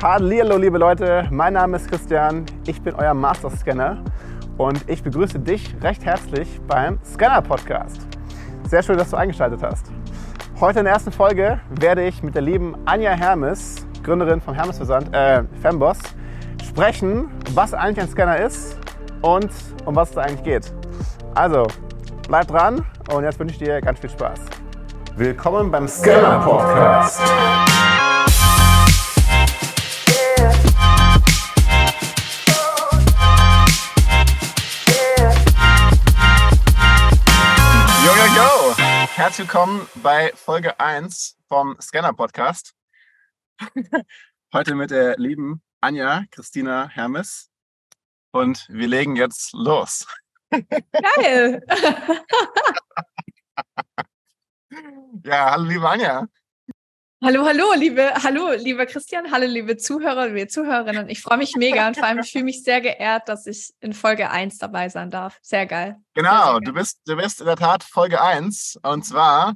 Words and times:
Hallo, 0.00 0.56
liebe 0.56 0.78
Leute, 0.78 1.26
mein 1.32 1.54
Name 1.54 1.76
ist 1.76 1.90
Christian, 1.90 2.46
ich 2.68 2.80
bin 2.80 2.94
euer 2.94 3.14
Master 3.14 3.50
Scanner 3.50 3.98
und 4.56 4.88
ich 4.88 5.02
begrüße 5.02 5.40
dich 5.40 5.74
recht 5.82 6.04
herzlich 6.04 6.60
beim 6.68 7.00
Scanner 7.04 7.42
Podcast. 7.42 8.06
Sehr 8.62 8.80
schön, 8.84 8.96
dass 8.96 9.10
du 9.10 9.16
eingeschaltet 9.16 9.60
hast. 9.60 9.90
Heute 10.60 10.78
in 10.78 10.84
der 10.84 10.94
ersten 10.94 11.10
Folge 11.10 11.58
werde 11.80 12.06
ich 12.06 12.22
mit 12.22 12.36
der 12.36 12.42
lieben 12.42 12.76
Anja 12.84 13.10
Hermes, 13.10 13.88
Gründerin 14.04 14.40
vom 14.40 14.54
Hermes 14.54 14.76
Versand, 14.76 15.12
äh, 15.12 15.42
Femboss, 15.62 15.98
sprechen, 16.64 17.28
was 17.54 17.74
eigentlich 17.74 18.04
ein 18.04 18.08
Scanner 18.08 18.38
ist 18.38 18.78
und 19.22 19.50
um 19.84 19.96
was 19.96 20.12
es 20.12 20.16
eigentlich 20.16 20.44
geht. 20.44 20.72
Also, 21.34 21.66
bleib 22.28 22.46
dran 22.46 22.84
und 23.12 23.24
jetzt 23.24 23.40
wünsche 23.40 23.54
ich 23.54 23.58
dir 23.58 23.80
ganz 23.80 23.98
viel 23.98 24.10
Spaß. 24.10 24.38
Willkommen 25.16 25.72
beim 25.72 25.88
Scanner 25.88 26.38
Podcast. 26.38 27.20
Herzlich 39.28 39.46
willkommen 39.46 39.86
bei 39.96 40.32
Folge 40.34 40.80
1 40.80 41.36
vom 41.48 41.76
Scanner 41.82 42.14
Podcast. 42.14 42.74
Heute 44.54 44.74
mit 44.74 44.90
der 44.90 45.18
lieben 45.18 45.62
Anja 45.82 46.24
Christina 46.30 46.88
Hermes. 46.88 47.50
Und 48.30 48.66
wir 48.70 48.88
legen 48.88 49.16
jetzt 49.16 49.52
los. 49.52 50.06
Geil! 50.50 51.62
Ja, 55.24 55.50
hallo 55.50 55.64
liebe 55.64 55.86
Anja. 55.86 56.26
Hallo, 57.20 57.44
hallo, 57.44 57.74
liebe, 57.74 58.14
hallo, 58.22 58.52
lieber 58.52 58.86
Christian, 58.86 59.32
hallo, 59.32 59.44
liebe 59.44 59.76
Zuhörer, 59.76 60.28
liebe 60.28 60.46
Zuhörerinnen. 60.46 61.08
Ich 61.08 61.20
freue 61.20 61.38
mich 61.38 61.56
mega 61.56 61.88
und 61.88 61.96
vor 61.96 62.06
allem 62.06 62.20
ich 62.20 62.30
fühle 62.30 62.44
mich 62.44 62.62
sehr 62.62 62.80
geehrt, 62.80 63.28
dass 63.28 63.44
ich 63.48 63.74
in 63.80 63.92
Folge 63.92 64.30
1 64.30 64.58
dabei 64.58 64.88
sein 64.88 65.10
darf. 65.10 65.36
Sehr 65.42 65.66
geil. 65.66 65.96
Genau, 66.14 66.30
sehr, 66.30 66.52
sehr 66.52 66.60
du 66.60 66.72
bist, 66.74 67.00
du 67.06 67.16
bist 67.16 67.40
in 67.40 67.46
der 67.46 67.56
Tat 67.56 67.82
Folge 67.82 68.22
1. 68.22 68.78
Und 68.84 69.04
zwar 69.04 69.54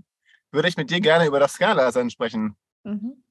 würde 0.51 0.67
ich 0.67 0.77
mit 0.77 0.91
dir 0.91 1.01
gerne 1.01 1.25
über 1.25 1.39
das 1.39 1.53
Scanner-Dasein 1.53 2.11
sprechen. 2.11 2.57
Mhm. 2.83 3.23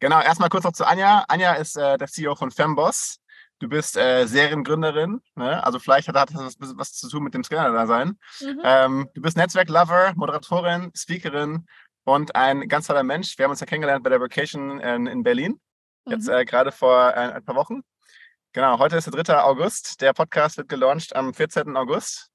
Genau, 0.00 0.22
erstmal 0.22 0.48
kurz 0.48 0.64
noch 0.64 0.72
zu 0.72 0.86
Anja. 0.86 1.26
Anja 1.28 1.52
ist 1.52 1.76
äh, 1.76 1.98
der 1.98 2.08
CEO 2.08 2.36
von 2.36 2.50
Femboss. 2.50 3.18
Du 3.58 3.68
bist 3.68 3.98
äh, 3.98 4.26
Seriengründerin, 4.26 5.20
ne? 5.36 5.64
also 5.64 5.78
vielleicht 5.78 6.08
hat, 6.08 6.16
hat 6.16 6.34
das 6.34 6.56
was, 6.58 6.76
was 6.76 6.92
zu 6.92 7.08
tun 7.08 7.22
mit 7.22 7.34
dem 7.34 7.44
Scanner-Dasein. 7.44 8.18
Mhm. 8.40 8.60
Ähm, 8.64 9.08
du 9.14 9.20
bist 9.20 9.36
Netzwerk-Lover, 9.36 10.14
Moderatorin, 10.16 10.90
Speakerin 10.94 11.66
und 12.04 12.34
ein 12.36 12.68
ganz 12.68 12.86
toller 12.86 13.02
Mensch. 13.02 13.36
Wir 13.38 13.44
haben 13.44 13.50
uns 13.50 13.60
ja 13.60 13.66
kennengelernt 13.66 14.04
bei 14.04 14.10
der 14.10 14.20
Vacation 14.20 14.80
in, 14.80 15.06
in 15.06 15.22
Berlin, 15.22 15.60
jetzt 16.06 16.28
Mhm. 16.28 16.34
äh, 16.34 16.44
gerade 16.44 16.72
vor 16.72 17.14
ein, 17.14 17.32
ein 17.32 17.44
paar 17.44 17.56
Wochen. 17.56 17.82
Genau, 18.52 18.78
heute 18.78 18.96
ist 18.96 19.12
der 19.12 19.22
3. 19.22 19.42
August. 19.42 20.00
Der 20.00 20.12
Podcast 20.12 20.58
wird 20.58 20.68
gelauncht 20.68 21.16
am 21.16 21.34
14. 21.34 21.76
August. 21.76 22.30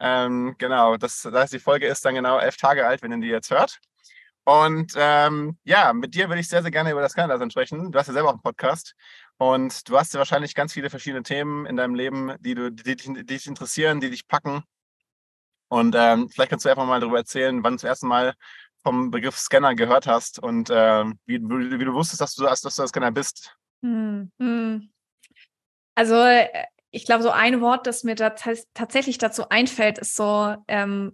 Ähm, 0.00 0.54
genau, 0.58 0.96
das, 0.96 1.22
das 1.22 1.34
heißt, 1.34 1.52
die 1.52 1.58
Folge 1.58 1.86
ist 1.86 2.04
dann 2.04 2.14
genau 2.14 2.38
elf 2.38 2.56
Tage 2.56 2.86
alt, 2.86 3.02
wenn 3.02 3.12
ihr 3.12 3.20
die 3.20 3.26
jetzt 3.28 3.50
hört. 3.50 3.78
Und 4.44 4.94
ähm, 4.96 5.58
ja, 5.64 5.92
mit 5.92 6.14
dir 6.14 6.28
würde 6.28 6.40
ich 6.40 6.48
sehr, 6.48 6.62
sehr 6.62 6.70
gerne 6.70 6.90
über 6.92 7.02
das 7.02 7.12
Kanada 7.14 7.50
sprechen. 7.50 7.92
Du 7.92 7.98
hast 7.98 8.06
ja 8.06 8.14
selber 8.14 8.28
auch 8.30 8.34
einen 8.34 8.40
Podcast 8.40 8.94
und 9.36 9.86
du 9.90 9.98
hast 9.98 10.14
ja 10.14 10.18
wahrscheinlich 10.18 10.54
ganz 10.54 10.72
viele 10.72 10.88
verschiedene 10.88 11.22
Themen 11.22 11.66
in 11.66 11.76
deinem 11.76 11.94
Leben, 11.94 12.34
die, 12.40 12.54
du, 12.54 12.72
die, 12.72 12.96
dich, 12.96 13.04
die 13.12 13.26
dich 13.26 13.46
interessieren, 13.46 14.00
die 14.00 14.08
dich 14.08 14.26
packen. 14.26 14.62
Und 15.68 15.94
ähm, 15.98 16.30
vielleicht 16.30 16.48
kannst 16.48 16.64
du 16.64 16.70
einfach 16.70 16.86
mal 16.86 16.98
darüber 17.00 17.18
erzählen, 17.18 17.62
wann 17.62 17.74
du 17.74 17.78
zum 17.80 17.88
ersten 17.88 18.08
Mal 18.08 18.32
vom 18.88 19.10
Begriff 19.10 19.36
Scanner 19.36 19.74
gehört 19.74 20.06
hast 20.06 20.38
und 20.38 20.70
ähm, 20.72 21.18
wie, 21.26 21.38
wie, 21.42 21.84
du 21.84 21.92
wusstest, 21.92 22.22
dass 22.22 22.34
du, 22.34 22.44
dass 22.44 22.62
du 22.62 22.68
das 22.68 22.88
Scanner 22.88 23.12
bist. 23.12 23.54
Hm, 23.82 24.32
hm. 24.40 24.88
Also, 25.94 26.14
äh, 26.14 26.48
ich 26.90 27.04
glaube, 27.04 27.22
so 27.22 27.30
ein 27.30 27.60
Wort, 27.60 27.86
das 27.86 28.02
mir 28.02 28.14
da 28.14 28.28
tats- 28.28 28.66
tatsächlich 28.72 29.18
dazu 29.18 29.50
einfällt, 29.50 29.98
ist 29.98 30.16
so 30.16 30.56
ähm, 30.68 31.12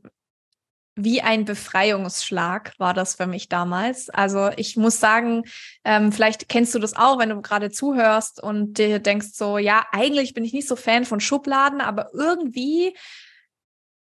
wie 0.94 1.20
ein 1.20 1.44
Befreiungsschlag 1.44 2.78
war 2.78 2.94
das 2.94 3.16
für 3.16 3.26
mich 3.26 3.48
damals. 3.48 4.08
Also 4.08 4.50
ich 4.56 4.76
muss 4.76 5.00
sagen, 5.00 5.42
ähm, 5.84 6.12
vielleicht 6.12 6.48
kennst 6.48 6.76
du 6.76 6.78
das 6.78 6.94
auch, 6.94 7.18
wenn 7.18 7.30
du 7.30 7.42
gerade 7.42 7.72
zuhörst 7.72 8.40
und 8.40 8.78
dir 8.78 9.00
denkst 9.00 9.30
so, 9.32 9.58
ja, 9.58 9.84
eigentlich 9.90 10.32
bin 10.34 10.44
ich 10.44 10.52
nicht 10.52 10.68
so 10.68 10.76
Fan 10.76 11.04
von 11.04 11.18
Schubladen, 11.18 11.80
aber 11.80 12.10
irgendwie 12.14 12.96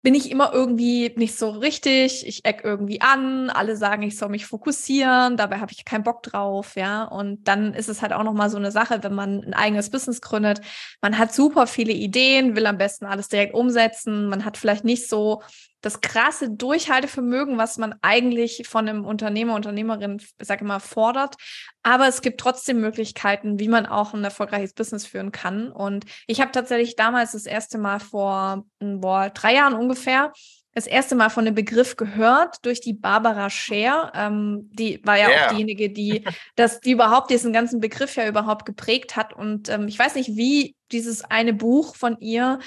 bin 0.05 0.13
ich 0.13 0.29
immer 0.29 0.53
irgendwie 0.53 1.11
nicht 1.15 1.35
so 1.35 1.49
richtig. 1.49 2.27
Ich 2.27 2.45
eck 2.45 2.61
irgendwie 2.63 3.01
an. 3.01 3.49
Alle 3.49 3.75
sagen, 3.75 4.03
ich 4.03 4.19
soll 4.19 4.29
mich 4.29 4.45
fokussieren. 4.45 5.35
Dabei 5.35 5.57
habe 5.57 5.71
ich 5.71 5.83
keinen 5.83 6.03
Bock 6.03 6.21
drauf, 6.21 6.75
ja. 6.75 7.05
Und 7.05 7.47
dann 7.47 7.73
ist 7.73 7.89
es 7.89 8.03
halt 8.03 8.13
auch 8.13 8.21
noch 8.21 8.35
mal 8.35 8.51
so 8.51 8.57
eine 8.57 8.71
Sache, 8.71 9.01
wenn 9.01 9.15
man 9.15 9.43
ein 9.43 9.55
eigenes 9.55 9.89
Business 9.89 10.21
gründet. 10.21 10.61
Man 11.01 11.17
hat 11.17 11.33
super 11.33 11.65
viele 11.65 11.91
Ideen, 11.91 12.55
will 12.55 12.67
am 12.67 12.77
besten 12.77 13.05
alles 13.05 13.29
direkt 13.29 13.55
umsetzen. 13.55 14.27
Man 14.27 14.45
hat 14.45 14.57
vielleicht 14.57 14.83
nicht 14.83 15.09
so 15.09 15.41
das 15.85 16.01
krasse 16.01 16.49
Durchhaltevermögen, 16.49 17.59
was 17.59 17.77
man 17.77 17.93
eigentlich 18.01 18.63
von 18.67 18.89
einem 18.89 19.05
Unternehmer, 19.05 19.53
Unternehmerin, 19.53 20.19
sag 20.41 20.61
ich 20.61 20.67
mal, 20.67 20.79
fordert. 20.79 21.35
Aber 21.83 22.07
es 22.07 22.21
gibt 22.21 22.39
trotzdem 22.39 22.81
Möglichkeiten, 22.81 23.59
wie 23.59 23.67
man 23.67 23.85
auch 23.85 24.15
ein 24.15 24.23
erfolgreiches 24.23 24.73
Business 24.73 25.05
führen 25.05 25.31
kann. 25.31 25.71
Und 25.71 26.05
ich 26.25 26.41
habe 26.41 26.51
tatsächlich 26.51 26.95
damals 26.95 27.33
das 27.33 27.45
erste 27.45 27.77
Mal 27.77 27.99
vor 27.99 28.65
hm, 28.81 28.99
boah, 28.99 29.29
drei 29.29 29.53
Jahren 29.53 29.75
ungefähr 29.75 30.33
das 30.73 30.87
erste 30.87 31.15
Mal 31.15 31.29
von 31.29 31.45
dem 31.45 31.55
Begriff 31.55 31.95
gehört 31.95 32.57
durch 32.65 32.81
die 32.81 32.93
Barbara 32.93 33.49
Scher. 33.49 34.11
Ähm, 34.13 34.69
die 34.73 34.99
war 35.05 35.17
ja 35.17 35.29
Yeah. 35.29 35.45
auch 35.45 35.51
diejenige, 35.51 35.89
die 35.89 36.23
das, 36.55 36.81
die 36.81 36.91
überhaupt 36.91 37.29
diesen 37.29 37.53
ganzen 37.53 37.79
Begriff 37.79 38.15
ja 38.17 38.27
überhaupt 38.27 38.65
geprägt 38.65 39.15
hat. 39.15 39.33
Und 39.33 39.69
ähm, 39.69 39.87
ich 39.87 39.97
weiß 39.97 40.15
nicht, 40.15 40.35
wie 40.35 40.75
dieses 40.91 41.23
eine 41.23 41.53
Buch 41.53 41.95
von 41.95 42.17
ihr 42.19 42.59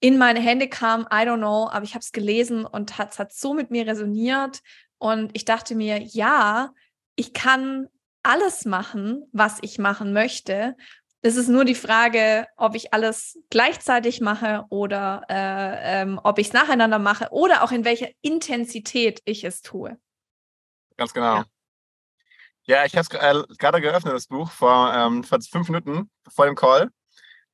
in 0.00 0.18
meine 0.18 0.40
Hände 0.40 0.68
kam, 0.68 1.02
I 1.02 1.24
don't 1.26 1.38
know, 1.38 1.68
aber 1.70 1.84
ich 1.84 1.94
habe 1.94 2.02
es 2.02 2.12
gelesen 2.12 2.64
und 2.64 2.98
hat- 2.98 3.12
es 3.12 3.18
hat 3.18 3.32
so 3.32 3.54
mit 3.54 3.70
mir 3.70 3.86
resoniert. 3.86 4.60
Und 4.98 5.30
ich 5.34 5.44
dachte 5.44 5.74
mir, 5.74 5.98
ja, 6.02 6.72
ich 7.16 7.32
kann 7.32 7.88
alles 8.22 8.64
machen, 8.64 9.24
was 9.32 9.58
ich 9.62 9.78
machen 9.78 10.12
möchte. 10.12 10.76
Es 11.20 11.36
ist 11.36 11.48
nur 11.48 11.64
die 11.64 11.74
Frage, 11.74 12.46
ob 12.56 12.76
ich 12.76 12.92
alles 12.94 13.38
gleichzeitig 13.50 14.20
mache 14.20 14.64
oder 14.70 15.22
äh, 15.28 16.02
ähm, 16.02 16.20
ob 16.22 16.38
ich 16.38 16.48
es 16.48 16.52
nacheinander 16.52 16.98
mache 17.00 17.28
oder 17.30 17.64
auch 17.64 17.72
in 17.72 17.84
welcher 17.84 18.08
Intensität 18.20 19.20
ich 19.24 19.42
es 19.42 19.62
tue. 19.62 19.98
Ganz 20.96 21.12
genau. 21.12 21.36
Ja. 21.38 21.44
Ja, 22.64 22.84
ich 22.84 22.96
habe 22.96 23.00
es 23.00 23.08
äh, 23.10 23.54
gerade 23.56 23.80
geöffnet, 23.80 24.12
das 24.14 24.26
Buch, 24.26 24.50
vor, 24.50 24.92
ähm, 24.94 25.24
vor 25.24 25.38
fünf 25.40 25.68
Minuten 25.70 26.10
vor 26.28 26.44
dem 26.46 26.54
Call. 26.54 26.90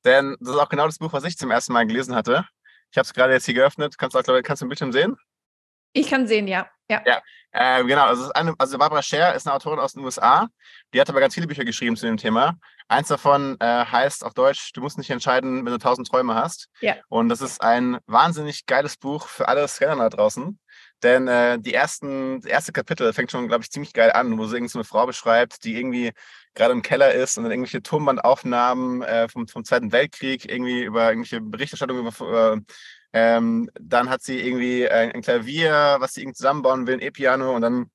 Denn 0.05 0.35
das 0.39 0.55
ist 0.55 0.61
auch 0.61 0.69
genau 0.69 0.85
das 0.85 0.99
Buch, 0.99 1.11
was 1.11 1.23
ich 1.23 1.37
zum 1.37 1.51
ersten 1.51 1.73
Mal 1.73 1.85
gelesen 1.85 2.15
hatte. 2.15 2.45
Ich 2.91 2.97
habe 2.97 3.05
es 3.05 3.13
gerade 3.13 3.33
jetzt 3.33 3.45
hier 3.45 3.55
geöffnet. 3.55 3.97
Kannst 3.97 4.15
du 4.15 4.19
auch, 4.19 4.23
glaub 4.23 4.37
ich, 4.37 4.43
kannst 4.43 4.61
du 4.61 4.65
im 4.65 4.69
Bildschirm 4.69 4.91
sehen? 4.91 5.17
Ich 5.91 6.09
kann 6.09 6.27
sehen, 6.27 6.47
ja. 6.47 6.69
Ja. 6.89 7.01
Ja. 7.05 7.21
Äh, 7.51 7.83
genau, 7.85 8.05
also, 8.05 8.31
eine, 8.33 8.53
also 8.57 8.77
Barbara 8.77 9.01
Scher 9.01 9.33
ist 9.33 9.47
eine 9.47 9.55
Autorin 9.55 9.79
aus 9.79 9.93
den 9.93 10.03
USA. 10.03 10.49
Die 10.93 10.99
hat 10.99 11.09
aber 11.09 11.21
ganz 11.21 11.33
viele 11.33 11.47
Bücher 11.47 11.63
geschrieben 11.63 11.95
zu 11.95 12.05
dem 12.05 12.17
Thema. 12.17 12.57
Eins 12.87 13.07
davon 13.07 13.55
äh, 13.59 13.85
heißt 13.85 14.23
auf 14.23 14.33
Deutsch, 14.33 14.71
du 14.73 14.81
musst 14.81 14.97
nicht 14.97 15.09
entscheiden, 15.09 15.65
wenn 15.65 15.71
du 15.71 15.79
tausend 15.79 16.07
Träume 16.07 16.35
hast. 16.35 16.67
Ja. 16.81 16.95
Und 17.07 17.29
das 17.29 17.41
ist 17.41 17.61
ein 17.61 17.97
wahnsinnig 18.05 18.65
geiles 18.65 18.97
Buch 18.97 19.27
für 19.27 19.47
alle 19.47 19.67
Scanner 19.67 20.09
da 20.09 20.09
draußen. 20.09 20.59
Denn 21.03 21.27
äh, 21.27 21.59
die 21.59 21.73
ersten, 21.73 22.41
das 22.41 22.49
erste 22.49 22.71
Kapitel 22.71 23.11
fängt 23.13 23.31
schon, 23.31 23.47
glaube 23.47 23.63
ich, 23.63 23.71
ziemlich 23.71 23.93
geil 23.93 24.11
an, 24.11 24.37
wo 24.37 24.45
sie 24.45 24.55
irgend 24.55 24.71
so 24.71 24.79
eine 24.79 24.85
Frau 24.85 25.05
beschreibt, 25.05 25.63
die 25.63 25.75
irgendwie 25.77 26.11
gerade 26.53 26.71
im 26.71 26.81
Keller 26.81 27.13
ist 27.13 27.37
und 27.37 27.43
dann 27.43 27.51
irgendwelche 27.51 27.83
Tonbandaufnahmen 27.83 29.01
äh, 29.03 29.27
vom, 29.27 29.47
vom 29.47 29.65
Zweiten 29.65 29.91
Weltkrieg, 29.91 30.49
irgendwie 30.49 30.83
über 30.83 31.09
irgendwelche 31.09 31.41
Berichterstattungen 31.41 32.05
über, 32.05 32.27
über 32.27 32.61
ähm, 33.13 33.69
dann 33.79 34.09
hat 34.09 34.23
sie 34.23 34.39
irgendwie 34.39 34.83
äh, 34.83 35.11
ein 35.13 35.21
Klavier, 35.21 35.97
was 35.99 36.13
sie 36.13 36.21
irgendwie 36.21 36.35
zusammenbauen 36.35 36.87
will, 36.87 36.95
ein 36.95 37.01
E-Piano 37.01 37.55
und 37.55 37.61
dann 37.61 37.91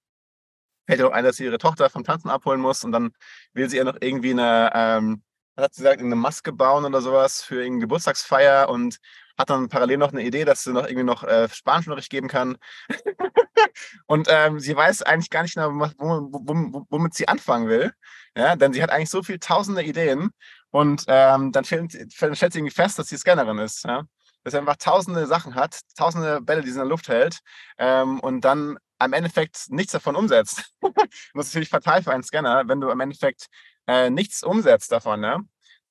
fällt 0.86 1.00
ihr 1.00 1.04
noch 1.04 1.12
ein, 1.12 1.24
dass 1.24 1.36
sie 1.36 1.44
ihre 1.44 1.58
Tochter 1.58 1.90
vom 1.90 2.04
Tanzen 2.04 2.30
abholen 2.30 2.60
muss 2.60 2.84
und 2.84 2.92
dann 2.92 3.12
will 3.52 3.68
sie 3.68 3.76
ihr 3.76 3.84
noch 3.84 3.96
irgendwie 4.00 4.32
eine, 4.32 4.70
ähm, 4.74 5.22
hat 5.56 5.74
sie 5.74 5.82
gesagt, 5.82 6.00
eine 6.00 6.16
Maske 6.16 6.52
bauen 6.52 6.84
oder 6.84 7.02
sowas 7.02 7.42
für 7.42 7.56
irgendeine 7.56 7.80
Geburtstagsfeier 7.82 8.68
und 8.68 8.98
hat 9.40 9.50
dann 9.50 9.68
parallel 9.68 9.98
noch 9.98 10.12
eine 10.12 10.22
Idee, 10.22 10.44
dass 10.44 10.62
sie 10.64 10.72
noch 10.72 10.84
irgendwie 10.84 11.04
noch 11.04 11.24
äh, 11.24 11.48
Spanischunterricht 11.48 12.10
geben 12.10 12.28
kann. 12.28 12.56
und 14.06 14.28
ähm, 14.30 14.60
sie 14.60 14.76
weiß 14.76 15.02
eigentlich 15.02 15.30
gar 15.30 15.42
nicht 15.42 15.54
genau, 15.54 15.70
wo- 15.70 15.90
wo- 15.98 16.72
wo- 16.72 16.86
womit 16.90 17.14
sie 17.14 17.28
anfangen 17.28 17.68
will. 17.68 17.92
Ja, 18.36 18.54
denn 18.56 18.72
sie 18.72 18.82
hat 18.82 18.90
eigentlich 18.90 19.10
so 19.10 19.22
viele 19.22 19.40
tausende 19.40 19.82
Ideen 19.82 20.30
und 20.70 21.04
ähm, 21.08 21.50
dann 21.52 21.64
stellt, 21.64 21.92
stellt 22.12 22.52
sie 22.52 22.58
irgendwie 22.60 22.70
fest, 22.74 22.98
dass 22.98 23.08
sie 23.08 23.16
Scannerin 23.16 23.58
ist. 23.58 23.84
Ja? 23.84 24.04
Dass 24.44 24.52
sie 24.52 24.58
einfach 24.58 24.76
tausende 24.76 25.26
Sachen 25.26 25.54
hat, 25.56 25.80
tausende 25.96 26.40
Bälle, 26.40 26.60
die 26.62 26.68
sie 26.68 26.74
in 26.74 26.80
der 26.80 26.86
Luft 26.86 27.08
hält 27.08 27.40
ähm, 27.78 28.20
und 28.20 28.42
dann 28.42 28.78
am 28.98 29.12
Endeffekt 29.12 29.64
nichts 29.68 29.92
davon 29.92 30.14
umsetzt. 30.14 30.72
das 30.82 31.46
ist 31.48 31.54
natürlich 31.54 31.70
fatal 31.70 32.02
für 32.02 32.12
einen 32.12 32.22
Scanner, 32.22 32.68
wenn 32.68 32.80
du 32.80 32.90
am 32.90 33.00
Endeffekt 33.00 33.46
äh, 33.86 34.10
nichts 34.10 34.42
umsetzt 34.42 34.92
davon. 34.92 35.20
Ne? 35.20 35.38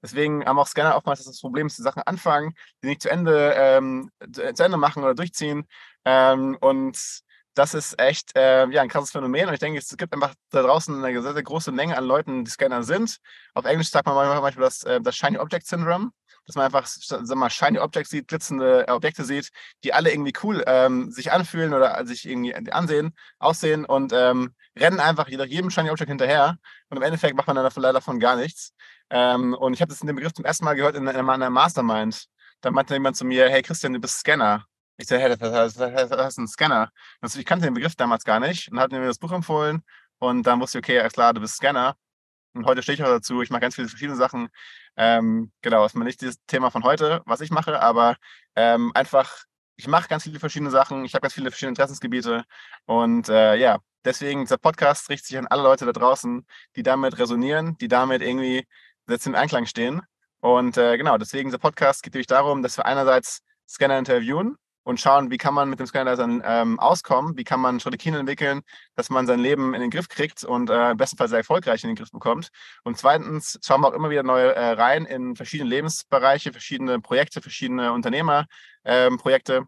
Deswegen 0.02 0.46
haben 0.46 0.60
auch 0.60 0.68
Scanner 0.68 0.96
oftmals 0.96 1.24
das 1.24 1.40
Problem, 1.40 1.68
dass 1.68 1.78
sie 1.78 1.84
Sachen 1.84 2.04
anfangen, 2.04 2.54
die 2.84 2.88
nicht 2.88 3.02
zu 3.02 3.10
Ende, 3.10 3.54
ähm, 3.56 4.10
zu 4.32 4.64
Ende 4.64 4.78
machen 4.78 5.04
oder 5.04 5.16
durchziehen. 5.16 5.66
Ähm, 6.06 6.58
und 6.62 6.98
das 7.56 7.74
ist 7.74 8.00
echt 8.00 8.36
äh, 8.38 8.68
ja, 8.70 8.82
ein 8.82 8.90
krasses 8.90 9.12
Phänomen. 9.12 9.48
Und 9.48 9.54
ich 9.54 9.60
denke, 9.60 9.80
es 9.80 9.96
gibt 9.98 10.14
einfach 10.14 10.34
da 10.52 10.62
draußen 10.62 11.04
eine 11.04 11.22
sehr, 11.22 11.34
sehr 11.34 11.44
große 11.44 11.72
Menge 11.72 11.98
an 11.98 12.06
Leuten, 12.06 12.46
die 12.46 12.52
Scanner 12.52 12.84
sind. 12.84 13.18
Auf 13.54 13.66
Englisch 13.66 13.90
sagt 13.90 14.06
man 14.06 14.16
manchmal 14.16 14.52
das, 14.66 14.84
äh, 14.84 15.02
das 15.02 15.16
Shiny 15.16 15.38
Object 15.38 15.68
Syndrome 15.68 16.12
dass 16.50 16.56
man 16.56 16.66
einfach 16.66 16.88
sag 16.88 17.38
mal, 17.38 17.52
shiny 17.52 17.78
Objects 17.78 18.10
sieht, 18.10 18.28
glitzernde 18.28 18.86
Objekte 18.88 19.24
sieht, 19.24 19.50
die 19.84 19.94
alle 19.94 20.12
irgendwie 20.12 20.34
cool 20.42 20.64
ähm, 20.66 21.12
sich 21.12 21.32
anfühlen 21.32 21.76
oder 21.76 22.04
sich 22.08 22.28
irgendwie 22.28 22.56
ansehen, 22.72 23.14
aussehen 23.38 23.86
und 23.86 24.14
ähm, 24.14 24.56
rennen 24.76 25.00
einfach 25.00 25.28
jedem 25.28 25.70
shiny 25.70 25.92
Object 25.92 26.10
hinterher 26.10 26.58
und 26.90 26.98
im 26.98 27.04
Endeffekt 27.04 27.36
macht 27.36 27.46
man 27.46 27.56
dann 27.56 27.72
leider 27.76 27.94
davon 27.94 28.20
gar 28.20 28.36
nichts. 28.36 28.74
Ähm, 29.10 29.54
und 29.54 29.74
ich 29.74 29.82
habe 29.82 29.90
das 29.90 30.02
in 30.02 30.08
dem 30.08 30.16
Begriff 30.16 30.34
zum 30.34 30.46
ersten 30.46 30.66
Mal 30.66 30.76
gehört 30.76 30.96
in, 30.96 31.08
in 31.08 31.30
einer 31.30 31.50
Mastermind. 31.50 32.26
Da 32.62 32.72
meinte 32.72 32.94
jemand 32.94 33.16
zu 33.18 33.26
mir, 33.26 33.50
hey 33.50 33.62
Christian, 33.62 33.94
du 33.94 34.00
bist 34.00 34.20
Scanner. 34.20 34.66
Ich 34.98 35.08
so, 35.08 35.16
hey, 35.16 35.30
das, 35.30 35.40
das, 35.40 35.76
das 36.10 36.28
ist 36.34 36.38
ein 36.38 36.48
Scanner. 36.48 36.92
Also 37.22 37.40
ich 37.40 37.46
kannte 37.46 37.66
den 37.66 37.74
Begriff 37.74 37.96
damals 37.96 38.26
gar 38.26 38.40
nicht 38.40 38.72
und 38.72 38.80
hat 38.80 38.92
mir 38.92 39.06
das 39.06 39.18
Buch 39.18 39.32
empfohlen 39.32 39.82
und 40.20 40.44
dann 40.44 40.60
wusste 40.60 40.80
ich, 40.80 40.84
okay, 40.84 41.00
alles 41.00 41.14
klar, 41.14 41.34
du 41.34 41.42
bist 41.42 41.56
Scanner. 41.56 41.96
Und 42.54 42.66
heute 42.66 42.82
stehe 42.82 42.96
ich 42.96 43.04
auch 43.04 43.08
dazu. 43.08 43.42
Ich 43.42 43.50
mache 43.50 43.62
ganz 43.62 43.76
viele 43.76 43.88
verschiedene 43.88 44.18
Sachen. 44.18 44.50
Ähm, 44.98 45.52
genau, 45.62 45.86
ist 45.86 45.96
mal 45.96 46.04
nicht 46.04 46.22
das 46.22 46.36
Thema 46.48 46.72
von 46.72 46.84
heute, 46.84 47.22
was 47.26 47.42
ich 47.42 47.52
mache, 47.52 47.82
aber 47.82 48.18
ähm, 48.56 48.92
einfach, 48.96 49.44
ich 49.78 49.88
mache 49.88 50.10
ganz 50.10 50.24
viele 50.24 50.40
verschiedene 50.40 50.72
Sachen. 50.72 51.06
Ich 51.06 51.14
habe 51.14 51.22
ganz 51.22 51.34
viele 51.34 51.52
verschiedene 51.52 51.72
Interessensgebiete. 51.72 52.44
Und 52.86 53.30
äh, 53.30 53.56
ja, 53.56 53.80
deswegen, 54.04 54.42
dieser 54.42 54.58
Podcast 54.58 55.10
richtet 55.10 55.28
sich 55.28 55.38
an 55.38 55.48
alle 55.48 55.64
Leute 55.64 55.86
da 55.86 55.94
draußen, 55.94 56.46
die 56.76 56.84
damit 56.84 57.18
resonieren, 57.20 57.78
die 57.78 57.88
damit 57.88 58.22
irgendwie 58.22 58.68
jetzt 59.14 59.28
im 59.28 59.36
Einklang 59.36 59.66
stehen. 59.66 60.02
Und 60.42 60.78
äh, 60.78 60.98
genau, 60.98 61.18
deswegen, 61.18 61.50
dieser 61.50 61.58
Podcast 61.58 62.04
geht 62.04 62.14
natürlich 62.14 62.28
darum, 62.28 62.64
dass 62.64 62.78
wir 62.78 62.86
einerseits 62.86 63.40
Scanner 63.68 63.98
interviewen, 64.00 64.58
und 64.90 65.00
schauen, 65.00 65.30
wie 65.30 65.38
kann 65.38 65.54
man 65.54 65.70
mit 65.70 65.80
dem 65.80 65.86
Scanner 65.86 66.18
ähm, 66.20 66.80
auskommen, 66.80 67.38
wie 67.38 67.44
kann 67.44 67.60
man 67.60 67.80
Strategien 67.80 68.16
entwickeln, 68.16 68.62
dass 68.96 69.12
man 69.12 69.28
sein 69.28 69.40
Leben 69.40 69.76
in 69.76 69.82
den 69.82 69.92
Griff 69.92 70.10
kriegt 70.10 70.44
und 70.44 70.72
äh, 70.72 70.92
im 70.92 70.98
besten 70.98 71.16
Fall 71.16 71.28
sehr 71.28 71.38
erfolgreich 71.38 71.84
in 71.84 71.90
den 71.90 71.96
Griff 71.96 72.12
bekommt. 72.12 72.50
Und 72.84 72.98
zweitens 72.98 73.60
schauen 73.64 73.82
wir 73.82 73.90
auch 73.90 73.94
immer 73.94 74.10
wieder 74.10 74.24
neue 74.24 74.56
äh, 74.56 74.72
rein 74.72 75.06
in 75.06 75.36
verschiedene 75.36 75.70
Lebensbereiche, 75.70 76.52
verschiedene 76.52 77.00
Projekte, 77.00 77.40
verschiedene 77.40 77.94
Unternehmerprojekte. 77.94 79.56
Ähm, 79.58 79.68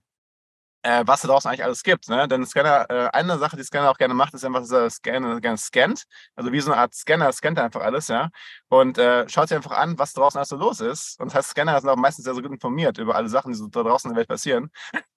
äh, 0.84 1.04
was 1.06 1.22
da 1.22 1.28
draußen 1.28 1.50
eigentlich 1.50 1.64
alles 1.64 1.84
gibt. 1.84 2.10
Ne? 2.10 2.28
Denn 2.28 2.46
Scanner, 2.46 2.86
äh, 2.90 3.10
eine 3.14 3.38
Sache, 3.38 3.56
die 3.56 3.64
Scanner 3.64 3.92
auch 3.92 3.98
gerne 3.98 4.14
macht, 4.14 4.34
ist 4.34 4.44
einfach, 4.44 4.62
dass 4.62 4.72
er 4.72 4.90
Scanner 4.90 5.40
gerne 5.40 5.58
scannt. 5.58 6.06
Also 6.36 6.52
wie 6.52 6.60
so 6.60 6.72
eine 6.72 6.82
Art 6.82 6.96
Scanner 6.96 7.32
scannt 7.32 7.58
er 7.58 7.66
einfach 7.66 7.82
alles, 7.82 8.08
ja. 8.08 8.30
Und 8.70 8.98
äh, 8.98 9.28
schaut 9.30 9.50
sich 9.50 9.56
einfach 9.56 9.78
an, 9.78 9.98
was 10.00 10.14
draußen 10.14 10.38
alles 10.38 10.50
so 10.50 10.56
los 10.56 10.80
ist. 10.80 11.20
Und 11.20 11.28
das 11.28 11.36
heißt, 11.36 11.50
Scanner 11.52 11.80
sind 11.80 11.90
auch 11.90 11.96
meistens 11.96 12.26
sehr, 12.26 12.34
sehr 12.34 12.44
gut 12.44 12.52
informiert 12.52 12.98
über 12.98 13.16
alle 13.16 13.30
Sachen, 13.30 13.52
die 13.52 13.58
so 13.58 13.68
da 13.68 13.84
draußen 13.84 14.10
in 14.10 14.16
der 14.16 14.22
Welt 14.22 14.30
passieren. 14.30 14.72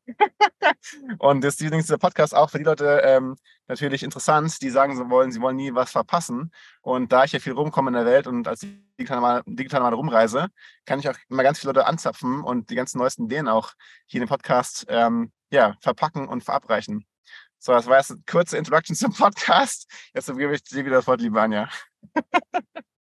und 1.19 1.43
deswegen 1.43 1.79
ist 1.79 1.89
dieser 1.89 1.99
Podcast 1.99 2.35
auch 2.35 2.51
für 2.51 2.59
die 2.59 2.65
Leute 2.65 3.01
ähm, 3.05 3.37
natürlich 3.67 4.03
interessant, 4.03 4.61
die 4.61 4.71
sagen, 4.71 4.97
sie 4.97 5.09
wollen, 5.09 5.33
sie 5.33 5.41
wollen 5.41 5.57
nie 5.57 5.75
was 5.75 5.91
verpassen. 5.91 6.53
Und 6.83 7.13
da 7.13 7.25
ich 7.25 7.33
ja 7.33 7.39
viel 7.39 7.55
rumkomme 7.55 7.89
in 7.89 7.95
der 7.95 8.05
Welt 8.05 8.27
und 8.27 8.47
als 8.47 8.67
digital 8.99 9.43
digital 9.47 9.81
mal 9.81 9.95
rumreise, 9.95 10.49
kann 10.85 10.99
ich 10.99 11.09
auch 11.09 11.17
immer 11.29 11.43
ganz 11.43 11.59
viele 11.59 11.73
Leute 11.73 11.87
anzapfen 11.87 12.43
und 12.43 12.71
die 12.71 12.75
ganzen 12.75 12.99
neuesten 12.99 13.25
Ideen 13.25 13.49
auch 13.49 13.73
hier 14.07 14.21
in 14.21 14.27
dem 14.27 14.29
Podcast 14.29 14.85
ähm, 14.89 15.33
ja, 15.55 15.77
verpacken 15.81 16.29
und 16.29 16.45
verabreichen. 16.45 17.07
So, 17.59 17.73
das 17.73 17.87
war 17.87 17.97
jetzt 17.97 18.11
eine 18.11 18.21
kurze 18.27 18.59
Introduction 18.59 18.95
zum 18.95 19.15
Podcast. 19.15 19.91
Jetzt 20.13 20.27
gebe 20.27 20.55
ich 20.55 20.63
dir 20.65 20.85
wieder 20.85 20.97
das 20.97 21.07
Wort, 21.07 21.21
liebe 21.21 21.41
Anja. 21.41 21.69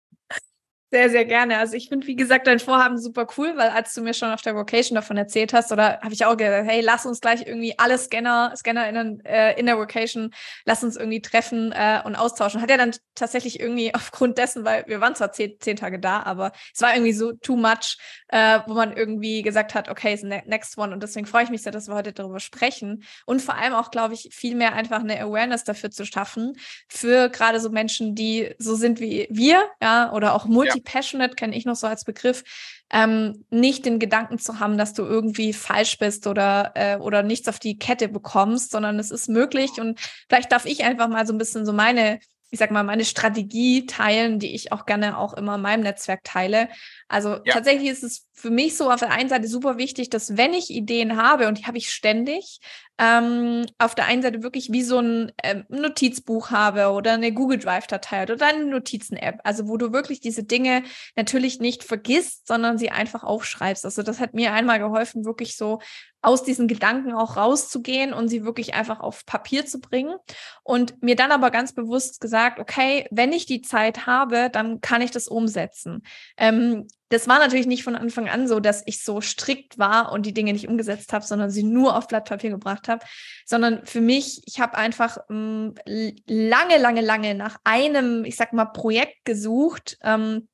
Sehr, 0.94 1.08
sehr 1.08 1.24
gerne. 1.24 1.56
Also 1.56 1.74
ich 1.74 1.88
finde, 1.88 2.06
wie 2.06 2.16
gesagt, 2.16 2.46
dein 2.46 2.58
Vorhaben 2.58 2.98
super 2.98 3.26
cool, 3.38 3.56
weil 3.56 3.70
als 3.70 3.94
du 3.94 4.02
mir 4.02 4.12
schon 4.12 4.30
auf 4.30 4.42
der 4.42 4.54
Vocation 4.54 4.94
davon 4.94 5.16
erzählt 5.16 5.54
hast, 5.54 5.72
oder 5.72 5.98
habe 6.02 6.12
ich 6.12 6.26
auch 6.26 6.36
gesagt, 6.36 6.68
hey, 6.68 6.82
lass 6.82 7.06
uns 7.06 7.22
gleich 7.22 7.46
irgendwie 7.46 7.78
alle 7.78 7.96
Scanner, 7.96 8.52
ScannerInnen 8.54 9.24
äh, 9.24 9.58
in 9.58 9.64
der 9.64 9.78
Vocation, 9.78 10.34
lass 10.66 10.84
uns 10.84 10.96
irgendwie 10.96 11.22
treffen 11.22 11.72
äh, 11.72 12.02
und 12.04 12.14
austauschen. 12.14 12.60
Hat 12.60 12.68
ja 12.68 12.76
dann 12.76 12.90
tatsächlich 13.14 13.58
irgendwie 13.58 13.94
aufgrund 13.94 14.36
dessen, 14.36 14.66
weil 14.66 14.84
wir 14.86 15.00
waren 15.00 15.14
zwar 15.14 15.32
zehn, 15.32 15.54
zehn 15.60 15.76
Tage 15.76 15.98
da, 15.98 16.24
aber 16.24 16.52
es 16.74 16.82
war 16.82 16.92
irgendwie 16.92 17.14
so 17.14 17.32
too 17.32 17.56
much, 17.56 17.96
äh, 18.28 18.58
wo 18.66 18.74
man 18.74 18.94
irgendwie 18.94 19.40
gesagt 19.40 19.74
hat, 19.74 19.88
okay, 19.88 20.12
ist 20.12 20.24
ne 20.24 20.42
next 20.44 20.76
one. 20.76 20.92
Und 20.92 21.02
deswegen 21.02 21.24
freue 21.24 21.44
ich 21.44 21.50
mich 21.50 21.62
sehr, 21.62 21.72
dass 21.72 21.88
wir 21.88 21.94
heute 21.94 22.12
darüber 22.12 22.38
sprechen. 22.38 23.02
Und 23.24 23.40
vor 23.40 23.54
allem 23.54 23.72
auch, 23.72 23.90
glaube 23.92 24.12
ich, 24.12 24.28
viel 24.30 24.54
mehr 24.56 24.74
einfach 24.74 25.00
eine 25.00 25.18
Awareness 25.22 25.64
dafür 25.64 25.90
zu 25.90 26.04
schaffen, 26.04 26.52
für 26.86 27.30
gerade 27.30 27.60
so 27.60 27.70
Menschen, 27.70 28.14
die 28.14 28.54
so 28.58 28.74
sind 28.74 29.00
wie 29.00 29.26
wir, 29.30 29.64
ja, 29.80 30.12
oder 30.12 30.34
auch 30.34 30.44
multi 30.44 30.81
passionate 30.84 31.34
kenne 31.34 31.56
ich 31.56 31.64
noch 31.64 31.76
so 31.76 31.86
als 31.86 32.04
Begriff, 32.04 32.44
ähm, 32.90 33.44
nicht 33.50 33.86
den 33.86 33.98
Gedanken 33.98 34.38
zu 34.38 34.60
haben, 34.60 34.76
dass 34.76 34.92
du 34.92 35.02
irgendwie 35.02 35.52
falsch 35.52 35.98
bist 35.98 36.26
oder, 36.26 36.72
äh, 36.74 36.96
oder 36.96 37.22
nichts 37.22 37.48
auf 37.48 37.58
die 37.58 37.78
Kette 37.78 38.08
bekommst, 38.08 38.70
sondern 38.70 38.98
es 38.98 39.10
ist 39.10 39.28
möglich. 39.28 39.80
Und 39.80 39.98
vielleicht 40.28 40.52
darf 40.52 40.66
ich 40.66 40.84
einfach 40.84 41.08
mal 41.08 41.26
so 41.26 41.32
ein 41.32 41.38
bisschen 41.38 41.64
so 41.64 41.72
meine 41.72 42.20
ich 42.52 42.58
sag 42.58 42.70
mal, 42.70 42.82
meine 42.82 43.06
Strategie 43.06 43.86
teilen, 43.86 44.38
die 44.38 44.54
ich 44.54 44.72
auch 44.72 44.84
gerne 44.84 45.16
auch 45.16 45.32
immer 45.32 45.54
in 45.54 45.62
meinem 45.62 45.82
Netzwerk 45.82 46.22
teile. 46.22 46.68
Also 47.08 47.36
ja. 47.46 47.54
tatsächlich 47.54 47.88
ist 47.88 48.04
es 48.04 48.28
für 48.34 48.50
mich 48.50 48.76
so 48.76 48.90
auf 48.90 49.00
der 49.00 49.10
einen 49.10 49.30
Seite 49.30 49.48
super 49.48 49.78
wichtig, 49.78 50.10
dass 50.10 50.36
wenn 50.36 50.52
ich 50.52 50.68
Ideen 50.68 51.16
habe, 51.16 51.48
und 51.48 51.58
die 51.58 51.64
habe 51.64 51.78
ich 51.78 51.90
ständig, 51.90 52.60
ähm, 52.98 53.66
auf 53.78 53.94
der 53.94 54.06
einen 54.06 54.22
Seite 54.22 54.42
wirklich 54.42 54.70
wie 54.70 54.82
so 54.82 54.98
ein 54.98 55.32
ähm, 55.42 55.64
Notizbuch 55.68 56.50
habe 56.50 56.90
oder 56.90 57.12
eine 57.14 57.32
Google 57.32 57.58
Drive-Datei 57.58 58.24
oder 58.24 58.46
eine 58.46 58.66
Notizen-App. 58.66 59.40
Also 59.44 59.68
wo 59.68 59.76
du 59.76 59.92
wirklich 59.92 60.20
diese 60.20 60.44
Dinge 60.44 60.82
natürlich 61.16 61.58
nicht 61.60 61.84
vergisst, 61.84 62.46
sondern 62.46 62.78
sie 62.78 62.90
einfach 62.90 63.24
aufschreibst. 63.24 63.84
Also 63.84 64.02
das 64.02 64.20
hat 64.20 64.34
mir 64.34 64.52
einmal 64.52 64.78
geholfen, 64.78 65.24
wirklich 65.24 65.56
so 65.56 65.80
aus 66.22 66.44
diesen 66.44 66.68
Gedanken 66.68 67.12
auch 67.12 67.36
rauszugehen 67.36 68.12
und 68.12 68.28
sie 68.28 68.44
wirklich 68.44 68.74
einfach 68.74 69.00
auf 69.00 69.26
Papier 69.26 69.66
zu 69.66 69.80
bringen. 69.80 70.14
Und 70.62 71.02
mir 71.02 71.16
dann 71.16 71.32
aber 71.32 71.50
ganz 71.50 71.74
bewusst 71.74 72.20
gesagt, 72.20 72.60
okay, 72.60 73.08
wenn 73.10 73.32
ich 73.32 73.46
die 73.46 73.62
Zeit 73.62 74.06
habe, 74.06 74.48
dann 74.50 74.80
kann 74.80 75.02
ich 75.02 75.10
das 75.10 75.26
umsetzen. 75.26 76.02
Ähm, 76.36 76.86
das 77.12 77.28
war 77.28 77.38
natürlich 77.38 77.66
nicht 77.66 77.84
von 77.84 77.94
Anfang 77.94 78.28
an 78.28 78.48
so, 78.48 78.58
dass 78.58 78.82
ich 78.86 79.04
so 79.04 79.20
strikt 79.20 79.78
war 79.78 80.12
und 80.12 80.24
die 80.24 80.32
Dinge 80.32 80.54
nicht 80.54 80.66
umgesetzt 80.66 81.12
habe, 81.12 81.24
sondern 81.26 81.50
sie 81.50 81.62
nur 81.62 81.94
auf 81.96 82.08
Blatt 82.08 82.26
Papier 82.26 82.48
gebracht 82.48 82.88
habe, 82.88 83.04
sondern 83.44 83.84
für 83.84 84.00
mich, 84.00 84.40
ich 84.46 84.60
habe 84.60 84.78
einfach 84.78 85.18
ähm, 85.28 85.74
lange, 85.86 86.78
lange, 86.78 87.02
lange 87.02 87.34
nach 87.34 87.58
einem, 87.64 88.24
ich 88.24 88.36
sag 88.36 88.54
mal, 88.54 88.64
Projekt 88.64 89.26
gesucht, 89.26 89.98
ähm, 90.02 90.48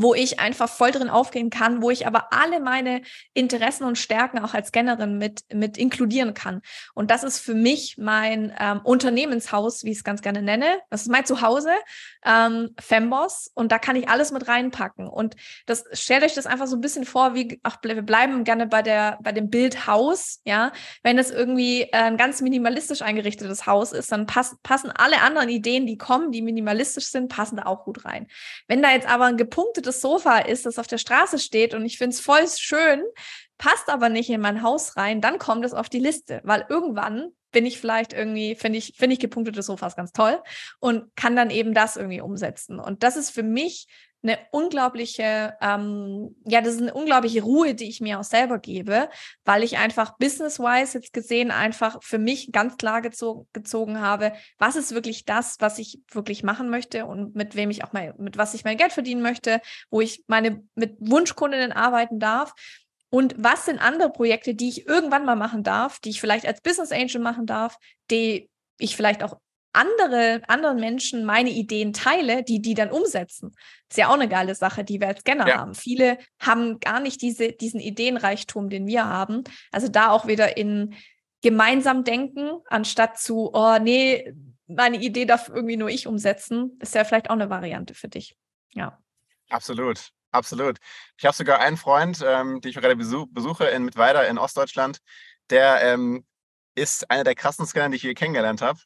wo 0.00 0.14
ich 0.14 0.40
einfach 0.40 0.68
voll 0.70 0.92
drin 0.92 1.10
aufgehen 1.10 1.50
kann, 1.50 1.82
wo 1.82 1.90
ich 1.90 2.06
aber 2.06 2.32
alle 2.32 2.58
meine 2.58 3.02
Interessen 3.34 3.84
und 3.84 3.98
Stärken 3.98 4.38
auch 4.38 4.54
als 4.54 4.68
Scannerin 4.68 5.18
mit, 5.18 5.42
mit 5.52 5.76
inkludieren 5.76 6.32
kann. 6.32 6.62
Und 6.94 7.10
das 7.10 7.22
ist 7.22 7.38
für 7.40 7.54
mich 7.54 7.96
mein 7.98 8.52
ähm, 8.58 8.80
Unternehmenshaus, 8.82 9.84
wie 9.84 9.90
ich 9.90 9.98
es 9.98 10.04
ganz 10.04 10.22
gerne 10.22 10.40
nenne. 10.40 10.80
Das 10.88 11.02
ist 11.02 11.08
mein 11.08 11.26
Zuhause, 11.26 11.70
ähm, 12.24 12.70
Femboss. 12.80 13.50
Und 13.54 13.72
da 13.72 13.78
kann 13.78 13.94
ich 13.94 14.08
alles 14.08 14.32
mit 14.32 14.48
reinpacken. 14.48 15.06
Und 15.06 15.36
das 15.66 15.84
stellt 15.92 16.24
euch 16.24 16.34
das 16.34 16.46
einfach 16.46 16.66
so 16.66 16.76
ein 16.76 16.80
bisschen 16.80 17.04
vor, 17.04 17.34
wie, 17.34 17.60
ach, 17.62 17.76
wir 17.82 18.00
bleiben 18.00 18.44
gerne 18.44 18.66
bei 18.66 18.80
der, 18.80 19.18
bei 19.22 19.32
dem 19.32 19.50
Bild 19.50 19.86
Haus, 19.86 20.40
ja. 20.44 20.72
Wenn 21.02 21.18
es 21.18 21.30
irgendwie 21.30 21.82
äh, 21.82 21.88
ein 21.92 22.16
ganz 22.16 22.40
minimalistisch 22.40 23.02
eingerichtetes 23.02 23.66
Haus 23.66 23.92
ist, 23.92 24.12
dann 24.12 24.26
pass, 24.26 24.56
passen 24.62 24.90
alle 24.90 25.20
anderen 25.20 25.50
Ideen, 25.50 25.86
die 25.86 25.98
kommen, 25.98 26.32
die 26.32 26.40
minimalistisch 26.40 27.08
sind, 27.08 27.28
passen 27.28 27.56
da 27.56 27.66
auch 27.66 27.84
gut 27.84 28.06
rein. 28.06 28.28
Wenn 28.66 28.80
da 28.80 28.92
jetzt 28.92 29.08
aber 29.08 29.26
ein 29.26 29.36
gepunktetes 29.36 29.89
das 29.90 30.00
Sofa 30.00 30.38
ist, 30.38 30.66
das 30.66 30.78
auf 30.78 30.86
der 30.86 30.98
Straße 30.98 31.38
steht 31.38 31.74
und 31.74 31.84
ich 31.84 31.98
finde 31.98 32.14
es 32.14 32.20
voll 32.20 32.46
schön, 32.48 33.02
passt 33.58 33.88
aber 33.88 34.08
nicht 34.08 34.30
in 34.30 34.40
mein 34.40 34.62
Haus 34.62 34.96
rein, 34.96 35.20
dann 35.20 35.38
kommt 35.38 35.64
es 35.64 35.74
auf 35.74 35.88
die 35.88 35.98
Liste, 35.98 36.40
weil 36.44 36.64
irgendwann 36.68 37.32
bin 37.50 37.66
ich 37.66 37.80
vielleicht 37.80 38.12
irgendwie, 38.12 38.54
finde 38.54 38.78
ich, 38.78 38.94
finde 38.96 39.14
ich 39.14 39.20
gepunktete 39.20 39.62
Sofas 39.62 39.96
ganz 39.96 40.12
toll 40.12 40.40
und 40.78 41.14
kann 41.16 41.34
dann 41.34 41.50
eben 41.50 41.74
das 41.74 41.96
irgendwie 41.96 42.20
umsetzen. 42.20 42.78
Und 42.78 43.02
das 43.02 43.16
ist 43.16 43.30
für 43.30 43.42
mich 43.42 43.88
eine 44.22 44.38
unglaubliche, 44.50 45.54
ähm, 45.60 46.36
ja, 46.44 46.60
das 46.60 46.74
ist 46.74 46.82
eine 46.82 46.94
unglaubliche 46.94 47.42
Ruhe, 47.42 47.74
die 47.74 47.88
ich 47.88 48.00
mir 48.00 48.20
auch 48.20 48.24
selber 48.24 48.58
gebe, 48.58 49.08
weil 49.44 49.62
ich 49.62 49.78
einfach 49.78 50.18
business-wise 50.18 50.98
jetzt 50.98 51.12
gesehen 51.12 51.50
einfach 51.50 52.02
für 52.02 52.18
mich 52.18 52.52
ganz 52.52 52.76
klar 52.76 53.00
gezo 53.00 53.46
gezogen 53.52 54.00
habe, 54.00 54.32
was 54.58 54.76
ist 54.76 54.94
wirklich 54.94 55.24
das, 55.24 55.56
was 55.60 55.78
ich 55.78 56.00
wirklich 56.10 56.42
machen 56.42 56.68
möchte 56.68 57.06
und 57.06 57.34
mit 57.34 57.56
wem 57.56 57.70
ich 57.70 57.82
auch 57.84 57.92
mal, 57.92 58.14
mit 58.18 58.36
was 58.36 58.54
ich 58.54 58.64
mein 58.64 58.76
Geld 58.76 58.92
verdienen 58.92 59.22
möchte, 59.22 59.60
wo 59.90 60.00
ich 60.00 60.24
meine, 60.26 60.62
mit 60.74 60.96
Wunschkundinnen 61.00 61.72
arbeiten 61.72 62.18
darf. 62.18 62.52
Und 63.12 63.34
was 63.38 63.64
sind 63.64 63.80
andere 63.80 64.10
Projekte, 64.10 64.54
die 64.54 64.68
ich 64.68 64.86
irgendwann 64.86 65.24
mal 65.24 65.34
machen 65.34 65.64
darf, 65.64 65.98
die 65.98 66.10
ich 66.10 66.20
vielleicht 66.20 66.46
als 66.46 66.60
Business 66.60 66.92
Angel 66.92 67.20
machen 67.20 67.44
darf, 67.44 67.76
die 68.10 68.48
ich 68.78 68.96
vielleicht 68.96 69.24
auch 69.24 69.40
andere, 69.72 70.42
anderen 70.48 70.80
Menschen 70.80 71.24
meine 71.24 71.50
Ideen 71.50 71.92
teile, 71.92 72.42
die 72.42 72.60
die 72.60 72.74
dann 72.74 72.90
umsetzen. 72.90 73.54
ist 73.88 73.96
ja 73.96 74.08
auch 74.08 74.14
eine 74.14 74.28
geile 74.28 74.54
Sache, 74.54 74.84
die 74.84 75.00
wir 75.00 75.08
als 75.08 75.20
Scanner 75.20 75.46
ja. 75.46 75.58
haben. 75.58 75.74
Viele 75.74 76.18
haben 76.40 76.80
gar 76.80 77.00
nicht 77.00 77.22
diese, 77.22 77.52
diesen 77.52 77.80
Ideenreichtum, 77.80 78.68
den 78.68 78.86
wir 78.86 79.06
haben. 79.06 79.44
Also 79.70 79.88
da 79.88 80.10
auch 80.10 80.26
wieder 80.26 80.56
in 80.56 80.94
gemeinsam 81.42 82.04
denken, 82.04 82.60
anstatt 82.66 83.18
zu, 83.18 83.50
oh 83.52 83.78
nee, 83.80 84.34
meine 84.66 84.98
Idee 84.98 85.24
darf 85.24 85.48
irgendwie 85.48 85.76
nur 85.76 85.88
ich 85.88 86.06
umsetzen, 86.06 86.78
ist 86.80 86.94
ja 86.94 87.04
vielleicht 87.04 87.30
auch 87.30 87.34
eine 87.34 87.50
Variante 87.50 87.94
für 87.94 88.08
dich. 88.08 88.36
Ja. 88.72 88.98
Absolut. 89.48 90.10
Absolut. 90.32 90.78
Ich 91.18 91.24
habe 91.24 91.34
sogar 91.34 91.58
einen 91.58 91.76
Freund, 91.76 92.24
ähm, 92.24 92.60
den 92.60 92.70
ich 92.70 92.76
gerade 92.76 92.94
besuch, 92.94 93.26
besuche 93.30 93.66
in 93.66 93.84
Mittweida 93.84 94.22
in 94.22 94.38
Ostdeutschland, 94.38 95.00
der 95.50 95.82
ähm, 95.82 96.24
ist 96.76 97.10
einer 97.10 97.24
der 97.24 97.34
krassen 97.34 97.66
Scanner, 97.66 97.90
die 97.90 97.96
ich 97.96 98.02
je 98.04 98.14
kennengelernt 98.14 98.62
habe. 98.62 98.78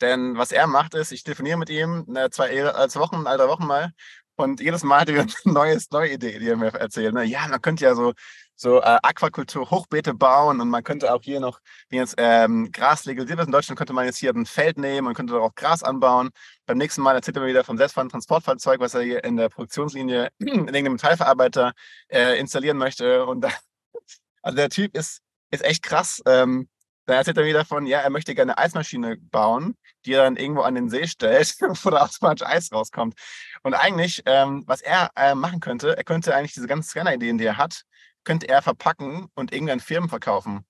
Denn 0.00 0.36
was 0.36 0.52
er 0.52 0.66
macht, 0.66 0.94
ist, 0.94 1.12
ich 1.12 1.22
telefoniere 1.22 1.58
mit 1.58 1.70
ihm 1.70 2.04
ne, 2.08 2.30
zwei, 2.30 2.48
zwei 2.88 3.00
Wochen, 3.00 3.26
alle 3.26 3.48
Wochen 3.48 3.66
mal. 3.66 3.92
Und 4.36 4.60
jedes 4.60 4.82
Mal 4.82 5.00
hat 5.00 5.08
er 5.08 5.20
eine 5.20 5.32
neues, 5.44 5.90
neue 5.90 6.12
Idee, 6.12 6.38
die 6.38 6.48
er 6.48 6.56
mir 6.56 6.74
erzählt. 6.74 7.14
Ne? 7.14 7.24
Ja, 7.24 7.46
man 7.48 7.60
könnte 7.60 7.84
ja 7.84 7.94
so, 7.94 8.12
so 8.56 8.80
äh, 8.80 8.98
Aquakultur, 9.02 9.70
Hochbeete 9.70 10.14
bauen 10.14 10.60
und 10.60 10.68
man 10.68 10.82
könnte 10.82 11.12
auch 11.12 11.22
hier 11.22 11.40
noch, 11.40 11.60
wie 11.88 11.96
jetzt 11.96 12.14
ähm, 12.18 12.70
Gras 12.72 13.04
legalisiert 13.04 13.40
ist 13.40 13.46
in 13.46 13.52
Deutschland, 13.52 13.78
könnte 13.78 13.92
man 13.92 14.06
jetzt 14.06 14.18
hier 14.18 14.32
ein 14.34 14.46
Feld 14.46 14.78
nehmen 14.78 15.08
und 15.08 15.14
könnte 15.14 15.38
auch 15.40 15.54
Gras 15.54 15.82
anbauen. 15.82 16.30
Beim 16.66 16.78
nächsten 16.78 17.02
Mal 17.02 17.14
erzählt 17.14 17.36
er 17.36 17.42
mir 17.42 17.48
wieder 17.48 17.64
vom 17.64 17.76
selbstfahrenden 17.76 18.12
Transportfahrzeug, 18.12 18.80
was 18.80 18.94
er 18.94 19.02
hier 19.02 19.24
in 19.24 19.36
der 19.36 19.48
Produktionslinie 19.48 20.30
in 20.38 20.48
irgendeinem 20.48 20.92
Metallverarbeiter 20.92 21.72
äh, 22.08 22.38
installieren 22.38 22.78
möchte. 22.78 23.26
Und 23.26 23.42
da, 23.42 23.50
also 24.42 24.56
der 24.56 24.70
Typ 24.70 24.96
ist, 24.96 25.20
ist 25.50 25.64
echt 25.64 25.82
krass. 25.82 26.22
Ähm, 26.26 26.68
dann 27.06 27.16
erzählt 27.16 27.36
er 27.36 27.44
wieder 27.44 27.64
von, 27.64 27.86
ja, 27.86 28.00
er 28.00 28.10
möchte 28.10 28.34
gerne 28.34 28.56
eine 28.56 28.64
Eismaschine 28.64 29.16
bauen, 29.16 29.76
die 30.04 30.12
er 30.12 30.24
dann 30.24 30.36
irgendwo 30.36 30.62
an 30.62 30.74
den 30.74 30.88
See 30.88 31.06
stellt, 31.06 31.56
wo 31.60 31.90
da 31.90 32.02
automatisch 32.02 32.46
Eis 32.46 32.72
rauskommt. 32.72 33.14
Und 33.62 33.74
eigentlich, 33.74 34.22
ähm, 34.26 34.64
was 34.66 34.80
er 34.82 35.10
äh, 35.16 35.34
machen 35.34 35.60
könnte, 35.60 35.96
er 35.96 36.04
könnte 36.04 36.34
eigentlich 36.34 36.54
diese 36.54 36.66
ganzen 36.66 36.88
Scanner-Ideen, 36.88 37.38
die 37.38 37.44
er 37.44 37.56
hat, 37.56 37.82
könnte 38.24 38.48
er 38.48 38.62
verpacken 38.62 39.26
und 39.34 39.52
irgendeinen 39.52 39.80
Firmen 39.80 40.08
verkaufen. 40.08 40.64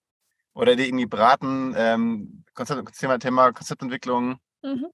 Oder 0.55 0.77
die 0.77 0.87
irgendwie 0.87 1.07
beraten, 1.07 1.75
ähm, 1.77 2.45
Konzept, 2.55 2.99
Thema, 2.99 3.19
Thema 3.19 3.53
Konzeptentwicklung, 3.53 4.37
mhm. 4.63 4.87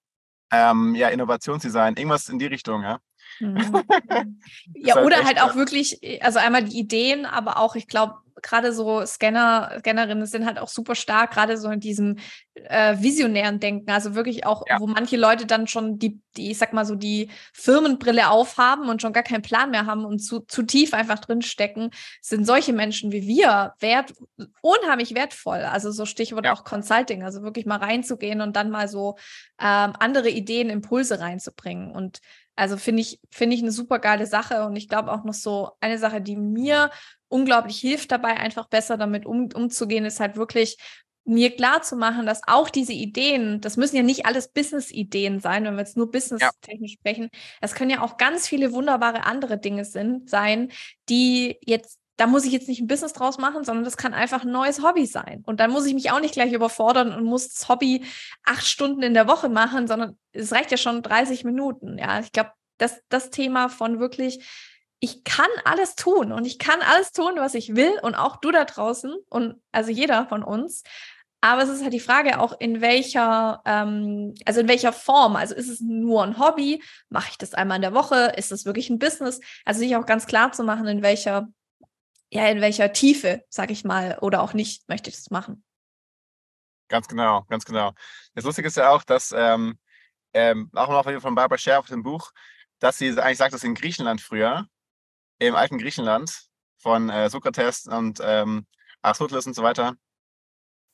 ähm, 0.53 0.95
ja, 0.95 1.09
Innovationsdesign, 1.09 1.97
irgendwas 1.97 2.29
in 2.29 2.39
die 2.39 2.47
Richtung, 2.47 2.83
ja. 2.83 2.99
Mhm. 3.41 3.83
ja, 4.75 4.97
halt 4.97 5.07
oder 5.07 5.25
halt 5.25 5.43
auch 5.43 5.55
wirklich, 5.55 6.01
also 6.23 6.39
einmal 6.39 6.65
die 6.65 6.79
Ideen, 6.79 7.27
aber 7.27 7.59
auch, 7.59 7.77
ich 7.77 7.87
glaube, 7.87 8.15
gerade 8.43 8.73
so 8.73 9.05
Scanner, 9.05 9.77
Scannerinnen 9.81 10.27
sind 10.27 10.47
halt 10.47 10.59
auch 10.59 10.69
super 10.69 10.95
stark, 10.95 11.33
gerade 11.33 11.57
so 11.57 11.71
in 11.71 11.81
diesem 11.81 12.17
äh, 12.55 12.97
visionären 12.99 13.61
Denken. 13.61 13.91
Also 13.91 14.15
wirklich 14.15 14.47
auch, 14.47 14.65
ja. 14.69 14.79
wo 14.81 14.87
manche 14.87 15.17
Leute 15.17 15.47
dann 15.47 15.67
schon 15.67 15.99
die, 15.99 16.21
die, 16.37 16.51
ich 16.51 16.59
sag 16.59 16.73
mal 16.73 16.85
so, 16.85 16.95
die 16.95 17.31
Firmenbrille 17.53 18.31
aufhaben 18.31 18.89
und 18.89 19.03
schon 19.03 19.13
gar 19.13 19.23
keinen 19.23 19.43
Plan 19.43 19.71
mehr 19.71 19.87
haben 19.87 20.05
und 20.05 20.21
zu, 20.21 20.41
zu 20.41 20.63
tief 20.63 20.95
einfach 20.95 21.19
drinstecken, 21.19 21.91
sind 22.21 22.47
solche 22.47 22.73
Menschen 22.73 23.13
wie 23.13 23.27
wir 23.27 23.75
wert, 23.81 24.15
unheimlich 24.61 25.15
wertvoll. 25.15 25.59
Also 25.59 25.91
so 25.91 26.05
Stichwort 26.05 26.45
ja. 26.45 26.53
auch 26.53 26.65
Consulting, 26.65 27.23
also 27.23 27.43
wirklich 27.43 27.67
mal 27.67 27.79
reinzugehen 27.79 28.41
und 28.41 28.57
dann 28.57 28.71
mal 28.71 28.89
so 28.89 29.17
ähm, 29.61 29.93
andere 29.99 30.29
Ideen, 30.29 30.71
Impulse 30.71 31.21
reinzubringen. 31.21 31.91
Und 31.91 32.21
also 32.59 32.77
finde 32.77 33.03
ich, 33.03 33.21
finde 33.31 33.55
ich 33.55 33.63
eine 33.63 33.71
super 33.71 34.01
geile 34.01 34.27
Sache. 34.27 34.65
Und 34.65 34.75
ich 34.75 34.89
glaube 34.89 35.13
auch 35.13 35.23
noch 35.23 35.35
so 35.35 35.71
eine 35.81 35.97
Sache, 35.97 36.21
die 36.21 36.37
mir 36.37 36.91
unglaublich 37.29 37.79
hilft 37.79 38.11
dabei, 38.11 38.37
einfach 38.37 38.69
besser 38.69 38.97
damit 38.97 39.27
um, 39.27 39.49
umzugehen, 39.55 40.05
ist 40.05 40.19
halt 40.19 40.37
wirklich 40.37 40.77
mir 41.25 41.55
klar 41.55 41.83
zu 41.83 41.95
machen, 41.95 42.27
dass 42.27 42.41
auch 42.47 42.71
diese 42.71 42.95
Ideen, 42.95 43.61
das 43.61 43.77
müssen 43.77 43.97
ja 43.97 44.03
nicht 44.03 44.27
alles 44.27 44.49
Business-Ideen 44.49 45.41
sein, 45.41 45.65
wenn 45.65 45.75
wir 45.75 45.81
jetzt 45.81 45.97
nur 45.97 46.11
business-technisch 46.11 46.93
ja. 46.93 46.99
sprechen, 46.99 47.29
es 47.61 47.75
können 47.75 47.91
ja 47.91 48.03
auch 48.03 48.17
ganz 48.17 48.49
viele 48.49 48.73
wunderbare 48.73 49.25
andere 49.25 49.59
Dinge 49.59 49.85
sind, 49.85 50.31
sein, 50.31 50.73
die 51.11 51.59
jetzt 51.65 51.98
da 52.19 52.27
muss 52.27 52.45
ich 52.45 52.53
jetzt 52.53 52.69
nicht 52.69 52.81
ein 52.81 52.87
Business 52.87 53.15
draus 53.15 53.39
machen, 53.39 53.65
sondern 53.65 53.85
das 53.85 53.97
kann 53.97 54.13
einfach 54.13 54.43
ein 54.43 54.51
neues 54.51 54.83
Hobby 54.83 55.07
sein. 55.07 55.43
Und 55.47 55.61
dann 55.61 55.71
muss 55.71 55.87
ich 55.87 55.95
mich 55.95 56.11
auch 56.11 56.21
nicht 56.21 56.35
gleich 56.35 56.53
überfordern 56.53 57.15
und 57.15 57.25
muss 57.25 57.49
das 57.49 57.69
Hobby 57.69 58.05
acht 58.45 58.67
Stunden 58.67 59.03
in 59.03 59.15
der 59.15 59.29
Woche 59.29 59.49
machen, 59.49 59.87
sondern 59.87 60.19
es 60.33 60.53
reicht 60.53 60.71
ja 60.71 60.77
schon 60.77 61.03
30 61.03 61.45
Minuten. 61.45 61.97
Ja, 61.97 62.21
ich 62.21 62.33
glaube, 62.33 62.51
das, 62.77 63.01
das 63.09 63.31
Thema 63.31 63.69
von 63.69 64.01
wirklich 64.01 64.45
ich 65.01 65.23
kann 65.25 65.47
alles 65.65 65.95
tun 65.95 66.33
und 66.33 66.45
ich 66.45 66.59
kann 66.59 66.81
alles 66.81 67.13
tun, 67.13 67.35
was 67.37 67.55
ich 67.55 67.77
will 67.77 67.93
und 68.03 68.17
auch 68.17 68.37
du 68.37 68.51
da 68.51 68.65
draußen 68.65 69.15
und 69.29 69.55
also 69.71 69.91
jeder 69.91 70.27
von 70.27 70.43
uns. 70.43 70.83
Aber 71.41 71.63
es 71.63 71.69
ist 71.69 71.83
halt 71.83 71.93
die 71.93 72.01
Frage 72.01 72.41
auch, 72.41 72.59
in 72.59 72.81
welcher, 72.81 73.63
ähm, 73.65 74.35
also 74.45 74.61
in 74.61 74.67
welcher 74.67 74.93
Form. 74.93 75.37
Also 75.37 75.55
ist 75.55 75.69
es 75.69 75.81
nur 75.81 76.25
ein 76.25 76.41
Hobby? 76.41 76.83
Mache 77.11 77.29
ich 77.31 77.39
das 77.39 77.55
einmal 77.55 77.77
in 77.77 77.83
der 77.83 77.95
Woche? 77.95 78.33
Ist 78.37 78.51
es 78.51 78.65
wirklich 78.65 78.91
ein 78.91 78.99
Business? 78.99 79.41
Also 79.65 79.79
sich 79.79 79.95
auch 79.95 80.05
ganz 80.05 80.27
klar 80.27 80.51
zu 80.51 80.65
machen, 80.65 80.89
in 80.89 81.01
welcher, 81.01 81.49
ja, 82.31 82.47
in 82.49 82.61
welcher 82.61 82.93
Tiefe, 82.93 83.45
sage 83.49 83.73
ich 83.73 83.85
mal, 83.85 84.19
oder 84.21 84.43
auch 84.43 84.53
nicht, 84.53 84.89
möchte 84.89 85.11
ich 85.11 85.17
das 85.17 85.31
machen. 85.31 85.65
Ganz 86.89 87.09
genau, 87.09 87.43
ganz 87.49 87.65
genau. 87.65 87.93
Das 88.35 88.45
Lustige 88.45 88.69
ist 88.69 88.77
ja 88.77 88.91
auch, 88.91 89.03
dass 89.03 89.33
ähm, 89.37 89.79
ähm, 90.33 90.71
auch 90.75 90.89
noch 90.89 91.21
von 91.21 91.35
Barbara 91.35 91.59
Scher 91.59 91.79
auf 91.79 91.87
dem 91.87 92.03
Buch, 92.03 92.31
dass 92.79 92.99
sie 92.99 93.11
eigentlich 93.19 93.39
sagt, 93.39 93.53
dass 93.53 93.65
in 93.65 93.75
Griechenland 93.75 94.21
früher 94.21 94.67
im 95.39 95.55
alten 95.55 95.79
Griechenland 95.79 96.49
von 96.79 97.11
äh, 97.11 97.29
Sokrates 97.29 97.87
und 97.87 98.21
ähm, 98.23 98.67
Aristoteles 99.03 99.47
und 99.47 99.55
so 99.55 99.63
weiter, 99.63 99.95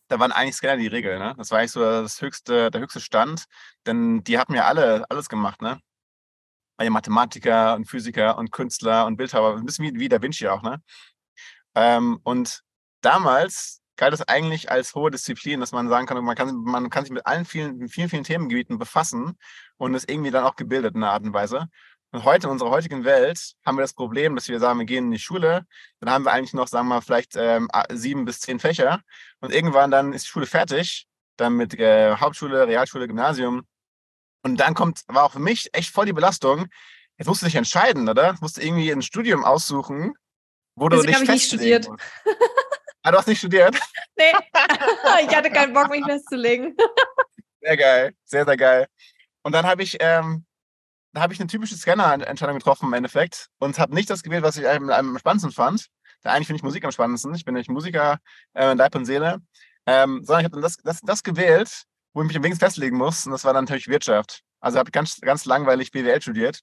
da 0.08 0.18
waren 0.18 0.32
eigentlich 0.32 0.56
Scanner 0.56 0.76
die 0.76 0.86
Regel. 0.86 1.18
Ne? 1.18 1.34
Das 1.38 1.50
war 1.50 1.58
eigentlich 1.58 1.72
so 1.72 1.80
das 1.80 2.20
höchste, 2.20 2.70
der 2.70 2.80
höchste 2.80 3.00
Stand, 3.00 3.44
denn 3.86 4.22
die 4.24 4.38
hatten 4.38 4.54
ja 4.54 4.66
alle 4.66 5.04
alles 5.08 5.28
gemacht. 5.28 5.62
Ne? 5.62 5.80
Mathematiker 6.78 7.74
und 7.74 7.86
Physiker 7.86 8.36
und 8.36 8.50
Künstler 8.50 9.06
und 9.06 9.16
Bildhauer, 9.16 9.56
ein 9.56 9.64
bisschen 9.64 9.86
wie, 9.86 9.98
wie 9.98 10.08
Da 10.08 10.20
Vinci 10.20 10.48
auch. 10.48 10.62
Ne? 10.62 10.82
Ähm, 11.74 12.20
und 12.22 12.62
damals 13.00 13.82
galt 13.96 14.14
es 14.14 14.22
eigentlich 14.22 14.70
als 14.70 14.94
hohe 14.94 15.10
Disziplin, 15.10 15.60
dass 15.60 15.72
man 15.72 15.88
sagen 15.88 16.06
kann, 16.06 16.22
man 16.24 16.36
kann, 16.36 16.54
man 16.56 16.90
kann 16.90 17.04
sich 17.04 17.12
mit 17.12 17.26
allen 17.26 17.44
vielen, 17.44 17.88
vielen, 17.88 18.08
vielen 18.08 18.24
Themengebieten 18.24 18.78
befassen 18.78 19.38
und 19.76 19.94
ist 19.94 20.10
irgendwie 20.10 20.30
dann 20.30 20.44
auch 20.44 20.56
gebildet 20.56 20.94
in 20.94 21.02
einer 21.02 21.12
Art 21.12 21.24
und 21.24 21.32
Weise. 21.32 21.68
Und 22.10 22.24
heute 22.24 22.46
in 22.46 22.52
unserer 22.52 22.70
heutigen 22.70 23.04
Welt 23.04 23.54
haben 23.64 23.76
wir 23.76 23.82
das 23.82 23.92
Problem, 23.92 24.36
dass 24.36 24.48
wir 24.48 24.60
sagen, 24.60 24.78
wir 24.78 24.86
gehen 24.86 25.06
in 25.06 25.10
die 25.10 25.18
Schule, 25.18 25.66
dann 26.00 26.10
haben 26.10 26.24
wir 26.24 26.32
eigentlich 26.32 26.54
noch, 26.54 26.68
sagen 26.68 26.86
wir 26.86 26.96
mal, 26.96 27.00
vielleicht 27.00 27.34
ähm, 27.36 27.68
sieben 27.90 28.24
bis 28.24 28.40
zehn 28.40 28.60
Fächer 28.60 29.00
und 29.40 29.52
irgendwann 29.52 29.90
dann 29.90 30.12
ist 30.12 30.24
die 30.26 30.28
Schule 30.30 30.46
fertig, 30.46 31.08
dann 31.36 31.54
mit 31.54 31.74
äh, 31.74 32.16
Hauptschule, 32.16 32.68
Realschule, 32.68 33.08
Gymnasium. 33.08 33.66
Und 34.42 34.58
dann 34.60 34.74
kommt, 34.74 35.02
war 35.08 35.24
auch 35.24 35.32
für 35.32 35.40
mich 35.40 35.70
echt 35.72 35.90
voll 35.90 36.06
die 36.06 36.12
Belastung. 36.12 36.66
Jetzt 37.16 37.26
musst 37.26 37.42
du 37.42 37.46
dich 37.46 37.56
entscheiden, 37.56 38.08
oder? 38.08 38.36
Musst 38.40 38.58
du 38.58 38.62
irgendwie 38.62 38.92
ein 38.92 39.02
Studium 39.02 39.44
aussuchen, 39.44 40.14
wo 40.76 40.88
du 40.88 40.98
habe 40.98 41.10
ich 41.10 41.28
nicht 41.28 41.46
studiert. 41.46 41.88
ah, 43.02 43.10
du 43.10 43.18
hast 43.18 43.28
nicht 43.28 43.38
studiert? 43.38 43.78
Nee, 44.16 44.32
ich 45.28 45.36
hatte 45.36 45.50
keinen 45.50 45.72
Bock, 45.72 45.90
mich 45.90 46.04
festzulegen. 46.04 46.76
Sehr 47.60 47.76
geil, 47.76 48.14
sehr, 48.24 48.44
sehr 48.44 48.56
geil. 48.56 48.86
Und 49.42 49.52
dann 49.52 49.66
habe 49.66 49.82
ich 49.82 49.96
ähm, 49.98 50.46
da 51.14 51.22
habe 51.22 51.32
ich 51.32 51.40
eine 51.40 51.46
typische 51.46 51.76
Scanner-Entscheidung 51.76 52.56
getroffen 52.56 52.86
im 52.86 52.92
Endeffekt 52.92 53.48
und 53.58 53.78
habe 53.78 53.94
nicht 53.94 54.10
das 54.10 54.22
gewählt, 54.22 54.42
was 54.42 54.56
ich 54.56 54.68
am, 54.68 54.90
am 54.90 55.18
spannendsten 55.18 55.52
fand. 55.52 55.86
Da 56.22 56.32
eigentlich 56.32 56.48
finde 56.48 56.58
ich 56.58 56.64
Musik 56.64 56.84
am 56.84 56.90
spannendsten. 56.90 57.34
Ich 57.34 57.44
bin 57.44 57.54
nämlich 57.54 57.68
Musiker 57.68 58.18
äh, 58.54 58.72
in 58.72 58.78
Leib 58.78 58.94
und 58.96 59.04
Seele. 59.04 59.40
Ähm, 59.86 60.24
sondern 60.24 60.40
ich 60.40 60.44
habe 60.44 60.54
dann 60.54 60.62
das, 60.62 60.76
das, 60.78 61.00
das 61.02 61.22
gewählt, 61.22 61.84
wo 62.14 62.22
ich 62.22 62.26
mich 62.26 62.36
am 62.36 62.42
wenigsten 62.42 62.64
festlegen 62.64 62.96
muss. 62.96 63.26
Und 63.26 63.32
das 63.32 63.44
war 63.44 63.52
dann 63.52 63.64
natürlich 63.64 63.86
Wirtschaft. 63.86 64.40
Also 64.60 64.78
habe 64.78 64.88
ich 64.88 64.92
ganz, 64.92 65.20
ganz 65.20 65.44
langweilig 65.44 65.92
BWL 65.92 66.20
studiert. 66.20 66.60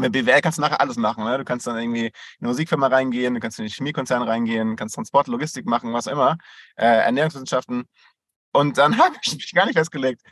Mit 0.00 0.12
BWL 0.12 0.40
kannst 0.40 0.58
du 0.58 0.62
nachher 0.62 0.80
alles 0.80 0.96
machen. 0.96 1.24
Ne? 1.24 1.38
Du 1.38 1.44
kannst 1.44 1.66
dann 1.66 1.76
irgendwie 1.78 2.06
in 2.06 2.12
eine 2.40 2.48
Musikfirma 2.48 2.88
reingehen, 2.88 3.34
du 3.34 3.40
kannst 3.40 3.58
in 3.58 3.66
den 3.66 3.72
Chemiekonzern 3.72 4.22
reingehen, 4.22 4.76
kannst 4.76 4.94
Transport, 4.94 5.26
Logistik 5.28 5.66
machen, 5.66 5.92
was 5.92 6.06
immer, 6.06 6.36
äh, 6.76 6.86
Ernährungswissenschaften. 6.86 7.84
Und 8.52 8.78
dann 8.78 8.98
habe 8.98 9.16
ich 9.22 9.34
mich 9.34 9.52
gar 9.52 9.66
nicht 9.66 9.76
festgelegt. 9.76 10.22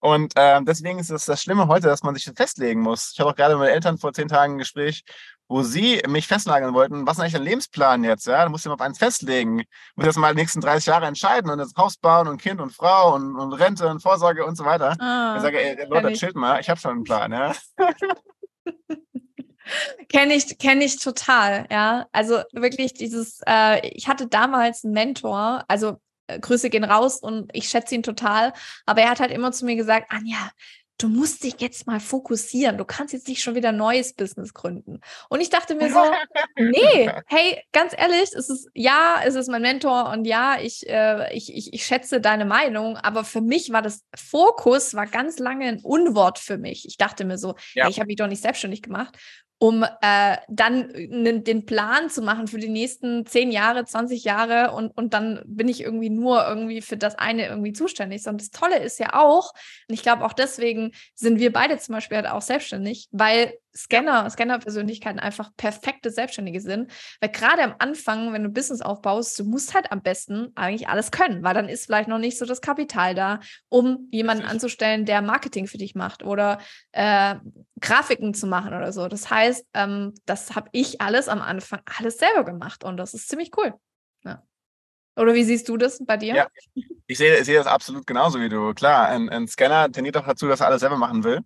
Und 0.00 0.36
äh, 0.36 0.60
deswegen 0.64 0.98
ist 0.98 1.10
es 1.10 1.26
das 1.26 1.40
Schlimme 1.42 1.68
heute, 1.68 1.86
dass 1.86 2.02
man 2.02 2.16
sich 2.16 2.28
festlegen 2.34 2.80
muss. 2.80 3.12
Ich 3.12 3.20
habe 3.20 3.30
auch 3.30 3.36
gerade 3.36 3.54
mit 3.54 3.60
meinen 3.60 3.74
Eltern 3.74 3.98
vor 3.98 4.12
zehn 4.12 4.26
Tagen 4.26 4.54
ein 4.54 4.58
Gespräch, 4.58 5.04
wo 5.48 5.62
sie 5.62 6.02
mich 6.08 6.26
festnageln 6.26 6.74
wollten, 6.74 7.06
was 7.06 7.18
ist 7.18 7.20
eigentlich 7.20 7.32
dein 7.34 7.42
Lebensplan 7.44 8.02
jetzt? 8.02 8.26
Ja, 8.26 8.44
du 8.44 8.50
musst 8.50 8.64
dich 8.64 8.72
auf 8.72 8.80
eins 8.80 8.98
festlegen. 8.98 9.58
Du 9.58 9.64
musst 9.94 10.06
jetzt 10.06 10.16
mal 10.16 10.34
die 10.34 10.40
nächsten 10.40 10.60
30 10.60 10.86
Jahre 10.86 11.06
entscheiden 11.06 11.50
und 11.50 11.60
jetzt 11.60 11.76
Haus 11.76 11.96
bauen 11.98 12.26
und 12.26 12.40
Kind 12.40 12.60
und 12.60 12.72
Frau 12.72 13.14
und, 13.14 13.36
und 13.36 13.52
Rente 13.52 13.86
und 13.86 14.00
Vorsorge 14.00 14.44
und 14.44 14.56
so 14.56 14.64
weiter. 14.64 14.96
Ah, 14.98 15.34
ich 15.36 15.42
sage, 15.42 15.60
ey, 15.60 15.86
Leute, 15.88 16.12
chillt 16.14 16.34
mal, 16.34 16.58
ich 16.58 16.68
habe 16.68 16.80
schon 16.80 16.92
einen 16.92 17.04
Plan, 17.04 17.30
ja. 17.30 17.52
Kenne 20.08 20.34
ich, 20.34 20.58
kenne 20.58 20.84
ich 20.84 20.98
total, 20.98 21.66
ja. 21.70 22.06
Also 22.12 22.42
wirklich 22.52 22.94
dieses, 22.94 23.40
äh, 23.46 23.86
ich 23.88 24.08
hatte 24.08 24.26
damals 24.26 24.84
einen 24.84 24.92
Mentor, 24.92 25.64
also 25.68 26.00
äh, 26.26 26.38
Grüße 26.38 26.70
gehen 26.70 26.84
raus 26.84 27.18
und 27.18 27.50
ich 27.54 27.68
schätze 27.68 27.94
ihn 27.94 28.02
total. 28.02 28.52
Aber 28.86 29.02
er 29.02 29.10
hat 29.10 29.20
halt 29.20 29.30
immer 29.30 29.52
zu 29.52 29.64
mir 29.64 29.76
gesagt, 29.76 30.10
Anja, 30.10 30.50
du 30.98 31.08
musst 31.08 31.42
dich 31.42 31.54
jetzt 31.58 31.86
mal 31.86 32.00
fokussieren. 32.00 32.78
Du 32.78 32.84
kannst 32.84 33.12
jetzt 33.12 33.28
nicht 33.28 33.42
schon 33.42 33.54
wieder 33.54 33.70
ein 33.70 33.76
neues 33.76 34.14
Business 34.14 34.54
gründen. 34.54 35.00
Und 35.28 35.40
ich 35.40 35.50
dachte 35.50 35.74
mir 35.74 35.92
so, 35.92 35.98
nee, 36.56 37.10
hey, 37.26 37.62
ganz 37.72 37.92
ehrlich, 37.96 38.32
es 38.34 38.48
ist, 38.48 38.68
ja, 38.74 39.20
es 39.24 39.34
ist 39.34 39.48
mein 39.48 39.62
Mentor 39.62 40.10
und 40.10 40.24
ja, 40.24 40.58
ich, 40.60 40.88
äh, 40.88 41.34
ich, 41.34 41.54
ich, 41.54 41.72
ich 41.72 41.84
schätze 41.84 42.20
deine 42.20 42.44
Meinung, 42.44 42.96
aber 42.96 43.24
für 43.24 43.40
mich 43.40 43.72
war 43.72 43.82
das 43.82 44.04
Fokus, 44.14 44.94
war 44.94 45.06
ganz 45.06 45.38
lange 45.38 45.66
ein 45.66 45.80
Unwort 45.80 46.38
für 46.38 46.58
mich. 46.58 46.86
Ich 46.86 46.96
dachte 46.96 47.24
mir 47.24 47.38
so, 47.38 47.56
ja. 47.74 47.84
hey, 47.84 47.90
ich 47.90 47.98
habe 47.98 48.06
mich 48.06 48.16
doch 48.16 48.28
nicht 48.28 48.42
selbstständig 48.42 48.82
gemacht. 48.82 49.16
Um 49.62 49.84
äh, 49.84 50.38
dann 50.48 50.90
den 50.92 51.66
Plan 51.66 52.10
zu 52.10 52.20
machen 52.20 52.48
für 52.48 52.58
die 52.58 52.68
nächsten 52.68 53.26
zehn 53.26 53.52
Jahre, 53.52 53.84
20 53.84 54.24
Jahre 54.24 54.72
und, 54.72 54.90
und 54.96 55.14
dann 55.14 55.40
bin 55.46 55.68
ich 55.68 55.82
irgendwie 55.82 56.10
nur 56.10 56.44
irgendwie 56.44 56.82
für 56.82 56.96
das 56.96 57.14
eine 57.14 57.46
irgendwie 57.46 57.72
zuständig. 57.72 58.26
Und 58.26 58.40
das 58.40 58.50
Tolle 58.50 58.80
ist 58.80 58.98
ja 58.98 59.14
auch, 59.14 59.52
und 59.88 59.94
ich 59.94 60.02
glaube 60.02 60.24
auch 60.24 60.32
deswegen 60.32 60.90
sind 61.14 61.38
wir 61.38 61.52
beide 61.52 61.78
zum 61.78 61.94
Beispiel 61.94 62.16
halt 62.16 62.26
auch 62.26 62.42
selbstständig, 62.42 63.06
weil 63.12 63.52
Scanner, 63.74 64.28
Scanner-Persönlichkeiten 64.28 65.18
einfach 65.18 65.50
perfekte 65.56 66.10
Selbstständige 66.10 66.60
sind. 66.60 66.90
Weil 67.20 67.30
gerade 67.30 67.62
am 67.62 67.74
Anfang, 67.78 68.32
wenn 68.32 68.42
du 68.42 68.50
Business 68.50 68.82
aufbaust, 68.82 69.38
du 69.38 69.44
musst 69.44 69.74
halt 69.74 69.90
am 69.90 70.02
besten 70.02 70.52
eigentlich 70.54 70.88
alles 70.88 71.10
können, 71.10 71.42
weil 71.42 71.54
dann 71.54 71.68
ist 71.68 71.86
vielleicht 71.86 72.08
noch 72.08 72.18
nicht 72.18 72.38
so 72.38 72.44
das 72.44 72.60
Kapital 72.60 73.14
da, 73.14 73.40
um 73.68 74.08
jemanden 74.10 74.44
anzustellen, 74.44 75.06
der 75.06 75.22
Marketing 75.22 75.66
für 75.66 75.78
dich 75.78 75.94
macht 75.94 76.22
oder 76.22 76.58
äh, 76.92 77.36
Grafiken 77.80 78.34
zu 78.34 78.46
machen 78.46 78.74
oder 78.74 78.92
so. 78.92 79.08
Das 79.08 79.30
heißt, 79.30 79.66
ähm, 79.74 80.14
das 80.26 80.54
habe 80.54 80.68
ich 80.72 81.00
alles 81.00 81.28
am 81.28 81.40
Anfang 81.40 81.80
alles 81.98 82.18
selber 82.18 82.44
gemacht 82.44 82.84
und 82.84 82.96
das 82.96 83.14
ist 83.14 83.28
ziemlich 83.28 83.50
cool. 83.56 83.74
Ja. 84.24 84.42
Oder 85.16 85.34
wie 85.34 85.44
siehst 85.44 85.68
du 85.68 85.76
das 85.76 86.04
bei 86.04 86.16
dir? 86.16 86.34
Ja, 86.34 86.46
ich 87.06 87.18
sehe, 87.18 87.38
ich 87.38 87.44
sehe 87.44 87.58
das 87.58 87.66
absolut 87.66 88.06
genauso 88.06 88.40
wie 88.40 88.48
du. 88.48 88.72
Klar, 88.74 89.08
ein, 89.08 89.28
ein 89.28 89.46
Scanner 89.48 89.90
tendiert 89.90 90.16
auch 90.16 90.26
dazu, 90.26 90.46
dass 90.48 90.60
er 90.60 90.68
alles 90.68 90.80
selber 90.80 90.96
machen 90.96 91.24
will 91.24 91.40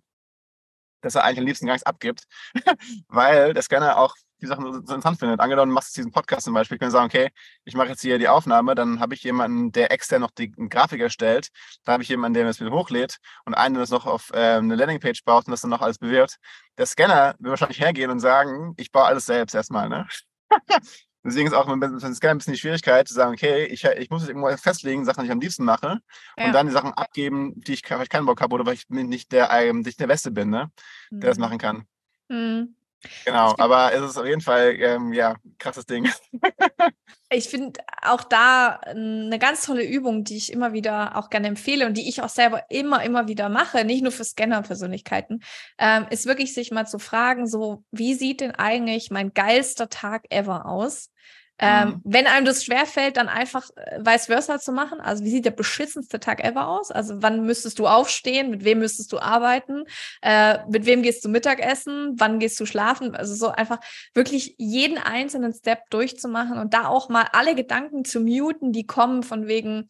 dass 1.07 1.15
er 1.15 1.23
eigentlich 1.23 1.39
am 1.39 1.45
liebsten 1.45 1.65
gar 1.65 1.73
nichts 1.73 1.85
abgibt, 1.85 2.23
weil 3.07 3.53
der 3.53 3.63
Scanner 3.63 3.97
auch 3.97 4.15
die 4.41 4.45
Sachen 4.45 4.71
so 4.71 4.79
interessant 4.79 5.19
findet. 5.19 5.39
Angenommen, 5.39 5.69
du 5.69 5.73
machst 5.73 5.97
diesen 5.97 6.11
Podcast 6.11 6.45
zum 6.45 6.53
Beispiel, 6.53 6.77
können 6.77 6.91
sagen, 6.91 7.07
okay, 7.07 7.29
ich 7.65 7.75
mache 7.75 7.89
jetzt 7.89 8.01
hier 8.01 8.19
die 8.19 8.27
Aufnahme, 8.27 8.75
dann 8.75 8.99
habe 8.99 9.15
ich 9.15 9.23
jemanden, 9.23 9.71
der 9.71 9.91
extern 9.91 10.21
noch 10.21 10.31
die 10.31 10.51
Grafik 10.51 11.01
erstellt, 11.01 11.49
dann 11.83 11.93
habe 11.93 12.03
ich 12.03 12.09
jemanden, 12.09 12.35
der 12.35 12.45
das 12.45 12.59
wieder 12.59 12.71
hochlädt 12.71 13.17
und 13.45 13.55
einen, 13.55 13.75
der 13.75 13.81
das 13.81 13.89
noch 13.89 14.05
auf 14.05 14.31
äh, 14.33 14.57
eine 14.57 14.75
Landingpage 14.75 15.23
baut 15.23 15.47
und 15.47 15.51
das 15.51 15.61
dann 15.61 15.71
noch 15.71 15.81
alles 15.81 15.97
bewirbt. 15.97 16.37
Der 16.77 16.85
Scanner 16.85 17.35
will 17.39 17.51
wahrscheinlich 17.51 17.79
hergehen 17.79 18.11
und 18.11 18.19
sagen, 18.19 18.73
ich 18.77 18.91
baue 18.91 19.05
alles 19.05 19.25
selbst 19.25 19.55
erstmal, 19.55 19.89
ne? 19.89 20.07
Deswegen 21.27 21.47
ist 21.47 21.53
auch 21.53 21.67
mit 21.67 21.83
Scanner 22.15 22.31
ein 22.31 22.37
bisschen 22.37 22.53
die 22.53 22.59
Schwierigkeit 22.59 23.05
zu 23.05 23.13
sagen, 23.13 23.33
okay, 23.33 23.65
ich, 23.65 23.83
ich 23.83 24.09
muss 24.09 24.21
jetzt 24.21 24.29
irgendwo 24.29 24.49
festlegen, 24.55 25.03
Sachen, 25.03 25.21
die 25.21 25.25
ich 25.25 25.31
am 25.31 25.41
liebsten 25.41 25.65
mache 25.65 25.99
ja. 26.37 26.45
und 26.45 26.53
dann 26.53 26.67
die 26.67 26.71
Sachen 26.71 26.93
abgeben, 26.93 27.53
die 27.57 27.73
ich 27.73 27.81
vielleicht 27.85 28.11
keinen 28.11 28.25
Bock 28.25 28.39
habe 28.39 28.55
oder 28.55 28.65
weil 28.65 28.75
ich 28.75 28.87
nicht 28.87 29.33
der, 29.33 29.51
ähm, 29.51 29.81
nicht 29.81 29.99
der 29.99 30.07
Beste 30.07 30.31
bin, 30.31 30.49
ne? 30.49 30.71
der 31.11 31.17
mhm. 31.17 31.21
das 31.21 31.37
machen 31.37 31.57
kann. 31.57 31.83
Mhm. 32.29 32.75
Genau, 33.25 33.53
aber 33.57 33.93
es 33.93 34.01
ist 34.01 34.17
auf 34.17 34.25
jeden 34.25 34.41
Fall, 34.41 34.75
ähm, 34.79 35.13
ja, 35.13 35.35
krasses 35.57 35.85
Ding. 35.85 36.09
ich 37.29 37.49
finde 37.49 37.79
auch 38.01 38.23
da 38.23 38.79
eine 38.85 39.39
ganz 39.39 39.65
tolle 39.65 39.83
Übung, 39.83 40.23
die 40.23 40.37
ich 40.37 40.51
immer 40.51 40.73
wieder 40.73 41.17
auch 41.17 41.29
gerne 41.29 41.47
empfehle 41.47 41.85
und 41.85 41.95
die 41.95 42.07
ich 42.07 42.21
auch 42.21 42.29
selber 42.29 42.63
immer, 42.69 43.03
immer 43.03 43.27
wieder 43.27 43.49
mache, 43.49 43.83
nicht 43.83 44.03
nur 44.03 44.11
für 44.11 44.23
Scanner-Persönlichkeiten, 44.23 45.41
ähm, 45.77 46.07
ist 46.09 46.25
wirklich 46.25 46.53
sich 46.53 46.71
mal 46.71 46.85
zu 46.85 46.99
fragen, 46.99 47.47
so, 47.47 47.83
wie 47.91 48.13
sieht 48.13 48.41
denn 48.41 48.51
eigentlich 48.51 49.11
mein 49.11 49.33
geilster 49.33 49.89
Tag 49.89 50.25
ever 50.29 50.65
aus? 50.65 51.11
Ähm, 51.59 51.89
mhm. 51.89 52.01
Wenn 52.03 52.27
einem 52.27 52.45
das 52.45 52.63
schwerfällt, 52.63 53.17
dann 53.17 53.29
einfach 53.29 53.69
äh, 53.75 53.99
vice 53.99 54.27
versa 54.27 54.59
zu 54.59 54.71
machen. 54.71 54.99
Also 55.01 55.23
wie 55.23 55.29
sieht 55.29 55.45
der 55.45 55.51
beschissenste 55.51 56.19
Tag 56.19 56.43
ever 56.43 56.67
aus? 56.67 56.91
Also 56.91 57.15
wann 57.21 57.45
müsstest 57.45 57.79
du 57.79 57.87
aufstehen? 57.87 58.51
Mit 58.51 58.63
wem 58.63 58.79
müsstest 58.79 59.11
du 59.11 59.19
arbeiten? 59.19 59.83
Äh, 60.21 60.59
mit 60.69 60.85
wem 60.85 61.01
gehst 61.01 61.25
du 61.25 61.29
Mittagessen? 61.29 62.13
Wann 62.17 62.39
gehst 62.39 62.59
du 62.59 62.65
schlafen? 62.65 63.15
Also 63.15 63.33
so 63.33 63.49
einfach 63.49 63.79
wirklich 64.13 64.55
jeden 64.57 64.99
einzelnen 64.99 65.53
Step 65.53 65.89
durchzumachen 65.89 66.59
und 66.59 66.73
da 66.73 66.87
auch 66.87 67.09
mal 67.09 67.27
alle 67.33 67.55
Gedanken 67.55 68.05
zu 68.05 68.19
muten, 68.19 68.71
die 68.71 68.85
kommen 68.85 69.23
von 69.23 69.47
wegen, 69.47 69.89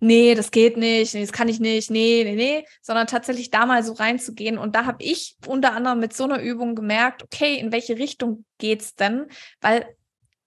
nee, 0.00 0.34
das 0.34 0.50
geht 0.50 0.76
nicht, 0.76 1.14
nee, 1.14 1.22
das 1.22 1.32
kann 1.32 1.48
ich 1.48 1.60
nicht, 1.60 1.90
nee, 1.90 2.22
nee, 2.24 2.34
nee, 2.34 2.66
sondern 2.82 3.06
tatsächlich 3.06 3.50
da 3.50 3.66
mal 3.66 3.82
so 3.82 3.94
reinzugehen. 3.94 4.58
Und 4.58 4.76
da 4.76 4.84
habe 4.84 5.02
ich 5.02 5.36
unter 5.46 5.72
anderem 5.72 6.00
mit 6.00 6.12
so 6.12 6.24
einer 6.24 6.40
Übung 6.40 6.74
gemerkt, 6.74 7.22
okay, 7.22 7.56
in 7.56 7.72
welche 7.72 7.96
Richtung 7.96 8.44
geht's 8.58 8.94
denn? 8.94 9.26
Weil 9.60 9.86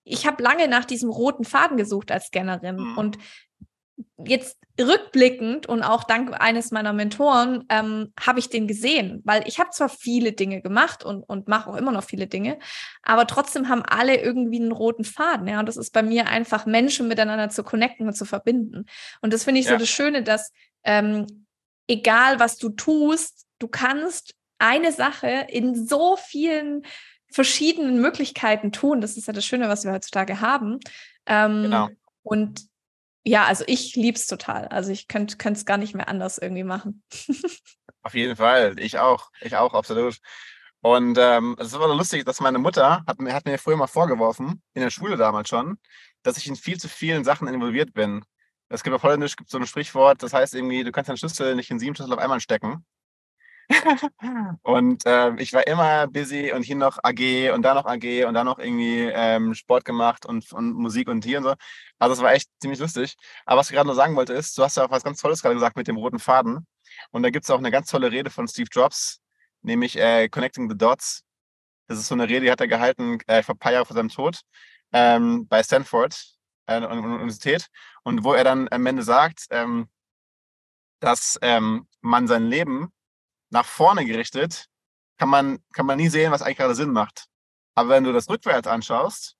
ich 0.09 0.25
habe 0.25 0.43
lange 0.43 0.67
nach 0.67 0.85
diesem 0.85 1.09
roten 1.09 1.45
Faden 1.45 1.77
gesucht 1.77 2.11
als 2.11 2.27
Scannerin 2.27 2.77
mhm. 2.77 2.97
und 2.97 3.17
jetzt 4.17 4.57
rückblickend 4.79 5.65
und 5.67 5.83
auch 5.83 6.03
dank 6.03 6.33
eines 6.39 6.71
meiner 6.71 6.93
Mentoren 6.93 7.65
ähm, 7.69 8.13
habe 8.19 8.39
ich 8.39 8.49
den 8.49 8.67
gesehen, 8.67 9.21
weil 9.25 9.45
ich 9.47 9.59
habe 9.59 9.71
zwar 9.71 9.89
viele 9.89 10.31
Dinge 10.31 10.61
gemacht 10.61 11.03
und, 11.03 11.23
und 11.23 11.47
mache 11.47 11.69
auch 11.69 11.75
immer 11.75 11.91
noch 11.91 12.03
viele 12.03 12.27
Dinge, 12.27 12.59
aber 13.03 13.27
trotzdem 13.27 13.67
haben 13.67 13.83
alle 13.83 14.15
irgendwie 14.15 14.61
einen 14.61 14.71
roten 14.71 15.03
Faden. 15.03 15.47
Ja, 15.47 15.59
und 15.59 15.67
das 15.67 15.77
ist 15.77 15.91
bei 15.91 16.03
mir 16.03 16.27
einfach 16.27 16.65
Menschen 16.65 17.07
miteinander 17.07 17.49
zu 17.49 17.63
connecten 17.63 18.07
und 18.07 18.13
zu 18.13 18.25
verbinden. 18.25 18.85
Und 19.21 19.33
das 19.33 19.43
finde 19.43 19.59
ich 19.59 19.65
ja. 19.65 19.73
so 19.73 19.77
das 19.77 19.89
Schöne, 19.89 20.23
dass 20.23 20.51
ähm, 20.83 21.45
egal 21.87 22.39
was 22.39 22.57
du 22.57 22.69
tust, 22.69 23.45
du 23.59 23.67
kannst 23.67 24.35
eine 24.59 24.91
Sache 24.91 25.47
in 25.49 25.75
so 25.87 26.17
vielen 26.17 26.83
verschiedenen 27.31 28.01
Möglichkeiten 28.01 28.71
tun. 28.71 29.01
Das 29.01 29.17
ist 29.17 29.27
ja 29.27 29.33
das 29.33 29.46
Schöne, 29.46 29.70
was 29.70 29.83
wir 29.83 29.92
heutzutage 29.92 30.42
haben. 30.42 30.79
Ähm, 31.25 31.63
genau. 31.63 31.89
Und 32.24 32.68
ja, 33.24 33.46
also 33.46 33.63
ich 33.68 33.96
liebe 33.96 34.18
es 34.18 34.27
total. 34.27 34.68
Also 34.68 34.92
ich 34.92 35.07
könnte 35.07 35.35
es 35.44 35.65
gar 35.65 35.77
nicht 35.77 35.96
mehr 35.96 36.07
anders 36.07 36.37
irgendwie 36.37 36.63
machen. 36.63 37.03
Auf 38.01 38.15
jeden 38.15 38.35
Fall. 38.35 38.79
Ich 38.79 38.98
auch. 38.98 39.29
Ich 39.42 39.55
auch, 39.55 39.74
absolut. 39.74 40.20
Und 40.81 41.18
ähm, 41.20 41.57
es 41.59 41.77
war 41.77 41.94
lustig, 41.94 42.25
dass 42.25 42.39
meine 42.39 42.57
Mutter 42.57 43.03
hat 43.05 43.20
mir, 43.20 43.33
hat 43.33 43.46
mir 43.46 43.57
früher 43.57 43.75
mal 43.75 43.87
vorgeworfen, 43.87 44.61
in 44.74 44.81
der 44.81 44.89
Schule 44.89 45.18
damals 45.18 45.50
schon, 45.50 45.77
dass 46.24 46.37
ich 46.37 46.48
in 46.48 46.55
viel 46.55 46.79
zu 46.79 46.87
vielen 46.87 47.25
Sachen 47.25 47.50
involviert 47.50 47.94
bin. 47.94 48.24
Es 48.70 48.83
gibt 48.83 48.96
auf 48.96 49.03
Holländisch 49.03 49.35
gibt 49.35 49.50
so 49.50 49.57
ein 49.57 49.65
Sprichwort, 49.65 50.24
das 50.24 50.31
heißt 50.31 50.55
irgendwie, 50.55 50.83
du 50.83 50.92
kannst 50.92 51.09
deinen 51.09 51.18
Schlüssel 51.18 51.55
nicht 51.55 51.70
in 51.70 51.79
sieben 51.79 51.96
Schlüssel 51.96 52.13
auf 52.13 52.20
einmal 52.20 52.39
stecken 52.39 52.85
und 54.64 55.05
äh, 55.05 55.36
ich 55.36 55.53
war 55.53 55.68
immer 55.68 56.08
busy 56.08 56.51
und 56.51 56.64
hier 56.64 56.75
noch 56.75 56.98
AG 57.03 57.51
und 57.53 57.62
da 57.62 57.74
noch 57.74 57.86
AG 57.86 58.25
und 58.25 58.34
da 58.34 58.44
noch 58.44 58.58
irgendwie 58.60 59.10
ähm, 59.14 59.53
Sport 59.53 59.86
gemacht 59.86 60.25
und, 60.25 60.51
und 60.51 60.74
Musik 60.74 61.08
und 61.08 61.24
hier 61.24 61.38
und 61.38 61.44
so. 61.44 61.53
Also 62.00 62.14
es 62.14 62.22
war 62.22 62.34
echt 62.34 62.50
ziemlich 62.60 62.79
lustig. 62.79 63.16
Aber 63.46 63.60
was 63.60 63.70
ich 63.70 63.75
gerade 63.75 63.88
noch 63.88 63.96
sagen 63.96 64.16
wollte 64.16 64.34
ist, 64.34 64.58
du 64.58 64.64
hast 64.64 64.77
ja 64.77 64.86
auch 64.86 64.92
was 64.92 65.03
ganz 65.03 65.22
Tolles 65.22 65.42
gerade 65.42 65.55
gesagt 65.55 65.77
mit 65.77 65.88
dem 65.88 65.98
roten 65.98 66.20
Faden. 66.20 66.66
Und 67.12 67.24
da 67.24 67.29
gibt 67.29 67.46
es 67.46 67.51
auch 67.51 67.60
eine 67.60 67.72
ganz 67.72 67.90
tolle 67.90 68.12
Rede 68.12 68.29
von 68.29 68.48
Steve 68.48 68.70
Jobs, 68.72 69.22
nämlich 69.62 69.98
äh, 69.98 70.29
Connecting 70.29 70.70
the 70.70 70.77
Dots. 70.77 71.24
Das 71.88 72.00
ist 72.00 72.08
so 72.08 72.16
eine 72.16 72.27
Rede, 72.27 72.42
die 72.42 72.51
hat 72.51 72.62
er 72.62 72.68
gehalten 72.68 73.20
äh, 73.27 73.44
vor 73.44 73.55
ein 73.55 73.60
paar 73.60 73.72
Jahren 73.72 73.86
vor 73.86 73.96
seinem 73.96 74.10
Tod 74.10 74.42
ähm, 74.94 75.48
bei 75.48 75.62
Stanford 75.64 76.16
äh, 76.66 76.84
Universität. 76.84 77.68
Und 78.03 78.24
wo 78.24 78.34
er 78.34 78.44
dann 78.44 78.68
am 78.72 78.86
Ende 78.86 79.03
sagt, 79.03 79.46
ähm, 79.51 79.90
dass 81.00 81.38
ähm, 81.42 81.88
man 82.01 82.27
sein 82.27 82.46
Leben 82.48 82.92
nach 83.50 83.66
vorne 83.66 84.05
gerichtet, 84.05 84.66
kann 85.18 85.29
man, 85.29 85.59
kann 85.74 85.85
man 85.85 85.98
nie 85.98 86.09
sehen, 86.09 86.31
was 86.31 86.42
eigentlich 86.42 86.57
gerade 86.57 86.75
Sinn 86.75 86.92
macht. 86.92 87.25
Aber 87.75 87.90
wenn 87.90 88.03
du 88.03 88.14
das 88.14 88.29
rückwärts 88.29 88.68
anschaust, 88.68 89.35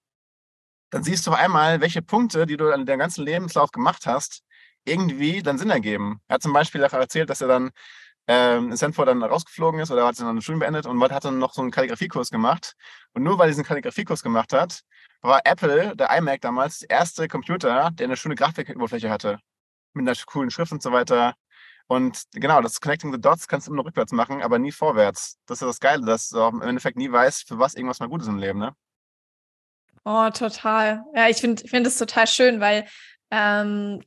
dann 0.92 1.04
siehst 1.04 1.26
du 1.28 1.32
einmal, 1.32 1.82
welche 1.82 2.02
Punkte, 2.02 2.46
die 2.46 2.58
du 2.58 2.72
an 2.74 2.86
deinem 2.86 3.00
ganzen 3.00 3.24
Lebenslauf 3.24 3.72
gemacht 3.72 4.06
hast, 4.06 4.44
irgendwie 4.86 5.44
dann 5.44 5.58
Sinn 5.58 5.70
ergeben. 5.70 6.22
Er 6.28 6.36
hat 6.36 6.42
zum 6.42 6.54
Beispiel 6.54 6.84
auch 6.84 6.94
erzählt, 6.94 7.30
dass 7.30 7.42
er 7.42 7.48
dann 7.48 7.72
ähm, 8.28 8.72
in 8.72 8.78
Stanford 8.78 9.08
dann 9.08 9.24
rausgeflogen 9.24 9.80
ist 9.80 9.92
oder 9.92 10.06
hat 10.06 10.20
dann 10.20 10.28
eine 10.28 10.42
Schule 10.42 10.60
beendet 10.60 10.86
und 10.86 11.02
hat 11.12 11.26
dann 11.26 11.40
noch 11.40 11.54
so 11.54 11.62
einen 11.62 11.72
Kalligrafiekurs 11.72 12.30
gemacht. 12.30 12.76
Und 13.14 13.24
nur 13.24 13.38
weil 13.38 13.48
er 13.48 13.52
diesen 13.52 13.64
Kalligrafiekurs 13.64 14.24
gemacht 14.24 14.54
hat, 14.54 14.82
war 15.22 15.42
Apple, 15.46 15.96
der 15.96 16.16
iMac 16.18 16.42
damals, 16.42 16.80
der 16.80 16.92
erste 16.92 17.28
Computer, 17.28 17.92
der 17.92 18.06
eine 18.06 18.18
schöne 18.18 18.36
Grafikoberfläche 18.36 19.10
hatte. 19.10 19.40
Mit 19.94 20.08
einer 20.08 20.16
coolen 20.26 20.52
Schrift 20.52 20.72
und 20.72 20.82
so 20.82 20.92
weiter. 20.92 21.36
Und 21.90 22.26
genau, 22.34 22.62
das 22.62 22.80
Connecting 22.80 23.12
the 23.12 23.20
Dots 23.20 23.48
kannst 23.48 23.68
du 23.68 23.74
immer 23.74 23.84
rückwärts 23.84 24.12
machen, 24.12 24.44
aber 24.44 24.60
nie 24.60 24.72
vorwärts. 24.72 25.40
Das 25.48 25.60
ist 25.60 25.68
das 25.68 25.80
Geile, 25.80 26.06
dass 26.06 26.30
du 26.30 26.40
im 26.40 26.62
Endeffekt 26.62 26.98
nie 26.98 27.12
weißt, 27.12 27.48
für 27.48 27.58
was 27.58 27.74
irgendwas 27.74 28.00
mal 28.00 28.08
gut 28.08 28.22
ist 28.22 28.28
im 28.28 28.38
Leben, 28.38 28.60
ne? 28.60 28.76
Oh, 30.06 30.30
total. 30.30 31.04
Ja, 31.16 31.30
ich 31.30 31.38
finde 31.38 31.64
ich 31.64 31.72
find 31.72 31.88
das 31.88 31.98
total 31.98 32.28
schön, 32.28 32.60
weil 32.60 32.88
ähm, 33.32 34.04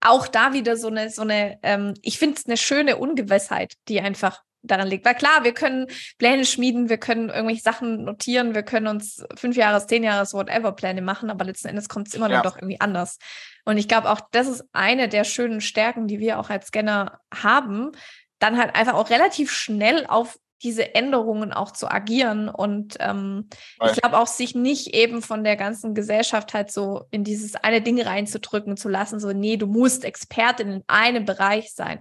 auch 0.00 0.28
da 0.28 0.54
wieder 0.54 0.78
so 0.78 0.88
eine, 0.88 1.10
so 1.10 1.20
eine, 1.20 1.58
ähm, 1.62 1.92
ich 2.00 2.18
finde 2.18 2.38
es 2.38 2.46
eine 2.46 2.56
schöne 2.56 2.96
Ungewissheit, 2.96 3.74
die 3.88 4.00
einfach 4.00 4.42
daran 4.62 4.88
liegt. 4.88 5.04
Weil 5.04 5.14
klar, 5.14 5.44
wir 5.44 5.52
können 5.52 5.86
Pläne 6.18 6.44
schmieden, 6.44 6.88
wir 6.88 6.98
können 6.98 7.28
irgendwelche 7.28 7.62
Sachen 7.62 8.04
notieren, 8.04 8.54
wir 8.54 8.62
können 8.62 8.86
uns 8.86 9.24
fünf 9.36 9.56
Jahres, 9.56 9.86
zehn 9.86 10.02
Jahres, 10.02 10.34
whatever 10.34 10.72
Pläne 10.72 11.02
machen, 11.02 11.30
aber 11.30 11.44
letzten 11.44 11.68
Endes 11.68 11.88
kommt 11.88 12.08
es 12.08 12.14
immer 12.14 12.28
ja. 12.28 12.36
nur 12.36 12.42
doch 12.42 12.56
irgendwie 12.56 12.80
anders. 12.80 13.18
Und 13.64 13.78
ich 13.78 13.88
glaube 13.88 14.10
auch, 14.10 14.20
das 14.32 14.48
ist 14.48 14.64
eine 14.72 15.08
der 15.08 15.24
schönen 15.24 15.60
Stärken, 15.60 16.06
die 16.06 16.18
wir 16.18 16.38
auch 16.38 16.50
als 16.50 16.68
Scanner 16.68 17.20
haben, 17.32 17.92
dann 18.38 18.58
halt 18.58 18.74
einfach 18.74 18.94
auch 18.94 19.10
relativ 19.10 19.52
schnell 19.52 20.06
auf 20.06 20.38
diese 20.62 20.94
Änderungen 20.94 21.52
auch 21.54 21.70
zu 21.70 21.90
agieren 21.90 22.50
und 22.50 22.96
ähm, 23.00 23.48
ich 23.82 23.92
glaube 23.92 24.18
auch 24.18 24.26
sich 24.26 24.54
nicht 24.54 24.94
eben 24.94 25.22
von 25.22 25.42
der 25.42 25.56
ganzen 25.56 25.94
Gesellschaft 25.94 26.52
halt 26.52 26.70
so 26.70 27.06
in 27.10 27.24
dieses 27.24 27.54
eine 27.54 27.80
Ding 27.80 28.00
reinzudrücken 28.00 28.76
zu 28.76 28.90
lassen, 28.90 29.20
so 29.20 29.32
nee, 29.32 29.56
du 29.56 29.66
musst 29.66 30.04
Expertin 30.04 30.70
in 30.70 30.84
einem 30.86 31.24
Bereich 31.24 31.72
sein 31.72 32.00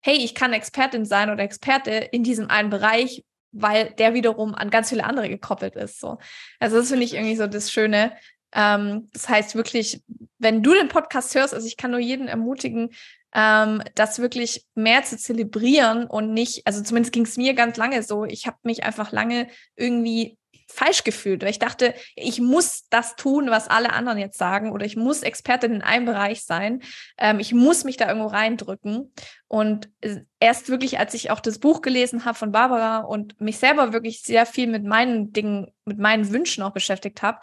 hey, 0.00 0.16
ich 0.16 0.34
kann 0.34 0.52
Expertin 0.52 1.04
sein 1.04 1.30
oder 1.30 1.42
Experte 1.42 1.90
in 1.90 2.22
diesem 2.22 2.50
einen 2.50 2.70
Bereich, 2.70 3.24
weil 3.52 3.90
der 3.90 4.14
wiederum 4.14 4.54
an 4.54 4.70
ganz 4.70 4.90
viele 4.90 5.04
andere 5.04 5.28
gekoppelt 5.28 5.76
ist. 5.76 6.00
So. 6.00 6.18
Also 6.60 6.76
das 6.76 6.88
finde 6.88 7.04
ich 7.04 7.14
irgendwie 7.14 7.36
so 7.36 7.46
das 7.46 7.72
Schöne. 7.72 8.12
Ähm, 8.52 9.08
das 9.12 9.28
heißt 9.28 9.54
wirklich, 9.54 10.02
wenn 10.38 10.62
du 10.62 10.72
den 10.72 10.88
Podcast 10.88 11.34
hörst, 11.34 11.54
also 11.54 11.66
ich 11.66 11.76
kann 11.76 11.90
nur 11.90 12.00
jeden 12.00 12.28
ermutigen, 12.28 12.90
ähm, 13.34 13.82
das 13.94 14.20
wirklich 14.20 14.64
mehr 14.74 15.02
zu 15.02 15.18
zelebrieren 15.18 16.06
und 16.06 16.32
nicht, 16.32 16.66
also 16.66 16.82
zumindest 16.82 17.12
ging 17.12 17.24
es 17.24 17.36
mir 17.36 17.54
ganz 17.54 17.76
lange 17.76 18.02
so, 18.02 18.24
ich 18.24 18.46
habe 18.46 18.56
mich 18.62 18.84
einfach 18.84 19.12
lange 19.12 19.48
irgendwie 19.76 20.37
falsch 20.78 21.02
gefühlt, 21.02 21.42
weil 21.42 21.50
ich 21.50 21.58
dachte, 21.58 21.92
ich 22.14 22.40
muss 22.40 22.88
das 22.88 23.16
tun, 23.16 23.50
was 23.50 23.66
alle 23.66 23.92
anderen 23.92 24.18
jetzt 24.18 24.38
sagen, 24.38 24.70
oder 24.70 24.86
ich 24.86 24.96
muss 24.96 25.22
Expertin 25.22 25.72
in 25.72 25.82
einem 25.82 26.06
Bereich 26.06 26.44
sein. 26.44 26.82
Ähm, 27.18 27.40
ich 27.40 27.52
muss 27.52 27.82
mich 27.82 27.96
da 27.96 28.06
irgendwo 28.06 28.28
reindrücken. 28.28 29.12
Und 29.48 29.90
erst 30.38 30.68
wirklich, 30.68 30.98
als 30.98 31.14
ich 31.14 31.30
auch 31.30 31.40
das 31.40 31.58
Buch 31.58 31.82
gelesen 31.82 32.24
habe 32.24 32.38
von 32.38 32.52
Barbara 32.52 32.98
und 32.98 33.40
mich 33.40 33.58
selber 33.58 33.92
wirklich 33.92 34.22
sehr 34.22 34.46
viel 34.46 34.68
mit 34.68 34.84
meinen 34.84 35.32
Dingen, 35.32 35.72
mit 35.84 35.98
meinen 35.98 36.30
Wünschen 36.32 36.62
auch 36.62 36.72
beschäftigt 36.72 37.22
habe, 37.22 37.40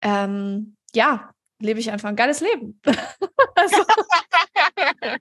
ähm, 0.00 0.76
ja, 0.94 1.30
lebe 1.58 1.78
ich 1.78 1.90
einfach 1.90 2.08
ein 2.08 2.16
geiles 2.16 2.40
Leben. 2.40 2.80
also. 3.54 3.84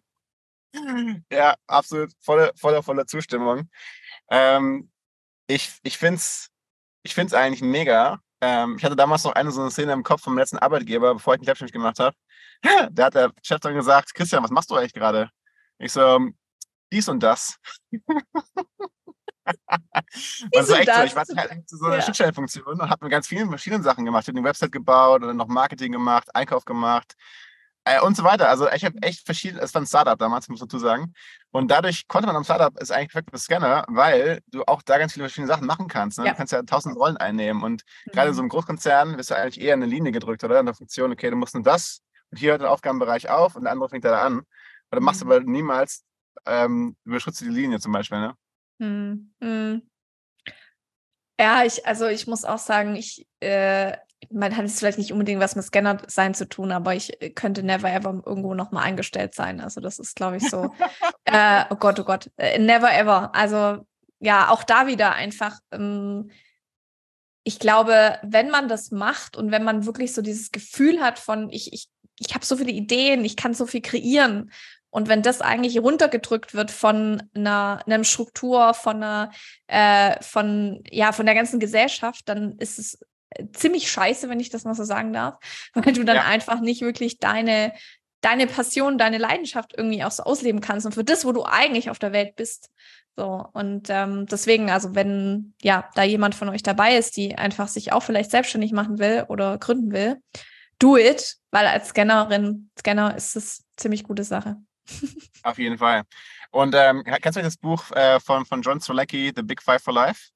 Ja, 1.30 1.56
absolut, 1.68 2.14
volle, 2.22 2.54
volle, 2.56 2.82
volle 2.82 3.06
Zustimmung. 3.06 3.70
Ähm, 4.30 4.90
ich 5.46 5.70
ich 5.84 5.98
finde 5.98 6.16
es 6.16 6.50
ich 7.04 7.14
find's 7.14 7.34
eigentlich 7.34 7.62
mega. 7.62 8.20
Ähm, 8.42 8.76
ich 8.78 8.84
hatte 8.84 8.96
damals 8.96 9.24
noch 9.24 9.34
eine 9.34 9.52
so 9.52 9.62
eine 9.62 9.72
Szene 9.72 9.94
im 9.94 10.04
Kopf 10.04 10.22
vom 10.24 10.38
letzten 10.38 10.58
Arbeitgeber, 10.58 11.14
bevor 11.14 11.34
ich 11.36 11.40
mich 11.40 11.46
selbstständig 11.46 11.74
gemacht 11.74 12.00
habe. 12.00 12.16
Da 12.92 13.06
hat 13.06 13.16
der 13.16 13.32
Chef 13.42 13.60
dann 13.60 13.74
gesagt, 13.74 14.14
Christian, 14.14 14.44
was 14.44 14.52
machst 14.52 14.70
du 14.70 14.76
eigentlich 14.76 14.94
gerade? 14.94 15.30
Ich 15.80 15.92
so, 15.92 16.30
dies 16.92 17.10
und 17.10 17.22
das. 17.22 17.58
das 20.52 20.70
war 20.70 20.80
echt 20.80 20.94
so. 20.94 21.04
Ich 21.04 21.16
war 21.16 21.26
halt 21.26 21.70
so 21.70 21.86
eine 21.86 21.96
ja. 21.96 22.02
Schnittstellenfunktion 22.04 22.80
und 22.80 22.90
habe 22.90 23.06
mit 23.06 23.12
ganz 23.12 23.28
vielen 23.28 23.50
verschiedenen 23.50 23.82
Sachen 23.82 24.06
gemacht. 24.06 24.24
Ich 24.24 24.28
habe 24.28 24.38
eine 24.38 24.48
Website 24.48 24.72
gebaut 24.72 25.24
oder 25.24 25.34
noch 25.34 25.48
Marketing 25.48 25.92
gemacht, 25.92 26.34
Einkauf 26.36 26.66
gemacht 26.66 27.16
äh, 27.84 28.00
und 28.02 28.16
so 28.16 28.24
weiter. 28.24 28.50
Also 28.50 28.70
ich 28.72 28.86
habe 28.86 29.02
echt 29.02 29.26
verschiedene, 29.26 29.62
es 29.62 29.74
war 29.74 29.82
ein 29.82 29.88
Startup 29.88 30.18
damals, 30.18 30.48
muss 30.50 30.60
ich 30.60 30.68
dazu 30.68 30.80
sagen. 30.80 31.14
Und 31.52 31.70
dadurch 31.70 32.08
konnte 32.08 32.28
man 32.28 32.36
am 32.36 32.44
Startup, 32.44 32.78
ist 32.80 32.92
eigentlich 32.92 33.10
perfekt 33.10 33.32
für 33.32 33.38
Scanner, 33.38 33.86
weil 33.88 34.42
du 34.48 34.64
auch 34.64 34.82
da 34.82 34.98
ganz 34.98 35.14
viele 35.14 35.26
verschiedene 35.26 35.48
Sachen 35.48 35.66
machen 35.66 35.88
kannst. 35.88 36.20
Ne? 36.20 36.26
Ja. 36.26 36.32
Du 36.32 36.38
kannst 36.38 36.54
ja 36.54 36.62
tausend 36.64 36.96
Rollen 36.96 37.18
einnehmen. 37.18 37.64
Und 37.64 37.84
mhm. 38.06 38.12
gerade 38.12 38.30
in 38.30 38.36
so 38.36 38.42
einem 38.42 38.50
Großkonzern 38.50 39.18
wirst 39.18 39.32
du 39.32 39.36
eigentlich 39.36 39.62
eher 39.62 39.74
eine 39.74 39.86
Linie 39.86 40.12
gedrückt, 40.12 40.44
oder? 40.44 40.60
In 40.60 40.66
der 40.66 40.76
Funktion, 40.76 41.12
okay, 41.12 41.30
du 41.30 41.36
musst 41.36 41.54
nur 41.54 41.64
das 41.64 42.02
und 42.32 42.38
hier 42.38 42.52
hört 42.52 42.62
der 42.62 42.72
Aufgabenbereich 42.72 43.30
auf 43.30 43.56
und 43.56 43.64
der 43.64 43.72
andere 43.72 43.90
fängt 43.90 44.06
da 44.06 44.22
an. 44.22 44.40
Und 44.40 44.48
dann 44.92 45.04
machst 45.04 45.22
du 45.22 45.26
mhm. 45.26 45.32
aber 45.32 45.42
niemals, 45.42 46.04
ähm, 46.46 46.96
überschrittst 47.04 47.42
du 47.42 47.46
die 47.46 47.52
Linie 47.52 47.80
zum 47.80 47.92
Beispiel, 47.92 48.20
ne? 48.20 48.36
Mhm. 48.80 49.34
mhm. 49.40 49.82
Ja, 51.40 51.64
ich, 51.64 51.88
also 51.88 52.06
ich 52.06 52.28
muss 52.28 52.46
auch 52.46 52.60
sagen, 52.60 52.96
ich, 52.96 53.28
äh, 53.40 53.98
man 54.30 54.56
hat 54.56 54.66
es 54.66 54.80
vielleicht 54.80 54.98
nicht 54.98 55.12
unbedingt 55.12 55.42
was 55.42 55.56
mit 55.56 55.66
Scanner 55.66 55.98
sein 56.08 56.34
zu 56.34 56.48
tun, 56.48 56.72
aber 56.72 56.96
ich 56.96 57.22
äh, 57.22 57.30
könnte 57.32 57.64
never 57.64 57.92
ever 57.92 58.22
irgendwo 58.26 58.54
nochmal 58.54 58.84
eingestellt 58.84 59.34
sein. 59.34 59.60
Also 59.60 59.82
das 59.82 60.00
ist, 60.00 60.16
glaube 60.16 60.38
ich, 60.38 60.50
so. 60.50 60.74
äh, 61.26 61.66
oh 61.70 61.76
Gott, 61.76 62.00
oh 62.00 62.04
Gott, 62.04 62.30
äh, 62.38 62.60
never 62.60 62.94
ever. 62.94 63.34
Also 63.34 63.86
ja, 64.20 64.50
auch 64.50 64.64
da 64.64 64.88
wieder 64.88 65.14
einfach. 65.14 65.60
Ähm, 65.72 66.30
ich 67.44 67.58
glaube, 67.58 68.20
wenn 68.22 68.52
man 68.52 68.68
das 68.68 68.92
macht 68.92 69.36
und 69.36 69.52
wenn 69.52 69.64
man 69.64 69.86
wirklich 69.86 70.14
so 70.14 70.22
dieses 70.22 70.52
Gefühl 70.52 71.02
hat 71.02 71.18
von, 71.18 71.50
ich, 71.50 71.74
ich, 71.74 71.90
ich 72.20 72.36
habe 72.36 72.46
so 72.46 72.56
viele 72.56 72.72
Ideen, 72.72 73.26
ich 73.26 73.36
kann 73.36 73.56
so 73.56 73.66
viel 73.66 73.82
kreieren. 73.82 74.52
Und 74.92 75.08
wenn 75.08 75.22
das 75.24 75.42
eigentlich 75.42 75.80
runtergedrückt 75.80 76.54
wird 76.54 76.70
von 76.70 77.24
einer, 77.34 77.82
einer 77.86 78.04
Struktur, 78.04 78.74
von 78.74 78.98
einer, 78.98 79.32
äh, 79.68 80.22
von, 80.22 80.84
ja, 80.92 81.14
von 81.14 81.26
der 81.26 81.34
ganzen 81.34 81.60
Gesellschaft, 81.60 82.28
dann 82.28 82.58
ist 82.58 82.78
es 82.78 83.00
ziemlich 83.54 83.90
scheiße, 83.92 84.30
wenn 84.30 84.40
ich 84.40 84.50
das 84.50 84.64
mal 84.64 84.76
so 84.76 84.84
sagen 84.84 85.14
darf, 85.14 85.38
weil 85.74 85.94
du 85.94 86.04
dann 86.04 86.18
ja. 86.18 86.24
einfach 86.24 86.60
nicht 86.62 86.82
wirklich 86.82 87.20
deine, 87.20 87.74
deine 88.22 88.48
Passion, 88.48 88.98
deine 88.98 89.18
Leidenschaft 89.18 89.74
irgendwie 89.78 90.04
auch 90.04 90.12
so 90.12 90.24
ausleben 90.24 90.62
kannst 90.62 90.86
und 90.86 90.94
für 90.94 91.04
das, 91.04 91.26
wo 91.26 91.32
du 91.32 91.44
eigentlich 91.44 91.90
auf 91.90 92.00
der 92.00 92.14
Welt 92.14 92.36
bist. 92.36 92.70
So, 93.18 93.46
und 93.54 93.90
ähm, 93.90 94.26
deswegen, 94.26 94.70
also 94.70 94.96
wenn 94.96 95.54
ja 95.62 95.90
da 95.96 96.04
jemand 96.04 96.34
von 96.34 96.48
euch 96.50 96.64
dabei 96.64 96.96
ist, 96.96 97.18
die 97.18 97.36
einfach 97.36 97.68
sich 97.68 97.92
auch 97.92 98.04
vielleicht 98.04 98.32
selbstständig 98.32 98.72
machen 98.72 99.00
will 99.00 99.26
oder 99.28 99.58
gründen 99.58 99.92
will, 99.92 100.22
do 100.80 100.98
it, 100.98 101.38
weil 101.52 101.68
als 101.68 101.90
Scannerin, 101.90 102.70
Scanner 102.80 103.16
ist 103.16 103.36
es 103.36 103.66
ziemlich 103.76 104.04
gute 104.04 104.24
Sache. 104.24 104.58
Auf 105.44 105.58
jeden 105.60 105.78
Fall. 105.78 106.04
Und 106.52 106.74
ähm, 106.76 107.04
kennst 107.22 107.38
du 107.38 107.42
das 107.42 107.58
Buch 107.58 107.92
äh, 107.92 108.20
von, 108.20 108.46
von 108.46 108.62
John 108.62 108.80
Strzelecki, 108.80 109.32
The 109.36 109.44
Big 109.44 109.62
Five 109.62 109.84
for 109.84 109.94
Life? 109.94 110.30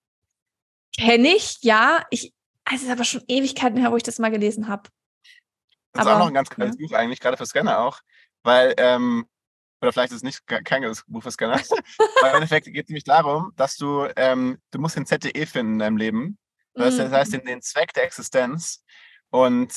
Kenne 0.98 1.30
ich, 1.30 1.58
ja. 1.62 2.04
Ich, 2.10 2.34
es 2.73 2.84
ist 2.84 2.89
aber 2.89 3.04
schon 3.04 3.23
Ewigkeiten 3.28 3.78
her, 3.78 3.91
wo 3.91 3.97
ich 3.97 4.04
das 4.04 4.19
mal 4.19 4.32
gelesen 4.32 4.67
habe. 4.67 4.89
Das 5.91 6.04
ist 6.04 6.08
aber, 6.08 6.15
auch 6.15 6.19
noch 6.19 6.28
ein 6.28 6.34
ganz 6.34 6.49
kleines 6.49 6.75
ja. 6.80 6.88
Buch 6.88 6.95
eigentlich, 6.95 7.19
gerade 7.19 7.38
für 7.38 7.45
Scanner 7.45 7.80
auch, 7.80 7.99
weil, 8.43 8.73
ähm, 8.78 9.25
oder 9.82 9.93
vielleicht 9.93 10.12
ist 10.12 10.17
es 10.17 10.23
nicht 10.23 10.45
kein 10.47 10.82
gutes 10.82 11.04
Buch 11.08 11.23
für 11.23 11.32
Scanner, 11.32 11.60
aber 12.21 12.30
im 12.30 12.36
Endeffekt 12.36 12.65
geht 12.65 12.86
es 12.86 12.89
nämlich 12.89 13.04
darum, 13.04 13.54
dass 13.56 13.78
du, 13.78 14.08
ähm, 14.15 14.58
du 14.71 14.80
musst 14.80 14.95
den 14.95 15.06
ZDE 15.06 15.45
finden 15.45 15.73
in 15.73 15.80
deinem 15.80 15.97
Leben. 15.97 16.38
Das, 16.75 16.97
das 16.97 17.12
heißt, 17.12 17.32
mhm. 17.32 17.38
den, 17.38 17.45
den, 17.45 17.62
Zweck 17.62 17.93
der 17.93 18.04
Existenz. 18.04 18.84
Und 19.30 19.73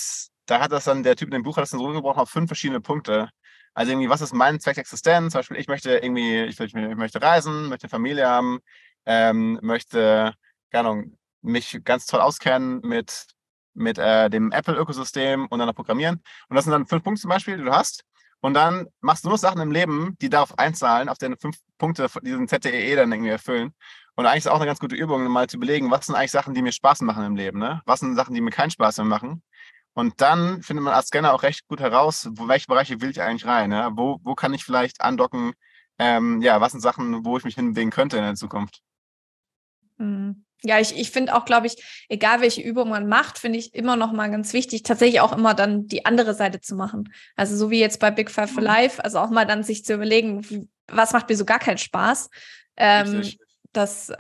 da 0.46 0.61
hat 0.61 0.72
das 0.72 0.85
dann, 0.85 1.03
der 1.03 1.16
Typ 1.16 1.29
in 1.29 1.35
dem 1.35 1.42
Buch 1.42 1.57
hat 1.57 1.62
das 1.62 1.70
dann 1.70 1.79
so 1.79 1.87
runtergebrochen 1.87 2.20
auf 2.20 2.31
fünf 2.31 2.48
verschiedene 2.48 2.81
Punkte. 2.81 3.31
Also 3.74 3.92
irgendwie, 3.92 4.09
was 4.09 4.20
ist 4.20 4.35
mein 4.35 4.59
Zweck 4.61 4.74
der 4.74 4.83
Existenz? 4.83 5.33
Zum 5.33 5.38
Beispiel, 5.38 5.59
ich 5.59 5.68
möchte 5.68 5.98
irgendwie, 5.98 6.42
ich, 6.42 6.59
ich, 6.59 6.74
ich 6.74 6.96
möchte 6.96 7.22
reisen, 7.22 7.68
möchte 7.68 7.88
Familie 7.88 8.29
haben, 8.29 8.59
ähm, 9.07 9.59
möchte, 9.62 10.35
keine 10.70 10.88
Ahnung, 10.88 11.18
mich 11.42 11.81
ganz 11.85 12.07
toll 12.07 12.20
auskennen 12.20 12.81
mit, 12.81 13.27
mit 13.74 13.98
äh, 13.98 14.29
dem 14.31 14.53
Apple-Ökosystem 14.53 15.46
und 15.46 15.59
dann 15.59 15.68
noch 15.68 15.74
programmieren. 15.74 16.22
Und 16.48 16.57
das 16.57 16.64
sind 16.64 16.72
dann 16.72 16.87
fünf 16.87 17.05
Punkte 17.05 17.22
zum 17.22 17.31
Beispiel, 17.31 17.57
die 17.57 17.64
du 17.64 17.72
hast. 17.72 18.05
Und 18.40 18.55
dann 18.55 18.87
machst 19.01 19.24
du 19.24 19.29
nur 19.29 19.38
Sachen 19.38 19.61
im 19.61 19.72
Leben, 19.72 20.16
die 20.20 20.31
darauf 20.31 20.59
einzahlen, 20.59 21.09
auf 21.09 21.18
deine 21.18 21.37
fünf 21.37 21.57
Punkte 21.77 22.09
diesen 22.22 22.46
ZTE 22.46 22.96
dann 22.96 23.11
irgendwie 23.11 23.31
erfüllen. 23.31 23.72
Und 24.14 24.27
eigentlich 24.27 24.44
ist 24.44 24.48
auch 24.48 24.57
eine 24.57 24.66
ganz 24.66 24.81
gute 24.81 24.96
Übung, 24.96 25.24
mal 25.29 25.48
zu 25.48 25.57
überlegen, 25.57 25.90
was 25.90 26.07
sind 26.07 26.14
eigentlich 26.14 26.33
Sachen, 26.33 26.55
die 26.55 26.62
mir 26.62 26.72
Spaß 26.72 27.03
machen 27.03 27.24
im 27.24 27.37
Leben, 27.37 27.59
ne? 27.59 27.83
Was 27.85 28.01
sind 28.01 28.16
Sachen, 28.16 28.35
die 28.35 28.40
mir 28.40 28.51
keinen 28.51 28.70
Spaß 28.70 28.98
mehr 28.98 29.07
machen? 29.07 29.42
Und 29.94 30.20
dann 30.20 30.62
findet 30.62 30.85
man 30.85 30.94
als 30.94 31.09
Scanner 31.09 31.33
auch 31.33 31.42
recht 31.42 31.66
gut 31.68 31.81
heraus, 31.81 32.29
wo, 32.33 32.48
welche 32.48 32.66
Bereiche 32.66 33.01
will 33.01 33.11
ich 33.11 33.20
eigentlich 33.22 33.46
rein, 33.46 33.70
ne? 33.70 33.90
Wo, 33.94 34.20
wo 34.22 34.35
kann 34.35 34.55
ich 34.55 34.64
vielleicht 34.64 35.01
andocken? 35.01 35.53
Ähm, 35.98 36.40
ja, 36.42 36.61
was 36.61 36.72
sind 36.72 36.81
Sachen, 36.81 37.24
wo 37.24 37.37
ich 37.37 37.44
mich 37.44 37.57
hinbewegen 37.57 37.90
könnte 37.90 38.16
in 38.16 38.22
der 38.22 38.35
Zukunft? 38.35 38.81
Mhm. 39.98 40.44
Ja, 40.62 40.81
ich, 40.81 40.97
ich 40.97 41.11
finde 41.11 41.37
auch, 41.37 41.44
glaube 41.44 41.68
ich, 41.68 41.77
egal 42.09 42.40
welche 42.40 42.62
Übung 42.62 42.88
man 42.88 43.09
macht, 43.09 43.38
finde 43.38 43.59
ich 43.59 43.75
immer 43.75 43.97
noch 43.97 44.12
mal 44.12 44.29
ganz 44.31 44.53
wichtig, 44.53 44.83
tatsächlich 44.83 45.21
auch 45.21 45.37
immer 45.37 45.55
dann 45.55 45.87
die 45.87 46.05
andere 46.05 46.35
Seite 46.35 46.61
zu 46.61 46.75
machen. 46.75 47.12
Also 47.37 47.57
so 47.57 47.71
wie 47.71 47.79
jetzt 47.79 48.01
bei 48.01 48.11
Big 48.11 48.31
Five 48.31 48.51
for. 48.51 48.62
Life, 48.62 49.03
also 49.05 49.21
auch 49.21 49.31
mal 49.31 49.47
dann 49.47 49.62
sich 49.62 49.85
zu 49.85 49.94
überlegen, 49.94 50.68
was 50.88 51.12
macht 51.12 51.29
mir 51.29 51.37
so 51.37 51.44
gar 51.44 51.61
keinen 51.61 51.79
Spaß. 51.79 52.31
Ähm, 52.77 53.23
das, 53.73 54.09
äh, 54.09 54.14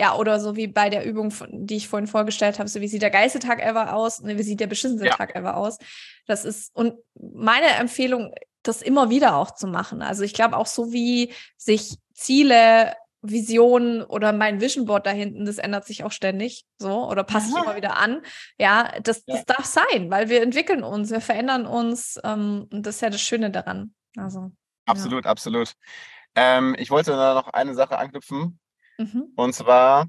ja, 0.00 0.16
oder 0.16 0.40
so 0.40 0.56
wie 0.56 0.66
bei 0.66 0.90
der 0.90 1.04
Übung, 1.04 1.32
die 1.50 1.76
ich 1.76 1.88
vorhin 1.88 2.06
vorgestellt 2.06 2.58
habe, 2.58 2.68
so 2.68 2.80
wie 2.80 2.88
sieht 2.88 3.02
der 3.02 3.10
geilste 3.10 3.38
Tag 3.38 3.62
ever 3.62 3.94
aus, 3.94 4.20
ne, 4.20 4.38
wie 4.38 4.42
sieht 4.42 4.60
der 4.60 4.66
beschissenste 4.66 5.06
ja. 5.06 5.14
Tag 5.14 5.36
ever 5.36 5.56
aus. 5.56 5.78
Das 6.26 6.44
ist, 6.44 6.74
und 6.74 6.94
meine 7.14 7.68
Empfehlung, 7.78 8.34
das 8.62 8.82
immer 8.82 9.10
wieder 9.10 9.36
auch 9.36 9.52
zu 9.52 9.66
machen. 9.66 10.02
Also 10.02 10.24
ich 10.24 10.32
glaube 10.32 10.56
auch 10.56 10.66
so 10.66 10.92
wie 10.92 11.32
sich 11.56 11.98
Ziele 12.14 12.94
Vision 13.26 14.02
oder 14.02 14.32
mein 14.32 14.60
Vision 14.60 14.84
Board 14.84 15.06
da 15.06 15.10
hinten, 15.10 15.46
das 15.46 15.58
ändert 15.58 15.86
sich 15.86 16.04
auch 16.04 16.12
ständig 16.12 16.66
so 16.78 17.08
oder 17.08 17.24
passt 17.24 17.48
sich 17.48 17.56
immer 17.56 17.74
wieder 17.74 17.96
an. 17.96 18.22
Ja, 18.58 18.92
das, 19.02 19.24
das 19.24 19.38
ja. 19.38 19.44
darf 19.46 19.64
sein, 19.64 20.10
weil 20.10 20.28
wir 20.28 20.42
entwickeln 20.42 20.84
uns, 20.84 21.10
wir 21.10 21.22
verändern 21.22 21.66
uns 21.66 22.20
ähm, 22.22 22.66
und 22.70 22.86
das 22.86 22.96
ist 22.96 23.00
ja 23.00 23.10
das 23.10 23.22
Schöne 23.22 23.50
daran. 23.50 23.94
Also, 24.16 24.52
absolut, 24.86 25.24
ja. 25.24 25.30
absolut. 25.30 25.74
Ähm, 26.34 26.76
ich 26.78 26.90
wollte 26.90 27.12
da 27.12 27.34
noch 27.34 27.48
eine 27.48 27.74
Sache 27.74 27.98
anknüpfen. 27.98 28.58
Mhm. 28.98 29.32
Und 29.36 29.54
zwar 29.54 30.06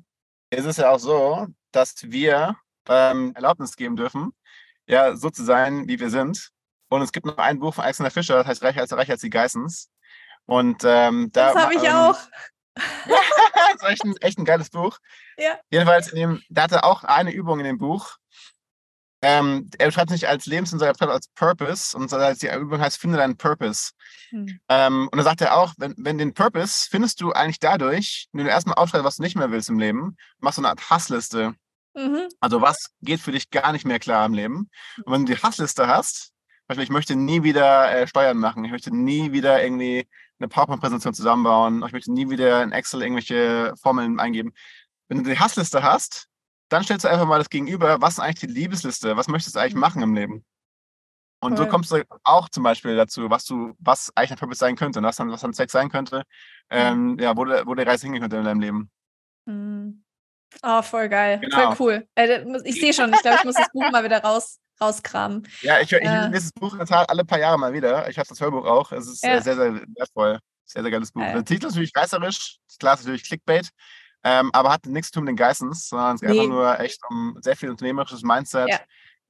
ist 0.49 0.65
es 0.65 0.78
ja 0.78 0.91
auch 0.91 0.99
so, 0.99 1.47
dass 1.71 1.95
wir 2.04 2.58
ähm, 2.88 3.32
Erlaubnis 3.36 3.75
geben 3.75 3.95
dürfen, 3.95 4.34
ja, 4.88 5.15
so 5.15 5.30
zu 5.30 5.43
sein, 5.43 5.88
wie 5.88 5.99
wir 5.99 6.10
sind. 6.10 6.49
Und 6.89 7.01
es 7.01 7.12
gibt 7.12 7.25
noch 7.25 7.38
ein 7.38 7.60
Buch 7.60 7.73
von 7.73 7.84
Alexander 7.84 8.12
Fischer, 8.12 8.36
das 8.36 8.47
heißt 8.47 8.63
Reich 8.63 8.78
als, 8.78 8.91
Reich 8.93 9.10
als 9.10 9.21
die 9.21 9.30
Geissens. 9.30 9.89
Und 10.45 10.84
ähm, 10.84 11.30
da, 11.32 11.54
das 11.54 11.63
habe 11.63 11.75
ich 11.75 11.84
ähm, 11.84 11.93
auch. 11.93 12.19
Das 12.76 13.76
ist 13.76 13.90
echt 13.90 14.04
ein, 14.04 14.18
echt 14.18 14.38
ein 14.38 14.46
geiles 14.46 14.70
Buch. 14.70 15.00
Ja. 15.38 15.60
Jedenfalls, 15.70 16.10
in 16.10 16.18
dem, 16.18 16.42
der 16.50 16.64
hatte 16.64 16.84
auch 16.84 17.04
eine 17.04 17.32
Übung 17.32 17.60
in 17.60 17.66
dem 17.66 17.78
Buch. 17.78 18.18
Ähm, 19.22 19.70
er 19.80 19.88
beschreibt 19.88 20.12
es 20.12 20.14
nicht 20.14 20.28
als 20.28 20.46
Lebenssinn, 20.46 20.78
sondern 20.78 21.10
als 21.10 21.30
Purpose. 21.30 21.98
Und 21.98 22.12
die 22.12 22.48
Übung 22.48 22.80
heißt, 22.80 22.98
finde 22.98 23.18
deinen 23.18 23.38
Purpose. 23.38 23.92
Hm. 24.30 24.60
Ähm, 24.70 25.10
und 25.12 25.18
da 25.18 25.24
sagt 25.24 25.42
er 25.42 25.56
auch, 25.58 25.74
wenn, 25.78 25.96
wenn 25.98 26.18
den 26.18 26.34
Purpose 26.34 26.88
findest 26.90 27.22
du 27.22 27.32
eigentlich 27.32 27.60
dadurch, 27.60 28.28
wenn 28.34 28.46
du 28.46 28.52
erstmal 28.52 28.76
aufschreibst, 28.76 29.06
was 29.06 29.16
du 29.16 29.24
nicht 29.24 29.36
mehr 29.36 29.52
willst 29.52 29.70
im 29.70 29.80
Leben, 29.80 30.16
machst 30.40 30.58
du 30.58 30.62
eine 30.62 30.70
Art 30.70 30.90
Hassliste. 30.90 31.56
Mhm. 31.96 32.28
Also 32.40 32.62
was 32.62 32.92
geht 33.02 33.20
für 33.20 33.32
dich 33.32 33.50
gar 33.50 33.72
nicht 33.72 33.86
mehr 33.86 34.00
klar 34.00 34.26
im 34.26 34.34
Leben. 34.34 34.70
Und 35.06 35.14
wenn 35.14 35.26
du 35.26 35.34
die 35.34 35.42
Hassliste 35.42 35.88
hast, 35.88 36.34
Beispiel, 36.68 36.84
ich 36.84 36.90
möchte 36.90 37.16
nie 37.16 37.44
wieder 37.44 37.92
äh, 37.92 38.08
Steuern 38.08 38.38
machen, 38.38 38.66
ich 38.66 38.72
möchte 38.72 38.96
nie 38.96 39.32
wieder 39.32 39.64
irgendwie 39.64 40.08
eine 40.39 40.48
PowerPoint-Präsentation 40.48 41.13
zusammenbauen. 41.13 41.84
Ich 41.86 41.91
möchte 41.91 42.12
nie 42.12 42.30
wieder 42.30 42.62
in 42.63 42.71
Excel 42.71 43.02
irgendwelche 43.02 43.74
Formeln 43.82 44.19
eingeben. 44.19 44.54
Wenn 45.08 45.24
du 45.24 45.30
die 45.30 45.39
Hassliste 45.39 45.84
hast, 45.84 46.28
dann 46.69 46.84
stellst 46.84 47.06
du 47.06 47.10
einfach 47.10 47.28
mal 47.28 47.38
das 47.38 47.50
Gegenüber, 47.50 48.02
was 48.02 48.13
ist 48.13 48.19
eigentlich 48.19 48.52
die 48.52 48.60
Liebesliste? 48.60 49.17
Was 49.17 49.28
möchtest 49.28 49.56
du 49.56 49.60
eigentlich 49.60 49.76
machen 49.76 50.02
im 50.02 50.15
Leben? 50.15 50.45
Und 51.41 51.54
cool. 51.54 51.58
so 51.58 51.67
kommst 51.67 51.91
du 51.91 52.02
auch 52.24 52.50
zum 52.50 52.63
Beispiel 52.63 52.95
dazu, 52.95 53.30
was 53.30 53.45
du, 53.45 53.76
was 53.78 54.12
eigentlich 54.15 54.32
ein 54.32 54.38
Purpose 54.38 54.60
sein 54.60 54.76
könnte, 54.76 55.02
was 55.04 55.17
dann, 55.17 55.30
was 55.32 55.41
dann 55.41 55.54
Zweck 55.54 55.69
sein 55.69 55.89
könnte, 55.89 56.24
ähm, 56.69 57.17
ja, 57.19 57.38
wo, 57.38 57.45
wo 57.45 57.76
die 57.76 57.84
Reise 57.84 58.08
hingehen 58.08 58.21
könnte 58.21 58.38
in 58.38 58.45
deinem 58.45 58.62
Leben. 58.62 58.91
Mhm. 59.45 60.04
Oh, 60.63 60.82
voll 60.82 61.10
geil. 61.10 61.39
Genau. 61.39 61.74
Voll 61.74 61.76
cool. 61.80 62.08
Äh, 62.15 62.45
ich 62.63 62.80
sehe 62.80 62.93
schon, 62.93 63.13
ich 63.13 63.21
glaube, 63.21 63.38
ich 63.38 63.43
muss 63.43 63.56
das 63.56 63.71
Buch 63.71 63.91
mal 63.91 64.04
wieder 64.04 64.24
raus, 64.24 64.60
rauskramen. 64.80 65.48
Ja, 65.62 65.80
ich, 65.80 65.92
ich 65.92 66.02
äh. 66.02 66.28
lese 66.28 66.52
das 66.52 66.54
Buch 66.54 66.78
alle 66.78 67.26
paar 67.26 67.40
Jahre 67.40 67.58
mal 67.58 67.74
wieder. 67.74 68.10
Ich 68.10 68.18
habe 68.18 68.28
das 68.28 68.40
Hörbuch 68.40 68.66
auch. 68.66 68.92
Es 68.92 69.08
ist 69.08 69.24
ja. 69.24 69.42
sehr, 69.42 69.56
sehr 69.56 69.74
wertvoll. 69.96 70.40
Sehr, 70.66 70.82
sehr 70.82 70.92
geiles 70.92 71.12
Buch. 71.12 71.22
Äh. 71.22 71.34
Der 71.34 71.46
Titel 71.46 71.68
ist 71.68 71.74
natürlich 71.74 71.96
reißerisch, 71.96 72.58
klar 72.80 72.96
ist 72.96 73.02
natürlich 73.02 73.24
Clickbait, 73.24 73.70
ähm, 74.24 74.50
aber 74.54 74.72
hat 74.72 74.86
nichts 74.88 75.10
zu 75.10 75.16
tun 75.16 75.26
mit 75.26 75.34
den 75.34 75.38
Geissens, 75.38 75.88
sondern 75.90 76.16
es 76.16 76.22
geht 76.22 76.32
nee. 76.32 76.40
einfach 76.40 76.52
nur 76.52 76.80
echt 76.80 77.00
um 77.10 77.38
sehr 77.42 77.56
viel 77.56 77.70
unternehmerisches 77.70 78.24
Mindset, 78.24 78.70
ja. 78.70 78.80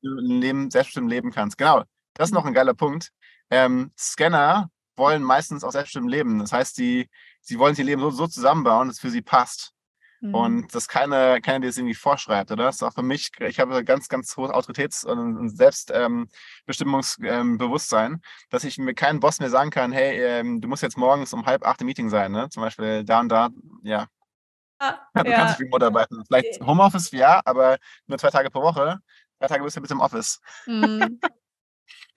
wie 0.02 0.08
du 0.08 0.18
ein 0.18 0.42
Leben, 0.42 0.72
selbstbestimmt 0.72 1.10
leben 1.10 1.32
kannst. 1.32 1.58
Genau, 1.58 1.84
das 2.14 2.30
ist 2.30 2.34
noch 2.34 2.46
ein 2.46 2.54
geiler 2.54 2.74
Punkt. 2.74 3.10
Ähm, 3.50 3.92
Scanner 3.98 4.70
wollen 4.96 5.24
meistens 5.24 5.64
auch 5.64 5.72
selbstbestimmt 5.72 6.10
leben. 6.10 6.40
Das 6.40 6.54
heißt, 6.54 6.78
die, 6.78 7.10
sie 7.42 7.60
wollen 7.60 7.76
ihr 7.76 7.84
Leben 7.84 8.02
so, 8.02 8.12
so 8.12 8.28
zusammenbauen, 8.28 8.88
dass 8.88 8.98
es 8.98 9.02
für 9.02 9.12
sie 9.12 9.22
passt. 9.22 9.75
Mhm. 10.22 10.36
Und 10.36 10.76
das 10.76 10.88
keine, 10.88 11.42
keine, 11.42 11.62
die 11.62 11.68
es 11.68 11.78
irgendwie 11.78 11.96
vorschreibt, 11.96 12.52
oder? 12.52 12.66
Das 12.66 12.76
ist 12.76 12.84
auch 12.84 12.94
für 12.94 13.02
mich, 13.04 13.32
ich 13.40 13.60
habe 13.60 13.84
ganz, 13.84 14.08
ganz 14.08 14.38
hohes 14.38 14.52
Autoritäts- 14.52 15.06
und 15.06 15.50
Selbstbestimmungsbewusstsein, 15.50 18.12
ähm, 18.14 18.22
dass 18.50 18.64
ich 18.64 18.78
mir 18.78 18.94
keinen 18.94 19.20
Boss 19.20 19.40
mehr 19.40 19.50
sagen 19.50 19.72
kann, 19.72 19.92
hey, 19.92 20.22
ähm, 20.22 20.62
du 20.62 20.68
musst 20.68 20.84
jetzt 20.84 20.98
morgens 20.98 21.34
um 21.34 21.46
halb 21.46 21.66
acht 21.66 21.82
im 21.82 21.88
Meeting 21.88 22.10
sein, 22.10 22.32
ne? 22.32 22.48
Zum 22.50 22.64
Beispiel 22.64 23.04
da 23.04 23.20
und 23.20 23.30
da, 23.30 23.50
ja. 23.84 24.08
Ah, 24.80 24.98
du 25.14 25.30
ja. 25.30 25.38
kannst 25.38 25.60
remote 25.60 25.86
arbeiten. 25.86 26.24
Vielleicht 26.26 26.60
Homeoffice, 26.62 27.12
ja, 27.12 27.42
aber 27.46 27.78
nur 28.08 28.18
zwei 28.18 28.30
Tage 28.30 28.50
pro 28.50 28.62
Woche. 28.62 29.00
Drei 29.40 29.48
Tage 29.48 29.64
bist 29.64 29.78
du 29.78 29.82
mit 29.82 29.92
im 29.92 30.02
Office. 30.02 30.42
Mhm. 30.66 31.20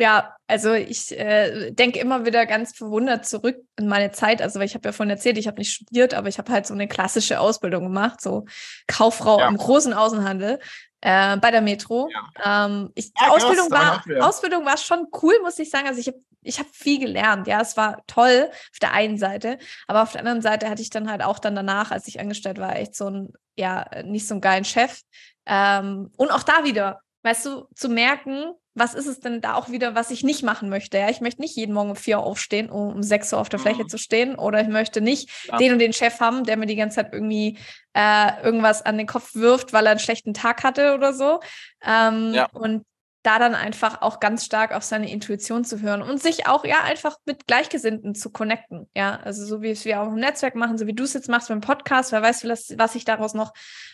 Ja, 0.01 0.37
also 0.47 0.75
ich 0.75 1.17
äh, 1.19 1.73
denke 1.73 1.99
immer 1.99 2.25
wieder 2.25 2.47
ganz 2.47 2.77
verwundert 2.77 3.27
zurück 3.27 3.57
in 3.77 3.89
meine 3.89 4.13
Zeit. 4.13 4.41
Also, 4.41 4.61
weil 4.61 4.67
ich 4.67 4.75
habe 4.75 4.89
ja 4.89 4.93
vorhin 4.93 5.11
erzählt, 5.11 5.39
ich 5.39 5.49
habe 5.49 5.59
nicht 5.59 5.73
studiert, 5.73 6.15
aber 6.15 6.29
ich 6.29 6.39
habe 6.39 6.53
halt 6.53 6.67
so 6.67 6.75
eine 6.75 6.87
klassische 6.87 7.41
Ausbildung 7.41 7.83
gemacht, 7.83 8.21
so 8.21 8.45
Kauffrau 8.87 9.41
ja. 9.41 9.49
im 9.49 9.57
großen 9.57 9.93
Außenhandel 9.93 10.61
äh, 11.01 11.37
bei 11.39 11.51
der 11.51 11.63
Metro. 11.63 12.09
Ja. 12.13 12.67
Ähm, 12.67 12.91
ich, 12.95 13.11
ja, 13.21 13.29
Ausbildung, 13.31 13.71
war, 13.73 14.05
Ausbildung 14.21 14.65
war 14.65 14.77
schon 14.77 15.09
cool, 15.23 15.35
muss 15.43 15.59
ich 15.59 15.69
sagen. 15.69 15.89
Also 15.89 16.01
ich 16.01 16.07
habe 16.07 16.19
ich 16.43 16.59
hab 16.59 16.67
viel 16.73 17.01
gelernt. 17.01 17.47
Ja, 17.47 17.61
es 17.61 17.77
war 17.77 18.03
toll 18.07 18.49
auf 18.51 18.79
der 18.81 18.93
einen 18.93 19.19
Seite, 19.19 19.59
aber 19.87 20.03
auf 20.03 20.13
der 20.13 20.21
anderen 20.21 20.43
Seite 20.43 20.69
hatte 20.69 20.83
ich 20.83 20.91
dann 20.91 21.11
halt 21.11 21.23
auch 21.23 21.41
dann 21.41 21.57
danach, 21.57 21.91
als 21.91 22.07
ich 22.07 22.21
angestellt 22.21 22.59
war, 22.59 22.77
echt 22.77 22.95
so 22.95 23.09
ein, 23.11 23.33
ja, 23.57 23.85
nicht 24.05 24.27
so 24.29 24.35
einen 24.35 24.41
geilen 24.41 24.65
Chef. 24.65 25.03
Ähm, 25.47 26.13
und 26.17 26.31
auch 26.31 26.43
da 26.43 26.65
wieder, 26.65 27.01
weißt 27.23 27.47
du, 27.47 27.69
zu 27.75 27.89
merken, 27.89 28.55
was 28.79 28.95
ist 28.95 29.07
es 29.07 29.21
denn 29.21 29.41
da 29.41 29.55
auch 29.55 29.71
wieder, 29.71 29.95
was 29.95 30.11
ich 30.11 30.25
nicht 30.25 30.43
machen 30.43 30.69
möchte? 30.69 30.99
Ja, 30.99 31.09
ich 31.09 31.21
möchte 31.21 31.41
nicht 31.41 31.57
jeden 31.57 31.75
Morgen 31.75 31.91
um 31.91 31.97
vier 31.97 32.19
Uhr 32.19 32.25
aufstehen, 32.25 32.71
um 32.71 32.89
um 32.89 33.03
sechs 33.03 33.33
Uhr 33.33 33.39
auf 33.39 33.49
der 33.49 33.59
Fläche 33.59 33.85
mhm. 33.85 33.89
zu 33.89 33.99
stehen, 33.99 34.35
oder 34.35 34.61
ich 34.61 34.69
möchte 34.69 35.01
nicht 35.01 35.31
ja. 35.47 35.57
den 35.57 35.73
und 35.73 35.79
den 35.79 35.93
Chef 35.93 36.21
haben, 36.21 36.45
der 36.45 36.57
mir 36.57 36.67
die 36.67 36.77
ganze 36.77 36.97
Zeit 36.97 37.13
irgendwie 37.13 37.59
äh, 37.95 38.43
irgendwas 38.43 38.85
an 38.85 38.99
den 38.99 39.07
Kopf 39.07 39.35
wirft, 39.35 39.73
weil 39.73 39.87
er 39.87 39.93
einen 39.93 40.01
schlechten 40.01 40.35
Tag 40.35 40.65
hatte 40.65 40.95
oder 40.95 41.13
so. 41.13 41.41
Ähm, 41.85 42.33
ja. 42.35 42.49
Und 42.53 42.85
da 43.29 43.39
dann 43.39 43.55
einfach 43.55 44.01
auch 44.01 44.21
ganz 44.21 44.47
stark 44.47 44.73
auf 44.73 44.83
seine 44.83 45.11
Intuition 45.13 45.63
zu 45.63 45.83
hören 45.83 46.01
und 46.01 46.23
sich 46.23 46.47
auch 46.47 46.65
ja 46.65 46.81
einfach 46.83 47.19
mit 47.27 47.47
Gleichgesinnten 47.47 48.15
zu 48.15 48.31
connecten. 48.31 48.89
Ja, 48.97 49.21
also 49.23 49.45
so 49.45 49.61
wie 49.61 49.69
es 49.69 49.85
wir 49.85 50.01
auch 50.01 50.07
im 50.07 50.15
Netzwerk 50.15 50.55
machen, 50.55 50.79
so 50.79 50.87
wie 50.87 50.95
du 50.95 51.05
es 51.05 51.13
jetzt 51.13 51.29
machst 51.29 51.49
beim 51.49 51.61
Podcast, 51.61 52.11
wer 52.11 52.23
weiß, 52.23 52.49
was, 52.79 52.93
sich 52.93 53.05
daraus 53.05 53.35
noch 53.35 53.53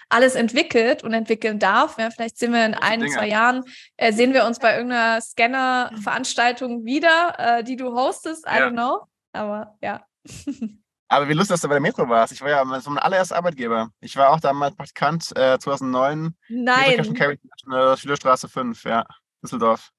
alles 0.08 0.36
entwickelt 0.36 1.02
und 1.02 1.12
entwickeln 1.12 1.58
darf. 1.58 1.98
Ja, 1.98 2.10
vielleicht 2.10 2.38
sind 2.38 2.52
wir 2.52 2.64
in 2.64 2.74
ein, 2.74 3.00
Dinge. 3.00 3.12
zwei 3.12 3.26
Jahren, 3.26 3.64
äh, 3.96 4.12
sehen 4.12 4.34
wir 4.34 4.44
uns 4.44 4.60
bei 4.60 4.76
irgendeiner 4.76 5.20
Scanner-Veranstaltung 5.20 6.84
wieder, 6.84 7.34
äh, 7.38 7.64
die 7.64 7.74
du 7.74 7.92
hostest. 7.92 8.46
I 8.46 8.58
ja. 8.58 8.68
don't 8.68 8.72
know. 8.72 9.00
Aber 9.32 9.76
ja. 9.82 10.04
Aber 11.08 11.28
wie 11.28 11.32
lustig, 11.32 11.54
dass 11.54 11.60
du 11.60 11.68
bei 11.68 11.74
der 11.74 11.80
Metro 11.80 12.08
warst. 12.08 12.32
Ich 12.32 12.40
war 12.40 12.50
ja 12.50 12.80
so 12.80 12.90
mein 12.90 13.02
allererster 13.02 13.36
Arbeitgeber. 13.36 13.90
Ich 14.00 14.16
war 14.16 14.30
auch 14.30 14.40
damals 14.40 14.74
Praktikant 14.74 15.36
äh, 15.36 15.58
2009. 15.58 16.34
Nein. 16.48 17.04
Schülerstraße 17.96 18.48
5, 18.48 18.84
ja, 18.84 19.04
Düsseldorf. 19.44 19.92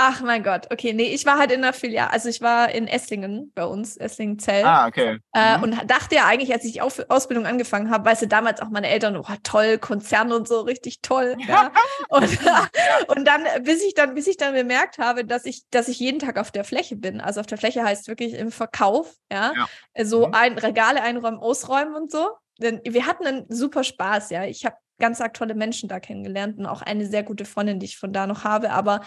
Ach 0.00 0.20
mein 0.20 0.44
Gott, 0.44 0.68
okay, 0.70 0.92
nee, 0.92 1.12
ich 1.12 1.26
war 1.26 1.38
halt 1.38 1.50
in 1.50 1.60
der 1.60 1.72
Filiale, 1.72 2.12
also 2.12 2.28
ich 2.28 2.40
war 2.40 2.70
in 2.70 2.86
Esslingen 2.86 3.50
bei 3.56 3.64
uns, 3.64 3.96
Esslingen-Zell. 3.96 4.64
Ah, 4.64 4.86
okay. 4.86 5.18
Äh, 5.34 5.56
mhm. 5.56 5.64
Und 5.64 5.90
dachte 5.90 6.14
ja 6.14 6.26
eigentlich, 6.26 6.52
als 6.52 6.64
ich 6.64 6.74
die 6.74 6.80
Ausbildung 6.80 7.46
angefangen 7.46 7.90
habe, 7.90 8.04
weißt 8.04 8.22
du, 8.22 8.28
damals 8.28 8.60
auch 8.60 8.68
meine 8.68 8.88
Eltern, 8.88 9.16
oh 9.16 9.24
toll, 9.42 9.76
Konzern 9.78 10.30
und 10.30 10.46
so, 10.46 10.60
richtig 10.60 11.00
toll. 11.02 11.36
Ja. 11.48 11.72
und, 12.10 12.28
und 13.08 13.24
dann, 13.24 13.42
bis 13.62 13.82
ich 13.82 13.94
dann, 13.94 14.14
bis 14.14 14.28
ich 14.28 14.36
dann 14.36 14.54
bemerkt 14.54 14.98
habe, 14.98 15.24
dass 15.24 15.46
ich, 15.46 15.62
dass 15.70 15.88
ich 15.88 15.98
jeden 15.98 16.20
Tag 16.20 16.38
auf 16.38 16.52
der 16.52 16.62
Fläche 16.62 16.94
bin. 16.94 17.20
Also 17.20 17.40
auf 17.40 17.46
der 17.46 17.58
Fläche 17.58 17.82
heißt 17.82 18.06
wirklich 18.06 18.34
im 18.34 18.52
Verkauf, 18.52 19.16
ja. 19.32 19.52
ja. 19.96 20.04
So 20.04 20.28
mhm. 20.28 20.34
ein, 20.34 20.58
Regale 20.58 21.02
einräumen, 21.02 21.40
ausräumen 21.40 21.96
und 21.96 22.12
so. 22.12 22.28
Denn 22.58 22.80
wir 22.84 23.06
hatten 23.06 23.26
einen 23.26 23.46
super 23.48 23.82
Spaß, 23.82 24.30
ja. 24.30 24.44
Ich 24.44 24.64
habe 24.64 24.76
ganz 24.98 25.20
arg 25.20 25.34
tolle 25.34 25.54
Menschen 25.54 25.88
da 25.88 26.00
kennengelernt 26.00 26.58
und 26.58 26.66
auch 26.66 26.82
eine 26.82 27.06
sehr 27.06 27.22
gute 27.22 27.44
Freundin, 27.44 27.80
die 27.80 27.86
ich 27.86 27.98
von 27.98 28.12
da 28.12 28.26
noch 28.26 28.44
habe, 28.44 28.70
aber 28.70 29.00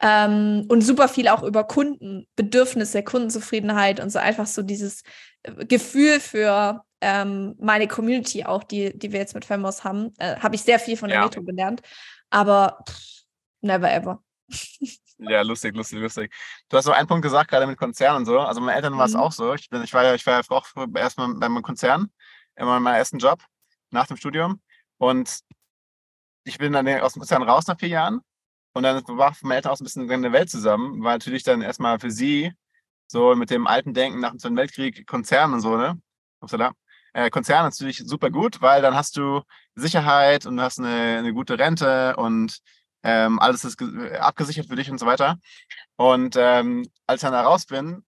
ähm, 0.00 0.64
und 0.68 0.82
super 0.82 1.08
viel 1.08 1.28
auch 1.28 1.42
über 1.42 1.64
Kundenbedürfnisse, 1.64 3.02
Kundenzufriedenheit 3.02 4.00
und 4.00 4.10
so 4.10 4.18
einfach 4.18 4.46
so 4.46 4.62
dieses 4.62 5.02
äh, 5.42 5.66
Gefühl 5.66 6.20
für 6.20 6.84
ähm, 7.00 7.54
meine 7.58 7.88
Community 7.88 8.44
auch, 8.44 8.64
die, 8.64 8.98
die 8.98 9.12
wir 9.12 9.20
jetzt 9.20 9.34
mit 9.34 9.44
Famos 9.44 9.84
haben, 9.84 10.12
äh, 10.18 10.36
habe 10.36 10.54
ich 10.54 10.62
sehr 10.62 10.78
viel 10.78 10.96
von 10.96 11.08
der 11.08 11.18
ja. 11.18 11.24
Metro 11.24 11.42
gelernt, 11.42 11.82
aber 12.30 12.78
pff, 12.88 13.24
never 13.60 13.92
ever. 13.92 14.22
Ja, 15.18 15.42
lustig, 15.42 15.76
lustig, 15.76 16.00
lustig. 16.00 16.34
Du 16.68 16.76
hast 16.76 16.86
so 16.86 16.92
einen 16.92 17.06
Punkt 17.06 17.22
gesagt, 17.22 17.48
gerade 17.48 17.66
mit 17.66 17.78
Konzernen 17.78 18.18
und 18.18 18.26
so. 18.26 18.40
Also 18.40 18.60
meine 18.60 18.74
Eltern 18.74 18.98
war 18.98 19.06
es 19.06 19.14
mhm. 19.14 19.20
auch 19.20 19.32
so. 19.32 19.54
Ich, 19.54 19.70
bin, 19.70 19.82
ich 19.82 19.94
war 19.94 20.04
ja, 20.04 20.14
ich 20.14 20.26
war 20.26 20.34
ja 20.34 20.42
auch 20.48 20.66
erstmal 20.96 21.34
beim 21.34 21.62
Konzern, 21.62 22.10
immer 22.56 22.76
in 22.76 22.82
meinem 22.82 22.96
ersten 22.96 23.18
Job 23.18 23.40
nach 23.90 24.06
dem 24.06 24.16
Studium. 24.16 24.60
Und 25.04 25.40
ich 26.44 26.56
bin 26.56 26.72
dann 26.72 26.88
aus 27.00 27.12
dem 27.12 27.20
Konzern 27.20 27.42
raus 27.42 27.66
nach 27.66 27.78
vier 27.78 27.90
Jahren. 27.90 28.20
Und 28.72 28.84
dann 28.84 29.06
war 29.06 29.34
von 29.34 29.48
meinen 29.48 29.56
Eltern 29.56 29.72
auch 29.72 29.80
ein 29.80 29.84
bisschen 29.84 30.10
eine 30.10 30.32
Welt 30.32 30.48
zusammen, 30.48 31.04
weil 31.04 31.16
natürlich 31.16 31.42
dann 31.42 31.60
erstmal 31.60 32.00
für 32.00 32.10
sie 32.10 32.52
so 33.06 33.34
mit 33.34 33.50
dem 33.50 33.66
alten 33.66 33.92
Denken 33.92 34.20
nach 34.20 34.30
dem 34.30 34.38
Zweiten 34.38 34.56
Weltkrieg 34.56 35.06
Konzern 35.06 35.52
und 35.52 35.60
so, 35.60 35.76
ne? 35.76 36.00
Upsala. 36.40 36.72
Äh, 37.12 37.28
Konzern 37.28 37.64
natürlich 37.64 37.98
super 37.98 38.30
gut, 38.30 38.62
weil 38.62 38.80
dann 38.80 38.94
hast 38.94 39.18
du 39.18 39.42
Sicherheit 39.74 40.46
und 40.46 40.60
hast 40.60 40.78
eine, 40.78 41.18
eine 41.18 41.34
gute 41.34 41.58
Rente 41.58 42.16
und 42.16 42.60
ähm, 43.02 43.38
alles 43.40 43.64
ist 43.64 43.80
abgesichert 44.18 44.68
für 44.68 44.76
dich 44.76 44.90
und 44.90 44.98
so 44.98 45.06
weiter. 45.06 45.38
Und 45.96 46.34
ähm, 46.38 46.88
als 47.06 47.22
ich 47.22 47.26
dann 47.26 47.34
da 47.34 47.42
raus 47.42 47.66
bin, 47.66 48.04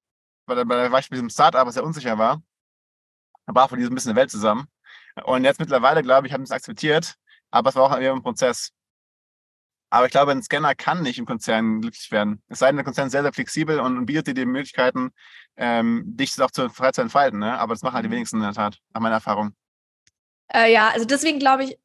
weil, 0.47 0.67
weil 0.67 0.91
war 0.91 0.99
ich 0.99 1.11
mit 1.11 1.19
diesem 1.19 1.31
Startup, 1.31 1.67
was 1.67 1.75
sehr 1.75 1.85
unsicher 1.85 2.17
war, 2.17 2.43
war 3.45 3.69
von 3.69 3.79
diesem 3.79 3.95
bisschen 3.95 4.13
eine 4.13 4.21
Welt 4.21 4.31
zusammen. 4.31 4.67
Und 5.24 5.44
jetzt 5.44 5.61
mittlerweile, 5.61 6.02
glaube 6.02 6.26
ich, 6.26 6.33
haben 6.33 6.42
es 6.42 6.50
akzeptiert, 6.50 7.14
aber 7.50 7.70
es 7.70 7.76
war 7.76 7.85
auch 7.85 7.92
ein 7.92 8.22
Prozess. 8.22 8.72
Aber 9.88 10.07
ich 10.07 10.12
glaube, 10.12 10.33
ein 10.33 10.42
Scanner 10.42 10.74
kann 10.74 11.02
nicht 11.02 11.18
im 11.18 11.26
Konzern 11.26 11.81
glücklich 11.81 12.11
werden. 12.11 12.42
Es 12.48 12.59
sei 12.59 12.66
denn, 12.66 12.76
der 12.76 12.85
Konzern 12.85 13.07
ist 13.07 13.12
sehr, 13.12 13.22
sehr 13.22 13.33
flexibel 13.33 13.81
und, 13.81 14.05
bietet 14.05 14.26
dir 14.26 14.35
die 14.35 14.44
Möglichkeiten, 14.44 15.12
ähm, 15.57 16.02
dich 16.07 16.40
auch 16.42 16.50
zu, 16.50 16.68
frei 16.68 16.90
zu 16.90 17.02
entfalten. 17.02 17.38
Ne? 17.38 17.59
Aber 17.59 17.72
das 17.72 17.83
machen 17.83 17.94
halt 17.94 18.05
die 18.05 18.09
mhm. 18.09 18.14
wenigsten 18.14 18.37
in 18.37 18.42
der 18.42 18.52
Tat, 18.52 18.79
nach 18.92 19.00
meiner 19.00 19.14
Erfahrung. 19.16 19.55
Äh, 20.52 20.72
ja, 20.72 20.88
also 20.88 21.07
deswegen 21.07 21.38
glaube 21.38 21.64
ich, 21.64 21.79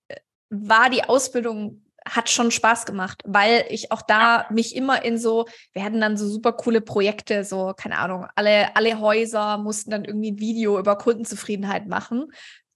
war 0.49 0.89
die 0.89 1.03
Ausbildung 1.03 1.85
hat 2.03 2.31
schon 2.31 2.49
Spaß 2.49 2.87
gemacht, 2.87 3.21
weil 3.27 3.63
ich 3.69 3.91
auch 3.91 4.01
da 4.01 4.47
mich 4.49 4.75
immer 4.75 5.05
in 5.05 5.19
so, 5.19 5.47
wir 5.73 5.83
hatten 5.83 6.01
dann 6.01 6.17
so 6.17 6.27
super 6.27 6.51
coole 6.51 6.81
Projekte, 6.81 7.43
so, 7.43 7.73
keine 7.77 7.99
Ahnung, 7.99 8.25
alle, 8.35 8.75
alle 8.75 8.99
Häuser 8.99 9.59
mussten 9.59 9.91
dann 9.91 10.05
irgendwie 10.05 10.31
ein 10.31 10.39
Video 10.39 10.79
über 10.79 10.97
Kundenzufriedenheit 10.97 11.87
machen 11.87 12.31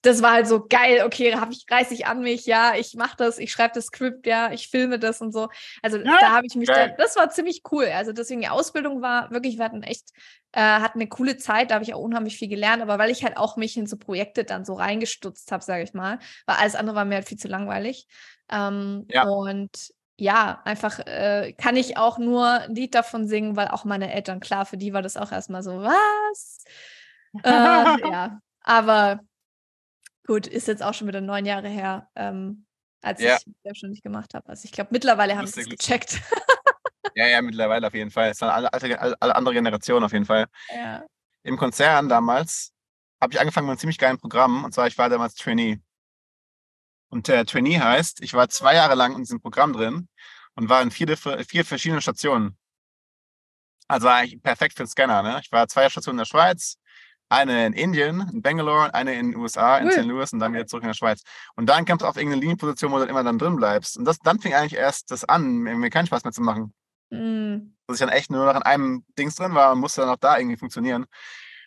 das 0.06 0.22
war 0.22 0.34
halt 0.34 0.48
so 0.48 0.66
geil, 0.68 1.04
okay, 1.04 1.34
hab 1.36 1.52
ich, 1.52 1.66
reiß 1.70 1.92
ich 1.92 2.06
an 2.06 2.22
mich, 2.22 2.46
ja, 2.46 2.76
ich 2.76 2.94
mache 2.94 3.18
das, 3.18 3.40
ich 3.40 3.52
schreibe 3.52 3.74
das 3.74 3.86
Skript, 3.86 4.28
ja, 4.28 4.52
ich 4.52 4.68
filme 4.68 5.00
das 5.00 5.22
und 5.22 5.32
so. 5.32 5.50
Also 5.82 5.98
ja, 5.98 6.18
da 6.20 6.32
habe 6.32 6.46
ich 6.46 6.56
mich, 6.56 6.68
da, 6.68 6.90
das 6.90 7.16
war 7.16 7.30
ziemlich 7.30 7.64
cool. 7.72 7.86
Also 7.86 8.14
deswegen 8.14 8.42
die 8.42 8.50
Ausbildung 8.50 9.02
war 9.02 9.32
wirklich, 9.32 9.58
wir 9.58 9.66
hatten 9.66 9.84
echt, 9.84 10.10
äh, 10.52 10.62
hatten 10.62 11.00
eine 11.00 11.10
coole 11.10 11.38
Zeit, 11.38 11.72
da 11.72 11.76
habe 11.76 11.84
ich 11.84 11.94
auch 11.94 12.00
unheimlich 12.00 12.38
viel 12.38 12.48
gelernt, 12.48 12.84
aber 12.84 13.00
weil 13.00 13.10
ich 13.10 13.24
halt 13.24 13.38
auch 13.38 13.58
mich 13.58 13.78
in 13.78 13.88
so 13.88 13.98
Projekte 13.98 14.44
dann 14.44 14.64
so 14.64 14.74
reingestutzt 14.74 15.52
habe, 15.52 15.64
sage 15.64 15.84
ich 15.84 15.94
mal, 15.94 16.20
weil 16.46 16.58
alles 16.58 16.76
andere 16.76 16.96
war 16.96 17.06
mir 17.06 17.16
halt 17.16 17.28
viel 17.28 17.40
zu 17.40 17.48
langweilig. 17.48 18.08
Ähm, 18.52 19.06
ja. 19.10 19.24
Und 19.24 19.92
ja, 20.18 20.62
einfach 20.64 21.00
äh, 21.00 21.54
kann 21.54 21.76
ich 21.76 21.98
auch 21.98 22.20
nur 22.20 22.48
ein 22.48 22.76
Lied 22.76 22.96
davon 22.96 23.28
singen, 23.28 23.56
weil 23.56 23.68
auch 23.68 23.86
meine 23.86 24.14
Eltern, 24.14 24.40
klar, 24.40 24.66
für 24.66 24.78
die 24.78 24.94
war 24.94 25.02
das 25.02 25.18
auch 25.18 25.32
erstmal 25.32 25.64
so, 25.64 25.82
was? 25.82 26.64
äh, 27.44 27.50
ja, 27.50 28.40
aber 28.62 29.20
Gut, 30.26 30.48
ist 30.48 30.68
jetzt 30.68 30.82
auch 30.82 30.94
schon 30.94 31.08
wieder 31.08 31.22
neun 31.22 31.46
Jahre 31.46 31.70
her, 31.70 32.10
ähm, 32.16 32.66
als 33.02 33.22
ja. 33.22 33.38
ich 33.38 33.54
selbstständig 33.64 34.02
gemacht 34.02 34.34
habe. 34.34 34.48
Also 34.50 34.66
ich 34.66 34.72
glaube, 34.72 34.90
mittlerweile 34.92 35.38
haben 35.38 35.46
sie 35.46 35.62
es 35.62 35.70
gecheckt. 35.70 36.22
ja, 37.16 37.28
ja, 37.28 37.42
mittlerweile 37.42 37.88
auf 37.88 37.94
jeden 37.94 38.12
Fall. 38.12 38.32
Es 38.32 38.40
sind 38.40 38.50
alle, 38.50 38.72
alle, 38.74 39.22
alle 39.22 39.36
andere 39.36 39.54
Generationen 39.54 40.04
auf 40.04 40.14
jeden 40.14 40.26
Fall. 40.26 40.48
Ja. 40.74 41.06
Im 41.44 41.58
Konzern 41.58 42.10
damals 42.10 42.74
habe 43.22 43.34
ich 43.34 43.40
angefangen 43.40 43.68
mit 43.68 43.74
einem 43.74 43.80
ziemlich 43.80 44.00
geilen 44.00 44.18
Programm. 44.18 44.66
Und 44.66 44.74
zwar, 44.74 44.88
ich 44.88 44.98
war 44.98 45.10
damals 45.10 45.36
Trainee. 45.36 45.80
Und 47.10 47.28
der 47.28 47.46
Trainee 47.46 47.80
heißt, 47.80 48.22
ich 48.22 48.34
war 48.34 48.50
zwei 48.50 48.76
Jahre 48.76 48.96
lang 48.96 49.14
in 49.14 49.20
diesem 49.20 49.40
Programm 49.40 49.74
drin 49.74 50.08
und 50.56 50.70
war 50.70 50.82
in 50.82 50.90
vier, 50.90 51.16
vier 51.16 51.66
verschiedenen 51.66 52.02
Stationen. 52.02 52.58
Also 53.88 54.08
war 54.08 54.16
eigentlich 54.16 54.42
perfekt 54.42 54.76
für 54.76 54.84
den 54.84 54.90
Scanner. 54.90 55.22
Ne? 55.22 55.40
Ich 55.44 55.52
war 55.52 55.68
zwei 55.68 55.88
Stationen 55.90 56.16
in 56.16 56.24
der 56.24 56.26
Schweiz, 56.26 56.78
eine 57.30 57.66
in 57.66 57.74
Indien, 57.74 58.30
in 58.34 58.42
Bangalore, 58.42 58.94
eine 58.94 59.14
in 59.16 59.32
den 59.32 59.40
USA, 59.40 59.78
in 59.78 59.86
Cool. 59.88 59.92
St. 59.94 60.04
Louis 60.06 60.34
und 60.34 60.40
dann 60.40 60.54
wieder 60.54 60.68
zurück 60.68 60.84
in 60.84 60.90
der 60.90 60.94
Schweiz. 60.94 61.24
Und 61.56 61.68
dann 61.68 61.86
kommst 61.86 62.04
du 62.04 62.08
auf 62.08 62.18
irgendeine 62.18 62.42
Linienposition, 62.42 62.92
wo 62.92 62.96
du 62.96 63.02
dann 63.02 63.10
immer 63.10 63.24
dann 63.24 63.38
drin 63.40 63.56
bleibst. 63.56 63.98
Und 63.98 64.06
das, 64.06 64.20
dann 64.20 64.40
fing 64.40 64.54
eigentlich 64.54 64.76
erst 64.76 65.12
das 65.12 65.26
an, 65.26 65.58
mir, 65.58 65.90
keinen 65.90 66.08
Spaß 66.08 66.24
mehr 66.24 66.34
zu 66.34 66.42
machen. 66.42 66.74
Mm, 67.10 67.74
Dass 67.88 67.96
ich 67.96 68.00
dann 68.06 68.10
echt 68.10 68.30
nur 68.32 68.46
noch 68.46 68.56
in 68.56 68.64
einem 68.64 69.06
Dings 69.18 69.36
drin 69.36 69.54
war 69.54 69.72
und 69.74 69.80
musste 69.80 70.02
dann 70.02 70.10
auch 70.10 70.18
da 70.18 70.38
irgendwie 70.38 70.58
funktionieren. 70.58 71.06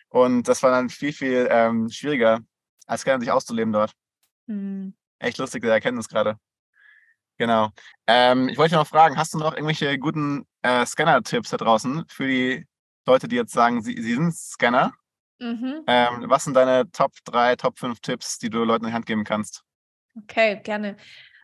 Und 0.09 0.47
das 0.47 0.63
war 0.63 0.71
dann 0.71 0.89
viel, 0.89 1.13
viel 1.13 1.47
ähm, 1.51 1.89
schwieriger, 1.89 2.39
als 2.87 3.01
Scanner 3.01 3.19
sich 3.19 3.31
auszuleben 3.31 3.73
dort. 3.73 3.93
mm. 4.47 4.89
Echt 5.19 5.37
lustige 5.37 5.69
Erkenntnis 5.69 6.07
gerade. 6.07 6.37
Genau. 7.37 7.69
Ähm, 8.07 8.49
ich 8.49 8.57
wollte 8.57 8.71
dich 8.71 8.79
noch 8.79 8.87
fragen, 8.87 9.17
hast 9.17 9.33
du 9.33 9.37
noch 9.37 9.53
irgendwelche 9.53 9.97
guten 9.97 10.45
äh, 10.61 10.85
Scanner-Tipps 10.85 11.49
da 11.49 11.57
draußen 11.57 12.05
für 12.09 12.27
die 12.27 12.67
Leute, 13.05 13.27
die 13.27 13.35
jetzt 13.37 13.53
sagen, 13.53 13.81
sie, 13.81 14.01
sie 14.01 14.13
sind 14.15 14.33
Scanner? 14.33 14.93
Mhm. 15.39 15.83
Ähm, 15.87 16.25
was 16.27 16.43
sind 16.43 16.53
deine 16.53 16.91
Top 16.91 17.13
3, 17.25 17.55
Top 17.55 17.79
5 17.79 17.99
Tipps, 18.01 18.37
die 18.39 18.49
du 18.49 18.63
Leuten 18.63 18.85
in 18.85 18.91
die 18.91 18.95
Hand 18.95 19.05
geben 19.05 19.23
kannst? 19.23 19.63
Okay, 20.15 20.59
gerne. 20.63 20.97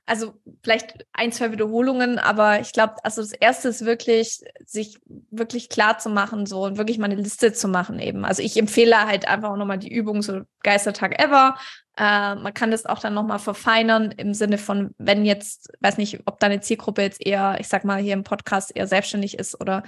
Also 0.08 0.40
vielleicht 0.62 1.04
ein, 1.14 1.32
zwei 1.32 1.52
Wiederholungen, 1.52 2.20
aber 2.20 2.60
ich 2.60 2.74
glaube, 2.74 2.94
also 3.04 3.22
das 3.22 3.32
erste 3.32 3.70
ist 3.70 3.86
wirklich, 3.86 4.42
sich 4.64 5.00
wirklich 5.32 5.68
klar 5.68 5.98
zu 5.98 6.10
machen, 6.10 6.46
so 6.46 6.64
und 6.64 6.78
wirklich 6.78 7.00
mal 7.00 7.06
eine 7.06 7.16
Liste 7.16 7.54
zu 7.54 7.68
machen 7.68 7.98
eben. 7.98 8.24
Also 8.24 8.44
ich 8.44 8.56
empfehle 8.56 9.08
halt 9.08 9.28
einfach 9.28 9.50
auch 9.50 9.58
nochmal 9.58 9.80
die 9.80 9.92
Übung, 9.92 10.22
so 10.22 10.42
Geistertag 10.62 11.20
ever. 11.20 11.58
Äh, 11.98 12.36
man 12.36 12.54
kann 12.54 12.70
das 12.70 12.86
auch 12.86 13.00
dann 13.00 13.16
nochmal 13.16 13.40
verfeinern 13.40 14.12
im 14.12 14.36
Sinne 14.36 14.60
von, 14.60 14.94
wenn 15.00 15.26
jetzt, 15.26 15.72
weiß 15.80 15.98
nicht, 15.98 16.20
ob 16.26 16.40
deine 16.40 16.62
Zielgruppe 16.62 17.02
jetzt 17.02 17.26
eher, 17.26 17.58
ich 17.60 17.68
sag 17.68 17.84
mal, 17.84 18.00
hier 18.00 18.14
im 18.14 18.24
Podcast 18.24 18.76
eher 18.76 18.86
selbstständig 18.86 19.40
ist 19.40 19.60
oder 19.60 19.82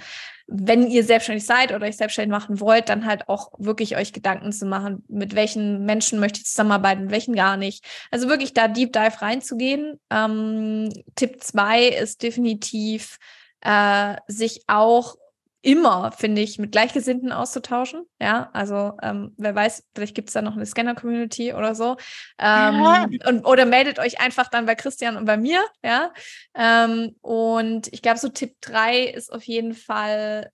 wenn 0.50 0.90
ihr 0.90 1.04
selbstständig 1.04 1.44
seid 1.44 1.72
oder 1.74 1.86
euch 1.86 1.98
selbstständig 1.98 2.30
machen 2.30 2.58
wollt, 2.58 2.88
dann 2.88 3.04
halt 3.04 3.28
auch 3.28 3.52
wirklich 3.58 3.96
euch 3.96 4.14
Gedanken 4.14 4.50
zu 4.50 4.64
machen, 4.64 5.04
mit 5.06 5.34
welchen 5.34 5.84
Menschen 5.84 6.18
möchte 6.20 6.40
ich 6.40 6.46
zusammenarbeiten, 6.46 7.02
mit 7.02 7.10
welchen 7.10 7.34
gar 7.34 7.58
nicht. 7.58 7.84
Also 8.10 8.28
wirklich 8.28 8.54
da 8.54 8.66
Deep 8.66 8.94
Dive 8.94 9.20
reinzugehen. 9.20 10.00
Ähm, 10.10 10.88
Tipp 11.16 11.42
zwei 11.42 11.84
ist 11.84 12.22
definitiv, 12.22 13.18
äh, 13.60 14.16
sich 14.26 14.62
auch 14.68 15.16
immer, 15.62 16.12
finde 16.12 16.40
ich, 16.40 16.58
mit 16.58 16.72
Gleichgesinnten 16.72 17.32
auszutauschen. 17.32 18.04
Ja, 18.20 18.50
also 18.52 18.92
ähm, 19.02 19.34
wer 19.36 19.54
weiß, 19.54 19.84
vielleicht 19.94 20.14
gibt 20.14 20.28
es 20.28 20.34
da 20.34 20.42
noch 20.42 20.54
eine 20.54 20.66
Scanner-Community 20.66 21.52
oder 21.52 21.74
so. 21.74 21.96
Ähm, 22.38 23.18
und, 23.26 23.44
oder 23.44 23.66
meldet 23.66 23.98
euch 23.98 24.20
einfach 24.20 24.48
dann 24.48 24.66
bei 24.66 24.74
Christian 24.74 25.16
und 25.16 25.24
bei 25.24 25.36
mir. 25.36 25.64
Ja, 25.82 26.12
ähm, 26.54 27.16
und 27.20 27.92
ich 27.92 28.02
glaube, 28.02 28.18
so 28.18 28.28
Tipp 28.28 28.56
drei 28.60 29.04
ist 29.04 29.32
auf 29.32 29.42
jeden 29.44 29.74
Fall, 29.74 30.50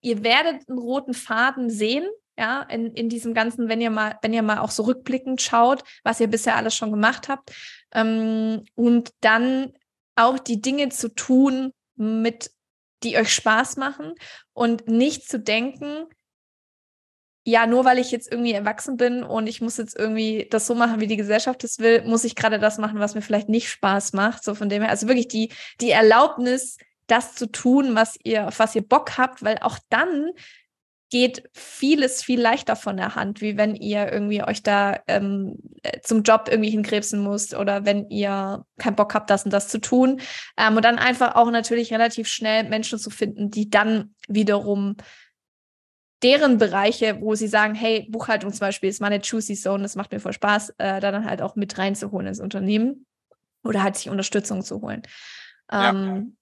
ihr 0.00 0.22
werdet 0.22 0.68
einen 0.68 0.78
roten 0.78 1.14
Faden 1.14 1.70
sehen. 1.70 2.06
Ja, 2.36 2.62
in, 2.62 2.92
in 2.94 3.08
diesem 3.08 3.32
ganzen, 3.32 3.68
wenn 3.68 3.80
ihr 3.80 3.90
mal, 3.90 4.18
wenn 4.20 4.32
ihr 4.32 4.42
mal 4.42 4.58
auch 4.58 4.72
so 4.72 4.82
rückblickend 4.82 5.40
schaut, 5.40 5.84
was 6.02 6.18
ihr 6.18 6.26
bisher 6.26 6.56
alles 6.56 6.74
schon 6.74 6.90
gemacht 6.90 7.28
habt, 7.28 7.52
ähm, 7.92 8.64
und 8.74 9.10
dann 9.20 9.72
auch 10.16 10.40
die 10.40 10.60
Dinge 10.60 10.88
zu 10.88 11.14
tun, 11.14 11.72
mit 11.96 12.50
die 13.04 13.16
euch 13.16 13.32
Spaß 13.32 13.76
machen 13.76 14.14
und 14.52 14.88
nicht 14.88 15.28
zu 15.28 15.38
denken, 15.38 16.06
ja, 17.46 17.66
nur 17.66 17.84
weil 17.84 17.98
ich 17.98 18.10
jetzt 18.10 18.32
irgendwie 18.32 18.52
erwachsen 18.52 18.96
bin 18.96 19.22
und 19.22 19.46
ich 19.46 19.60
muss 19.60 19.76
jetzt 19.76 19.96
irgendwie 19.96 20.48
das 20.50 20.66
so 20.66 20.74
machen, 20.74 21.00
wie 21.00 21.06
die 21.06 21.18
Gesellschaft 21.18 21.62
es 21.62 21.78
will, 21.78 22.02
muss 22.06 22.24
ich 22.24 22.36
gerade 22.36 22.58
das 22.58 22.78
machen, 22.78 23.00
was 23.00 23.14
mir 23.14 23.20
vielleicht 23.20 23.50
nicht 23.50 23.68
Spaß 23.68 24.14
macht. 24.14 24.42
So 24.44 24.54
von 24.54 24.70
dem 24.70 24.80
her, 24.82 24.90
also 24.90 25.08
wirklich 25.08 25.28
die, 25.28 25.52
die 25.80 25.90
Erlaubnis, 25.90 26.78
das 27.06 27.34
zu 27.34 27.46
tun, 27.46 27.94
was 27.94 28.16
ihr, 28.24 28.48
auf 28.48 28.58
was 28.58 28.74
ihr 28.74 28.86
Bock 28.86 29.18
habt, 29.18 29.44
weil 29.44 29.58
auch 29.58 29.78
dann 29.90 30.30
geht 31.14 31.48
vieles 31.52 32.24
viel 32.24 32.40
leichter 32.40 32.74
von 32.74 32.96
der 32.96 33.14
Hand, 33.14 33.40
wie 33.40 33.56
wenn 33.56 33.76
ihr 33.76 34.12
irgendwie 34.12 34.42
euch 34.42 34.64
da 34.64 34.98
ähm, 35.06 35.60
äh, 35.84 36.00
zum 36.00 36.24
Job 36.24 36.48
irgendwie 36.50 36.70
hinkrebsen 36.70 37.22
müsst 37.22 37.54
oder 37.54 37.84
wenn 37.84 38.10
ihr 38.10 38.66
keinen 38.78 38.96
Bock 38.96 39.14
habt, 39.14 39.30
das 39.30 39.44
und 39.44 39.52
das 39.52 39.68
zu 39.68 39.80
tun. 39.80 40.20
Ähm, 40.56 40.74
und 40.74 40.84
dann 40.84 40.98
einfach 40.98 41.36
auch 41.36 41.52
natürlich 41.52 41.92
relativ 41.92 42.26
schnell 42.26 42.68
Menschen 42.68 42.98
zu 42.98 43.10
finden, 43.10 43.52
die 43.52 43.70
dann 43.70 44.16
wiederum 44.26 44.96
deren 46.24 46.58
Bereiche, 46.58 47.20
wo 47.20 47.36
sie 47.36 47.46
sagen, 47.46 47.76
hey, 47.76 48.08
Buchhaltung 48.10 48.50
zum 48.50 48.58
Beispiel 48.58 48.90
ist 48.90 49.00
meine 49.00 49.20
Juicy 49.20 49.54
Zone, 49.54 49.84
das 49.84 49.94
macht 49.94 50.10
mir 50.10 50.18
voll 50.18 50.32
Spaß, 50.32 50.70
äh, 50.78 50.98
da 50.98 51.12
dann 51.12 51.26
halt 51.26 51.42
auch 51.42 51.54
mit 51.54 51.78
reinzuholen 51.78 52.26
ins 52.26 52.40
Unternehmen 52.40 53.06
oder 53.62 53.84
halt 53.84 53.94
sich 53.94 54.10
Unterstützung 54.10 54.64
zu 54.64 54.80
holen. 54.80 55.02
Ja. 55.70 55.90
Ähm, 55.90 56.36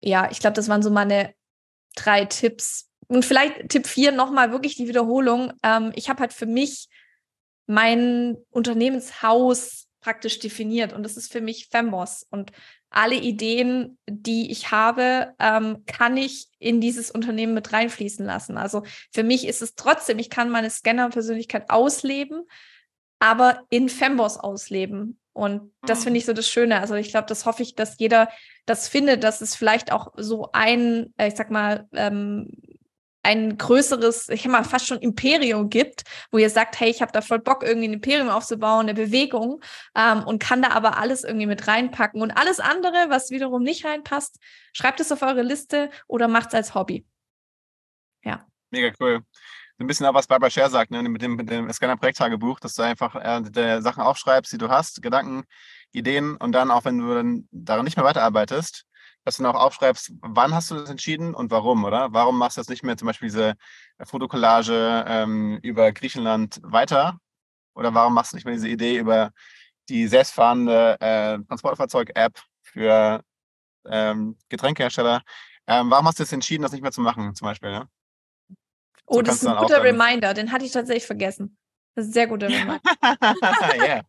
ja, 0.00 0.28
ich 0.32 0.40
glaube, 0.40 0.54
das 0.54 0.68
waren 0.68 0.82
so 0.82 0.90
meine 0.90 1.32
drei 1.94 2.24
Tipps. 2.24 2.90
Und 3.08 3.24
vielleicht 3.24 3.68
Tipp 3.68 3.86
4 3.86 4.12
nochmal 4.12 4.52
wirklich 4.52 4.76
die 4.76 4.88
Wiederholung. 4.88 5.52
Ähm, 5.62 5.92
ich 5.94 6.08
habe 6.08 6.20
halt 6.20 6.32
für 6.32 6.46
mich 6.46 6.88
mein 7.66 8.36
Unternehmenshaus 8.50 9.88
praktisch 10.00 10.38
definiert 10.38 10.92
und 10.92 11.02
das 11.02 11.16
ist 11.16 11.32
für 11.32 11.40
mich 11.40 11.68
Femboss. 11.68 12.24
Und 12.30 12.52
alle 12.90 13.16
Ideen, 13.16 13.98
die 14.08 14.50
ich 14.52 14.70
habe, 14.70 15.34
ähm, 15.40 15.84
kann 15.86 16.16
ich 16.16 16.46
in 16.58 16.80
dieses 16.80 17.10
Unternehmen 17.10 17.54
mit 17.54 17.72
reinfließen 17.72 18.24
lassen. 18.24 18.56
Also 18.56 18.84
für 19.12 19.24
mich 19.24 19.46
ist 19.46 19.62
es 19.62 19.74
trotzdem, 19.74 20.18
ich 20.18 20.30
kann 20.30 20.48
meine 20.48 20.70
Scanner-Persönlichkeit 20.70 21.70
ausleben, 21.70 22.46
aber 23.18 23.64
in 23.70 23.88
Femboss 23.88 24.38
ausleben. 24.38 25.18
Und 25.32 25.72
das 25.82 26.04
finde 26.04 26.18
ich 26.18 26.24
so 26.24 26.32
das 26.32 26.48
Schöne. 26.48 26.80
Also 26.80 26.94
ich 26.94 27.10
glaube, 27.10 27.26
das 27.26 27.44
hoffe 27.44 27.62
ich, 27.62 27.74
dass 27.74 27.98
jeder 27.98 28.28
das 28.64 28.88
findet, 28.88 29.22
dass 29.24 29.40
es 29.40 29.54
vielleicht 29.54 29.92
auch 29.92 30.12
so 30.16 30.48
ein, 30.52 31.12
äh, 31.18 31.28
ich 31.28 31.34
sag 31.34 31.50
mal, 31.50 31.86
ähm, 31.92 32.50
ein 33.26 33.58
größeres, 33.58 34.28
ich 34.28 34.42
habe 34.44 34.52
mal 34.52 34.64
fast 34.64 34.86
schon 34.86 34.98
Imperium 34.98 35.68
gibt, 35.68 36.04
wo 36.30 36.38
ihr 36.38 36.48
sagt, 36.48 36.78
hey, 36.78 36.88
ich 36.88 37.02
habe 37.02 37.12
da 37.12 37.20
voll 37.20 37.40
Bock, 37.40 37.62
irgendwie 37.62 37.88
ein 37.88 37.94
Imperium 37.94 38.28
aufzubauen, 38.28 38.86
eine 38.86 38.94
Bewegung 38.94 39.60
ähm, 39.96 40.22
und 40.22 40.38
kann 40.38 40.62
da 40.62 40.70
aber 40.70 40.98
alles 40.98 41.24
irgendwie 41.24 41.46
mit 41.46 41.66
reinpacken. 41.66 42.22
Und 42.22 42.30
alles 42.30 42.60
andere, 42.60 43.06
was 43.08 43.30
wiederum 43.30 43.62
nicht 43.62 43.84
reinpasst, 43.84 44.38
schreibt 44.72 45.00
es 45.00 45.10
auf 45.10 45.22
eure 45.22 45.42
Liste 45.42 45.90
oder 46.06 46.28
macht 46.28 46.48
es 46.48 46.54
als 46.54 46.74
Hobby. 46.74 47.04
Mega 48.70 48.92
cool. 49.00 49.20
Ein 49.78 49.86
bisschen 49.86 50.06
auch, 50.06 50.14
was 50.14 50.26
Barbara 50.26 50.50
Scher 50.50 50.70
sagt, 50.70 50.90
ne? 50.90 51.02
mit 51.02 51.20
dem, 51.20 51.36
mit 51.36 51.50
dem 51.50 51.70
Scanner-Projekttagebuch, 51.70 52.60
dass 52.60 52.74
du 52.74 52.82
einfach 52.82 53.14
äh, 53.14 53.42
die 53.42 53.82
Sachen 53.82 54.02
aufschreibst, 54.02 54.52
die 54.52 54.58
du 54.58 54.68
hast, 54.68 55.02
Gedanken, 55.02 55.44
Ideen 55.92 56.36
und 56.36 56.52
dann 56.52 56.70
auch, 56.70 56.84
wenn 56.84 56.98
du 56.98 57.14
dann 57.14 57.48
daran 57.50 57.84
nicht 57.84 57.96
mehr 57.96 58.04
weiterarbeitest, 58.04 58.86
dass 59.26 59.38
du 59.38 59.42
dann 59.42 59.56
auch 59.56 59.60
aufschreibst, 59.60 60.12
wann 60.20 60.54
hast 60.54 60.70
du 60.70 60.76
das 60.76 60.88
entschieden 60.88 61.34
und 61.34 61.50
warum, 61.50 61.82
oder? 61.82 62.12
Warum 62.12 62.38
machst 62.38 62.56
du 62.56 62.60
jetzt 62.60 62.70
nicht 62.70 62.84
mehr 62.84 62.96
zum 62.96 63.06
Beispiel 63.06 63.26
diese 63.28 63.54
Fotokollage 64.04 65.04
ähm, 65.08 65.58
über 65.62 65.90
Griechenland 65.90 66.60
weiter? 66.62 67.18
Oder 67.74 67.92
warum 67.92 68.14
machst 68.14 68.32
du 68.32 68.36
nicht 68.36 68.44
mehr 68.44 68.54
diese 68.54 68.68
Idee 68.68 68.98
über 68.98 69.32
die 69.88 70.06
selbstfahrende 70.06 70.96
äh, 71.00 71.38
Transportfahrzeug-App 71.44 72.40
für 72.62 73.24
ähm, 73.86 74.38
Getränkehersteller? 74.48 75.22
Ähm, 75.66 75.90
warum 75.90 76.06
hast 76.06 76.20
du 76.20 76.22
jetzt 76.22 76.32
entschieden, 76.32 76.62
das 76.62 76.70
nicht 76.70 76.82
mehr 76.82 76.92
zu 76.92 77.00
machen, 77.00 77.34
zum 77.34 77.46
Beispiel? 77.46 77.72
Ne? 77.72 77.88
Oh, 79.06 79.16
So 79.16 79.22
das 79.22 79.28
kannst 79.28 79.42
ist 79.42 79.48
ein 79.48 79.56
guter 79.56 79.82
Reminder, 79.82 80.34
den 80.34 80.52
hatte 80.52 80.64
ich 80.64 80.70
tatsächlich 80.70 81.06
vergessen. 81.06 81.58
Das 81.96 82.04
ist 82.04 82.10
ein 82.10 82.14
sehr 82.14 82.26
guter 82.28 82.46
Reminder. 82.48 82.80
yeah. 83.74 84.02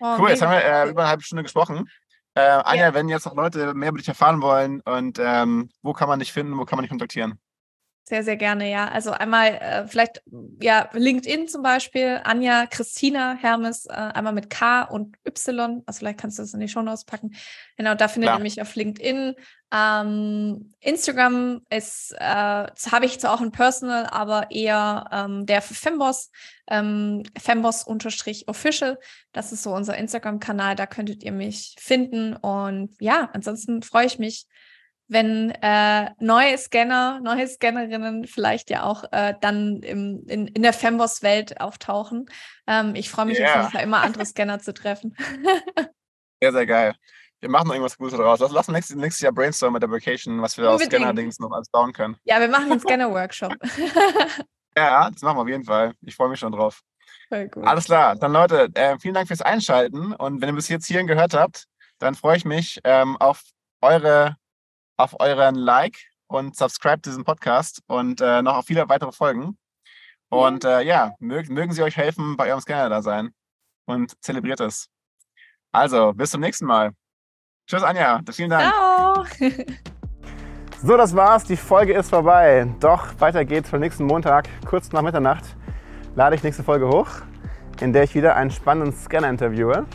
Oh, 0.00 0.16
Cool, 0.18 0.30
jetzt 0.30 0.40
haben 0.40 0.52
wir 0.52 0.64
äh, 0.64 0.88
über 0.88 1.02
eine 1.02 1.10
halbe 1.10 1.22
Stunde 1.22 1.42
gesprochen. 1.42 1.90
Äh, 2.34 2.40
Anja, 2.64 2.94
wenn 2.94 3.08
jetzt 3.08 3.26
noch 3.26 3.34
Leute 3.34 3.74
mehr 3.74 3.90
über 3.90 3.98
dich 3.98 4.08
erfahren 4.08 4.40
wollen 4.42 4.80
und 4.82 5.18
ähm, 5.20 5.70
wo 5.82 5.92
kann 5.92 6.08
man 6.08 6.18
dich 6.18 6.32
finden, 6.32 6.56
wo 6.58 6.64
kann 6.64 6.76
man 6.78 6.82
dich 6.84 6.90
kontaktieren? 6.90 7.38
Sehr, 8.04 8.24
sehr 8.24 8.36
gerne, 8.36 8.68
ja. 8.68 8.88
Also 8.88 9.12
einmal 9.12 9.54
äh, 9.54 9.86
vielleicht, 9.86 10.22
ja, 10.60 10.90
LinkedIn 10.92 11.46
zum 11.46 11.62
Beispiel, 11.62 12.20
Anja 12.24 12.66
Christina 12.66 13.36
Hermes, 13.40 13.86
äh, 13.86 13.92
einmal 13.92 14.32
mit 14.32 14.50
K 14.50 14.82
und 14.82 15.16
Y. 15.24 15.82
Also 15.86 16.00
vielleicht 16.00 16.18
kannst 16.18 16.36
du 16.38 16.42
das 16.42 16.52
in 16.52 16.58
die 16.58 16.68
Show 16.68 16.82
Notes 16.82 17.04
packen. 17.04 17.32
Genau, 17.76 17.94
da 17.94 18.08
findet 18.08 18.28
Klar. 18.28 18.40
ihr 18.40 18.42
mich 18.42 18.60
auf 18.60 18.74
LinkedIn. 18.74 19.36
Ähm, 19.72 20.74
Instagram 20.80 21.62
ist, 21.70 22.12
äh, 22.18 22.24
habe 22.66 23.06
ich 23.06 23.20
zwar 23.20 23.34
auch 23.34 23.40
ein 23.40 23.52
Personal, 23.52 24.06
aber 24.06 24.50
eher 24.50 25.08
ähm, 25.12 25.46
der 25.46 25.62
für 25.62 25.74
Femboss, 25.74 26.32
ähm, 26.66 27.22
Femboss-official. 27.40 28.98
Das 29.32 29.52
ist 29.52 29.62
so 29.62 29.72
unser 29.72 29.96
Instagram-Kanal, 29.96 30.74
da 30.74 30.86
könntet 30.86 31.22
ihr 31.22 31.32
mich 31.32 31.76
finden. 31.78 32.34
Und 32.34 32.96
ja, 33.00 33.30
ansonsten 33.32 33.82
freue 33.82 34.06
ich 34.06 34.18
mich, 34.18 34.48
wenn 35.12 35.50
äh, 35.50 36.10
neue 36.20 36.56
Scanner, 36.58 37.20
neue 37.22 37.46
Scannerinnen 37.46 38.26
vielleicht 38.26 38.70
ja 38.70 38.82
auch 38.84 39.04
äh, 39.12 39.34
dann 39.40 39.80
im, 39.82 40.24
in, 40.26 40.46
in 40.48 40.62
der 40.62 40.72
Femboss-Welt 40.72 41.60
auftauchen. 41.60 42.26
Ähm, 42.66 42.94
ich 42.94 43.10
freue 43.10 43.26
mich 43.26 43.38
Ja. 43.38 43.46
auf 43.48 43.56
jeden 43.60 43.70
Fall 43.72 43.82
immer, 43.84 44.00
andere 44.02 44.24
Scanner 44.26 44.58
zu 44.58 44.72
treffen. 44.74 45.14
Sehr, 46.40 46.50
sehr 46.52 46.66
geil. 46.66 46.94
Wir 47.38 47.48
machen 47.48 47.68
noch 47.68 47.74
irgendwas 47.74 47.96
Gutes 47.96 48.18
daraus. 48.18 48.40
Lass, 48.40 48.50
lass 48.50 48.68
uns 48.68 48.74
nächstes, 48.74 48.96
nächstes 48.96 49.20
Jahr 49.20 49.32
brainstormen 49.32 49.74
mit 49.74 49.82
der 49.84 49.90
Vacation, 49.92 50.42
was 50.42 50.58
wir 50.58 50.68
aus 50.68 50.80
Unbedingt. 50.82 51.02
Scanner-Dings 51.02 51.38
noch 51.38 51.52
alles 51.52 51.68
bauen 51.70 51.92
können. 51.92 52.16
ja, 52.24 52.40
wir 52.40 52.48
machen 52.48 52.70
einen 52.72 52.80
Scanner-Workshop. 52.84 53.54
Ja, 54.76 55.10
das 55.10 55.20
machen 55.20 55.36
wir 55.36 55.42
auf 55.42 55.48
jeden 55.48 55.64
Fall. 55.64 55.92
Ich 56.00 56.16
freue 56.16 56.30
mich 56.30 56.38
schon 56.40 56.50
drauf. 56.52 56.80
Alles 57.62 57.84
klar. 57.84 58.16
Dann 58.16 58.32
Leute, 58.32 58.70
äh, 58.74 58.98
vielen 58.98 59.12
Dank 59.12 59.28
fürs 59.28 59.42
Einschalten. 59.42 60.14
Und 60.14 60.40
wenn 60.40 60.48
ihr 60.48 60.54
bis 60.54 60.68
jetzt 60.70 60.86
hierhin 60.86 61.06
gehört 61.06 61.34
habt, 61.34 61.66
dann 61.98 62.14
freue 62.14 62.38
ich 62.38 62.44
mich 62.46 62.80
ähm, 62.84 63.16
auf 63.18 63.42
eure, 63.82 64.36
auf 65.02 65.18
euren 65.20 65.56
Like 65.56 65.98
und 66.28 66.56
subscribe 66.56 67.00
diesen 67.02 67.24
Podcast 67.24 67.82
und 67.86 68.20
äh, 68.20 68.40
noch 68.40 68.56
auf 68.56 68.66
viele 68.66 68.88
weitere 68.88 69.12
Folgen. 69.12 69.58
Und 70.28 70.64
äh, 70.64 70.82
ja, 70.82 71.12
mögen, 71.18 71.52
mögen 71.52 71.72
sie 71.72 71.82
euch 71.82 71.96
helfen 71.96 72.36
bei 72.36 72.48
eurem 72.48 72.60
Scanner-Dasein 72.60 73.34
und 73.86 74.14
zelebriert 74.22 74.60
es. 74.60 74.88
Also, 75.72 76.12
bis 76.12 76.30
zum 76.30 76.40
nächsten 76.40 76.66
Mal. 76.66 76.92
Tschüss, 77.66 77.82
Anja. 77.82 78.20
Vielen 78.30 78.50
Dank. 78.50 78.72
Ciao. 78.72 79.26
So, 80.84 80.96
das 80.96 81.14
war's. 81.14 81.44
Die 81.44 81.56
Folge 81.56 81.92
ist 81.92 82.10
vorbei. 82.10 82.66
Doch 82.80 83.20
weiter 83.20 83.44
geht's 83.44 83.70
für 83.70 83.78
nächsten 83.78 84.04
Montag, 84.04 84.48
kurz 84.66 84.90
nach 84.90 85.02
Mitternacht, 85.02 85.44
lade 86.16 86.34
ich 86.34 86.42
nächste 86.42 86.64
Folge 86.64 86.88
hoch, 86.88 87.06
in 87.80 87.92
der 87.92 88.02
ich 88.02 88.16
wieder 88.16 88.34
einen 88.34 88.50
spannenden 88.50 88.92
Scanner 88.92 89.28
interviewe. 89.28 89.86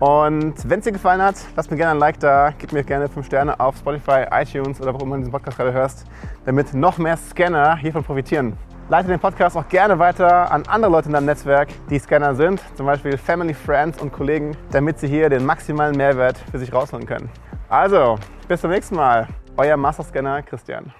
Und 0.00 0.54
wenn 0.70 0.78
es 0.78 0.84
dir 0.84 0.92
gefallen 0.92 1.20
hat, 1.20 1.34
lass 1.56 1.70
mir 1.70 1.76
gerne 1.76 1.92
ein 1.92 1.98
Like 1.98 2.20
da, 2.20 2.52
gib 2.56 2.72
mir 2.72 2.84
gerne 2.84 3.08
5 3.08 3.26
Sterne 3.26 3.58
auf 3.58 3.76
Spotify, 3.76 4.26
iTunes 4.30 4.80
oder 4.80 4.94
wo 4.94 4.98
immer 4.98 5.16
du 5.16 5.22
diesen 5.22 5.32
Podcast 5.32 5.56
gerade 5.56 5.72
hörst, 5.72 6.04
damit 6.44 6.72
noch 6.72 6.98
mehr 6.98 7.16
Scanner 7.16 7.76
hiervon 7.76 8.04
profitieren. 8.04 8.56
Leite 8.88 9.08
den 9.08 9.18
Podcast 9.18 9.56
auch 9.56 9.68
gerne 9.68 9.98
weiter 9.98 10.50
an 10.50 10.62
andere 10.66 10.90
Leute 10.90 11.08
in 11.08 11.14
deinem 11.14 11.26
Netzwerk, 11.26 11.68
die 11.90 11.98
Scanner 11.98 12.34
sind, 12.34 12.62
zum 12.74 12.86
Beispiel 12.86 13.18
Family, 13.18 13.52
Friends 13.52 14.00
und 14.00 14.12
Kollegen, 14.12 14.56
damit 14.70 14.98
sie 14.98 15.08
hier 15.08 15.28
den 15.28 15.44
maximalen 15.44 15.96
Mehrwert 15.96 16.38
für 16.50 16.58
sich 16.58 16.72
rausholen 16.72 17.04
können. 17.04 17.28
Also, 17.68 18.18
bis 18.46 18.60
zum 18.60 18.70
nächsten 18.70 18.94
Mal. 18.94 19.28
Euer 19.58 19.76
Master 19.76 20.04
Scanner 20.04 20.40
Christian. 20.42 20.92